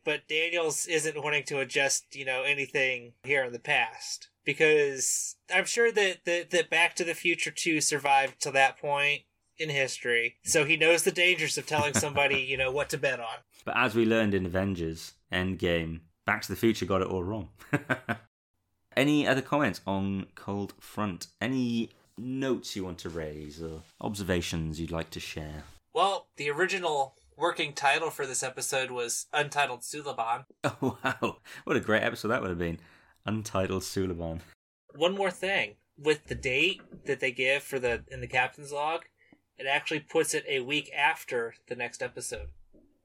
but 0.04 0.28
Daniels 0.28 0.88
isn't 0.88 1.24
wanting 1.24 1.44
to 1.44 1.60
adjust, 1.60 2.16
you 2.16 2.26
know, 2.26 2.42
anything 2.42 3.14
here 3.24 3.44
in 3.44 3.54
the 3.54 3.60
past 3.60 4.30
because 4.46 5.36
I'm 5.54 5.66
sure 5.66 5.92
that 5.92 6.26
that, 6.26 6.52
that 6.52 6.70
Back 6.70 6.96
to 6.96 7.04
the 7.04 7.14
Future 7.14 7.52
2 7.52 7.82
survived 7.82 8.42
to 8.42 8.52
that 8.52 8.78
point 8.78 9.24
in 9.58 9.70
history, 9.70 10.36
so 10.44 10.66
he 10.66 10.78
knows 10.78 11.04
the 11.04 11.12
dangers 11.12 11.58
of 11.58 11.66
telling 11.66 11.94
somebody, 11.94 12.42
you 12.50 12.58
know, 12.58 12.72
what 12.72 12.90
to 12.90 12.98
bet 12.98 13.20
on. 13.20 13.38
But 13.66 13.78
as 13.78 13.96
we 13.96 14.06
learned 14.06 14.34
in 14.34 14.46
Avengers 14.46 15.14
Endgame, 15.32 16.02
Back 16.26 16.42
to 16.44 16.50
the 16.50 16.56
Future 16.56 16.86
got 16.86 17.02
it 17.02 17.08
all 17.08 17.24
wrong. 17.24 17.50
Any 18.98 19.28
other 19.28 19.42
comments 19.42 19.82
on 19.86 20.28
Cold 20.36 20.74
Front? 20.80 21.28
Any 21.42 21.90
notes 22.18 22.76
you 22.76 22.86
want 22.86 22.98
to 23.00 23.10
raise 23.10 23.62
or 23.62 23.82
observations 24.02 24.80
you'd 24.80 24.92
like 24.92 25.10
to 25.12 25.20
share? 25.20 25.64
Well, 25.94 26.28
the 26.38 26.50
original 26.50 27.16
working 27.38 27.74
title 27.74 28.10
for 28.10 28.26
this 28.26 28.42
episode 28.44 28.92
was 28.92 29.28
Untitled 29.34 29.82
Suliban. 29.82 30.46
Oh, 30.64 30.98
wow. 31.04 31.38
What 31.66 31.78
a 31.78 31.82
great 31.82 32.04
episode 32.04 32.30
that 32.30 32.42
would 32.42 32.50
have 32.50 32.60
been. 32.60 32.80
Untitled 33.26 33.84
Suliban. 33.84 34.40
One 34.96 35.16
more 35.16 35.32
thing, 35.32 35.76
with 35.98 36.28
the 36.28 36.36
date 36.36 36.82
that 37.06 37.20
they 37.20 37.32
give 37.32 37.64
for 37.64 37.80
the 37.80 38.04
in 38.10 38.22
the 38.22 38.28
captain's 38.28 38.72
log, 38.72 39.06
it 39.58 39.66
actually 39.66 40.02
puts 40.02 40.34
it 40.34 40.46
a 40.48 40.60
week 40.60 40.92
after 40.96 41.56
the 41.68 41.76
next 41.76 42.02
episode 42.02 42.50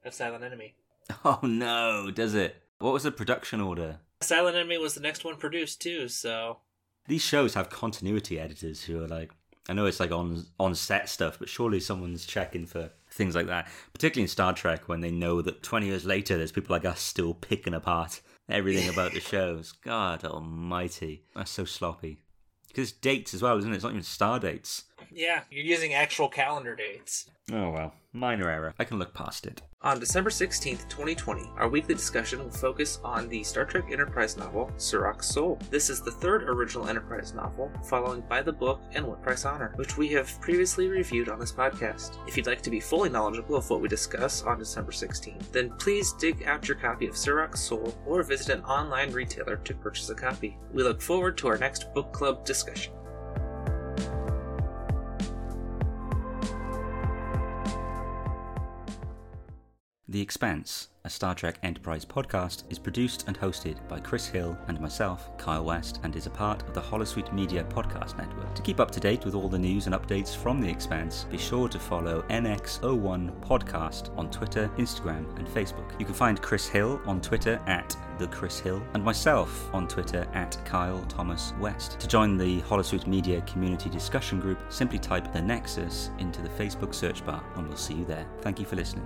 of 0.05 0.13
Silent 0.13 0.43
Enemy. 0.43 0.75
Oh, 1.25 1.39
no, 1.41 2.09
does 2.09 2.35
it? 2.35 2.55
What 2.79 2.93
was 2.93 3.03
the 3.03 3.11
production 3.11 3.59
order? 3.59 3.99
Silent 4.21 4.55
Enemy 4.55 4.77
was 4.77 4.93
the 4.93 5.01
next 5.01 5.25
one 5.25 5.35
produced 5.35 5.81
too, 5.81 6.07
so 6.07 6.59
These 7.07 7.21
shows 7.23 7.53
have 7.55 7.69
continuity 7.69 8.39
editors 8.39 8.83
who 8.83 9.03
are 9.03 9.07
like, 9.07 9.31
I 9.67 9.73
know 9.73 9.85
it's 9.87 9.99
like 9.99 10.11
on 10.11 10.45
on 10.59 10.73
set 10.73 11.09
stuff, 11.09 11.37
but 11.37 11.49
surely 11.49 11.79
someone's 11.79 12.25
checking 12.25 12.65
for 12.65 12.91
things 13.11 13.35
like 13.35 13.47
that. 13.47 13.67
Particularly 13.93 14.23
in 14.23 14.27
Star 14.29 14.53
Trek, 14.53 14.87
when 14.87 15.01
they 15.01 15.11
know 15.11 15.41
that 15.41 15.63
20 15.63 15.87
years 15.87 16.05
later, 16.05 16.37
there's 16.37 16.51
people 16.51 16.73
like 16.75 16.85
us 16.85 17.01
still 17.01 17.33
picking 17.33 17.73
apart 17.73 18.21
everything 18.49 18.89
about 18.93 19.13
the 19.13 19.19
shows. 19.19 19.71
God 19.71 20.23
Almighty, 20.23 21.23
that's 21.35 21.51
so 21.51 21.65
sloppy. 21.65 22.23
Because 22.67 22.89
it's 22.91 22.97
dates 22.99 23.33
as 23.33 23.41
well, 23.41 23.57
isn't 23.57 23.71
it? 23.71 23.75
It's 23.75 23.83
not 23.83 23.91
even 23.91 24.03
star 24.03 24.39
dates. 24.39 24.85
yeah, 25.11 25.41
you're 25.49 25.65
using 25.65 25.93
actual 25.93 26.29
calendar 26.29 26.75
dates. 26.75 27.29
Oh 27.51 27.69
well, 27.71 27.93
minor 28.13 28.49
error. 28.49 28.73
I 28.79 28.85
can 28.85 28.97
look 28.97 29.13
past 29.13 29.45
it. 29.45 29.61
On 29.83 29.99
December 29.99 30.29
16th, 30.29 30.87
2020, 30.89 31.49
our 31.57 31.67
weekly 31.67 31.95
discussion 31.95 32.37
will 32.37 32.51
focus 32.51 32.99
on 33.03 33.27
the 33.27 33.43
Star 33.43 33.65
Trek 33.65 33.85
Enterprise 33.91 34.37
novel, 34.37 34.69
Surak's 34.77 35.25
Soul. 35.25 35.57
This 35.71 35.89
is 35.89 36.01
the 36.01 36.11
third 36.11 36.43
original 36.43 36.87
Enterprise 36.87 37.33
novel, 37.33 37.71
following 37.85 38.21
By 38.29 38.43
the 38.43 38.53
Book 38.53 38.79
and 38.93 39.03
What 39.03 39.23
Price 39.23 39.43
Honor, 39.43 39.73
which 39.77 39.97
we 39.97 40.07
have 40.09 40.39
previously 40.39 40.87
reviewed 40.87 41.29
on 41.29 41.39
this 41.39 41.51
podcast. 41.51 42.17
If 42.27 42.37
you'd 42.37 42.45
like 42.45 42.61
to 42.61 42.69
be 42.69 42.79
fully 42.79 43.09
knowledgeable 43.09 43.55
of 43.55 43.67
what 43.71 43.81
we 43.81 43.87
discuss 43.87 44.43
on 44.43 44.59
December 44.59 44.91
16th, 44.91 45.51
then 45.51 45.71
please 45.79 46.13
dig 46.13 46.43
out 46.43 46.67
your 46.67 46.77
copy 46.77 47.07
of 47.07 47.15
Surak's 47.15 47.61
Soul 47.61 47.91
or 48.05 48.21
visit 48.21 48.55
an 48.55 48.63
online 48.65 49.11
retailer 49.11 49.57
to 49.57 49.73
purchase 49.73 50.11
a 50.11 50.13
copy. 50.13 50.59
We 50.71 50.83
look 50.83 51.01
forward 51.01 51.39
to 51.39 51.47
our 51.47 51.57
next 51.57 51.91
book 51.95 52.11
club 52.11 52.45
discussion. 52.45 52.93
The 60.11 60.19
Expanse, 60.19 60.89
a 61.05 61.09
Star 61.09 61.33
Trek 61.33 61.57
Enterprise 61.63 62.03
podcast, 62.03 62.63
is 62.69 62.77
produced 62.77 63.23
and 63.27 63.39
hosted 63.39 63.77
by 63.87 64.01
Kris 64.01 64.27
Hill 64.27 64.57
and 64.67 64.77
myself, 64.81 65.29
Kyle 65.37 65.63
West, 65.63 66.01
and 66.03 66.13
is 66.17 66.25
a 66.25 66.29
part 66.29 66.63
of 66.63 66.73
the 66.73 66.81
Holosuite 66.81 67.31
Media 67.31 67.63
podcast 67.63 68.17
network. 68.17 68.53
To 68.55 68.61
keep 68.61 68.81
up 68.81 68.91
to 68.91 68.99
date 68.99 69.23
with 69.23 69.35
all 69.35 69.47
the 69.47 69.57
news 69.57 69.85
and 69.85 69.95
updates 69.95 70.35
from 70.35 70.59
The 70.59 70.69
Expanse, 70.69 71.27
be 71.31 71.37
sure 71.37 71.69
to 71.69 71.79
follow 71.79 72.23
NX01 72.23 73.39
Podcast 73.39 74.13
on 74.17 74.29
Twitter, 74.29 74.69
Instagram, 74.77 75.33
and 75.39 75.47
Facebook. 75.47 75.97
You 75.97 76.05
can 76.05 76.13
find 76.13 76.41
Kris 76.41 76.67
Hill 76.67 76.99
on 77.05 77.21
Twitter 77.21 77.61
at 77.65 77.95
the 78.19 78.27
Kris 78.27 78.59
Hill, 78.59 78.83
and 78.93 79.01
myself 79.01 79.73
on 79.73 79.87
Twitter 79.87 80.27
at 80.33 80.57
Kyle 80.65 81.01
Thomas 81.05 81.53
West. 81.57 82.01
To 82.01 82.07
join 82.09 82.35
the 82.35 82.59
Holosuite 82.63 83.07
Media 83.07 83.39
community 83.43 83.89
discussion 83.89 84.41
group, 84.41 84.59
simply 84.67 84.99
type 84.99 85.31
the 85.31 85.41
Nexus 85.41 86.09
into 86.19 86.41
the 86.41 86.49
Facebook 86.49 86.93
search 86.93 87.25
bar, 87.25 87.41
and 87.55 87.65
we'll 87.65 87.77
see 87.77 87.93
you 87.93 88.03
there. 88.03 88.27
Thank 88.41 88.59
you 88.59 88.65
for 88.65 88.75
listening. 88.75 89.05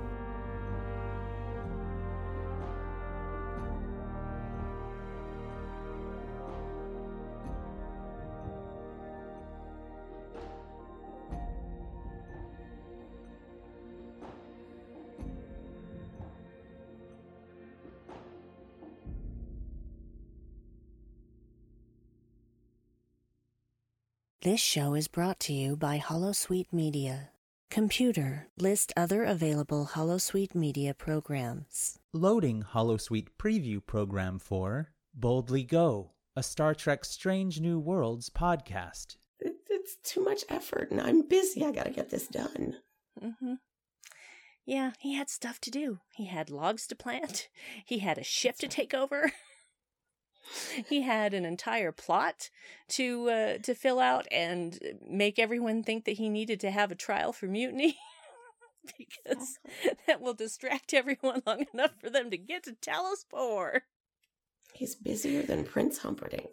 This 24.46 24.62
show 24.62 24.93
is 24.93 25.08
brought 25.08 25.39
to 25.39 25.54
you 25.54 25.76
by 25.76 25.98
Holosuite 25.98 26.72
Media. 26.72 27.32
Computer, 27.72 28.46
list 28.60 28.93
other 28.96 29.24
available 29.24 29.89
Holosuite 29.93 30.54
Media 30.54 30.93
programs. 30.93 31.98
Loading 32.14 32.62
Holosuite 32.62 33.30
preview 33.39 33.84
program 33.84 34.38
for 34.38 34.91
Boldly 35.16 35.64
Go, 35.64 36.12
a 36.36 36.43
Star 36.43 36.76
Trek 36.76 37.06
Strange 37.06 37.60
New 37.60 37.80
Worlds 37.80 38.30
podcast. 38.30 39.16
It, 39.39 39.56
it's 39.68 39.96
too 40.04 40.24
much 40.24 40.43
effort, 40.48 40.91
and 40.91 41.02
I'm 41.02 41.28
busy. 41.28 41.66
I 41.66 41.72
gotta 41.72 41.89
get 41.89 42.12
this 42.12 42.28
done. 42.28 42.76
Mm-hmm. 43.20 43.54
Yeah, 44.64 44.91
he 45.00 45.16
had 45.16 45.32
stuff 45.32 45.60
to 45.62 45.72
do. 45.72 46.02
He 46.14 46.26
had 46.26 46.52
logs 46.52 46.86
to 46.86 46.96
plant. 46.96 47.50
He 47.84 47.98
had 47.98 48.20
a 48.20 48.24
shift 48.24 48.60
to 48.60 48.68
take 48.68 48.93
over. 48.93 49.32
he 50.88 51.02
had 51.02 51.34
an 51.34 51.46
entire 51.46 51.91
plot 51.91 52.50
to 52.89 53.30
uh, 53.30 53.58
to 53.60 53.74
fill 53.74 54.00
out 54.00 54.28
and 54.32 54.80
make 55.08 55.39
everyone 55.39 55.84
think 55.84 56.06
that 56.06 56.18
he 56.18 56.30
needed 56.30 56.60
to 56.62 56.72
have 56.72 56.91
a 56.91 56.96
trial 56.96 57.34
for 57.34 57.48
mutiny. 57.48 57.98
because 58.98 59.60
that 60.08 60.22
will 60.22 60.34
distract 60.34 60.93
everyone 60.93 61.41
long 61.46 61.66
enough 61.74 61.91
for 62.00 62.10
them 62.10 62.30
to 62.30 62.38
get 62.38 62.64
to 62.64 62.74
Talos 62.74 63.26
He's 64.74 64.96
busier 64.96 65.41
than 65.41 65.64
Prince 65.64 66.00
Humperdinck. 66.00 66.50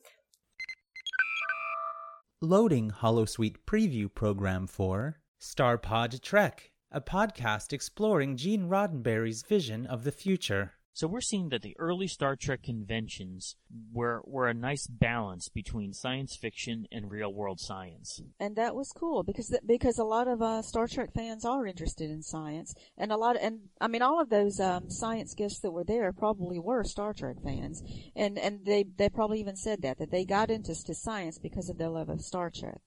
Loading 2.41 2.91
Holosuite 2.91 3.57
preview 3.67 4.13
program 4.13 4.67
for 4.67 5.21
Starpod 5.41 6.21
Trek, 6.23 6.71
a 6.91 7.01
podcast 7.01 7.73
exploring 7.73 8.37
Gene 8.37 8.69
Roddenberry's 8.69 9.43
vision 9.43 9.87
of 9.87 10.05
the 10.05 10.13
future. 10.13 10.73
So 10.95 11.09
we're 11.09 11.23
seeing 11.23 11.49
that 11.49 11.63
the 11.63 11.75
early 11.79 12.07
Star 12.07 12.37
Trek 12.37 12.63
conventions 12.63 13.57
were 13.93 14.21
were 14.25 14.47
a 14.47 14.55
nice 14.55 14.87
balance 14.87 15.49
between 15.49 15.95
science 15.95 16.37
fiction 16.37 16.87
and 16.93 17.11
real 17.11 17.33
world 17.33 17.61
science. 17.61 18.21
and 18.39 18.57
that 18.57 18.75
was 18.75 18.93
cool 18.95 19.23
because 19.23 19.49
th- 19.49 19.63
because 19.67 19.99
a 19.99 20.05
lot 20.05 20.29
of 20.29 20.43
uh, 20.43 20.61
Star 20.61 20.87
Trek 20.87 21.11
fans 21.15 21.47
are 21.47 21.67
interested 21.67 22.11
in 22.11 22.23
science, 22.23 22.75
and 22.99 23.11
a 23.11 23.17
lot 23.17 23.37
and 23.41 23.61
I 23.81 23.89
mean 23.89 24.03
all 24.03 24.21
of 24.21 24.29
those 24.29 24.61
um, 24.61 24.91
science 24.91 25.35
guests 25.35 25.61
that 25.61 25.71
were 25.73 25.85
there 25.85 26.13
probably 26.13 26.59
were 26.59 26.85
Star 26.85 27.15
Trek 27.15 27.37
fans, 27.43 27.83
and 28.15 28.39
and 28.39 28.67
they 28.67 28.85
they 28.99 29.09
probably 29.09 29.41
even 29.41 29.57
said 29.57 29.81
that 29.83 29.99
that 29.99 30.11
they 30.11 30.25
got 30.27 30.51
into 30.51 30.75
to 30.85 30.95
science 30.95 31.39
because 31.39 31.69
of 31.71 31.79
their 31.79 31.89
love 31.91 32.09
of 32.11 32.21
Star 32.21 32.51
Trek. 32.51 32.81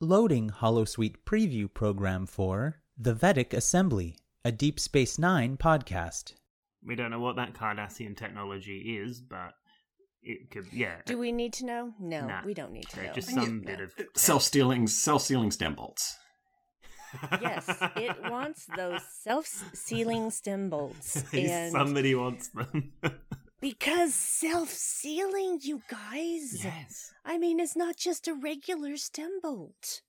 Loading 0.00 0.50
Holosuite 0.50 1.18
preview 1.24 1.72
program 1.72 2.26
for 2.26 2.80
The 2.98 3.14
Vedek 3.14 3.52
Assembly, 3.52 4.16
a 4.44 4.52
Deep 4.52 4.80
Space 4.80 5.18
Nine 5.18 5.56
podcast. 5.56 6.34
We 6.84 6.96
don't 6.96 7.10
know 7.10 7.20
what 7.20 7.36
that 7.36 7.54
Cardassian 7.54 8.16
technology 8.16 8.98
is, 9.00 9.20
but 9.20 9.52
it 10.22 10.50
could, 10.50 10.66
yeah. 10.72 10.96
Do 11.06 11.18
we 11.18 11.30
need 11.32 11.52
to 11.54 11.66
know? 11.66 11.92
No, 12.00 12.26
Nah. 12.26 12.42
we 12.44 12.54
don't 12.54 12.72
need 12.72 12.88
to 12.90 12.98
Okay, 12.98 13.06
know. 13.08 13.12
just 13.14 13.34
No. 13.34 13.44
some 13.44 13.60
bit 13.60 13.80
of 13.80 13.92
uh, 13.98 14.04
Self-stealing, 14.16 14.86
self-sealing 14.88 15.50
stem 15.52 15.74
bolts. 15.74 16.16
Yes, 17.40 17.68
it 17.96 18.16
wants 18.30 18.66
those 18.76 19.02
self-sealing 19.20 20.30
stem 20.30 20.70
bolts, 20.70 21.22
and 21.32 21.70
Somebody 21.70 22.14
wants 22.14 22.48
them. 22.48 22.92
because 23.60 24.14
self-sealing, 24.14 25.60
you 25.62 25.82
guys. 25.88 26.64
yes. 26.64 27.12
I 27.24 27.38
mean, 27.38 27.60
it's 27.60 27.76
not 27.76 27.96
just 27.96 28.26
a 28.26 28.34
regular 28.34 28.96
stem 28.96 29.38
bolt. 29.42 30.00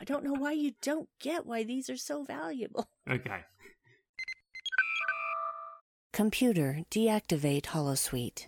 I 0.00 0.04
don't 0.04 0.24
know 0.24 0.34
why 0.34 0.52
you 0.52 0.72
don't 0.82 1.08
get 1.20 1.46
why 1.46 1.62
these 1.64 1.88
are 1.90 1.96
so 1.96 2.22
valuable. 2.22 2.88
Okay. 3.08 3.44
Computer, 6.12 6.80
deactivate 6.90 7.66
Holosuite. 7.66 8.46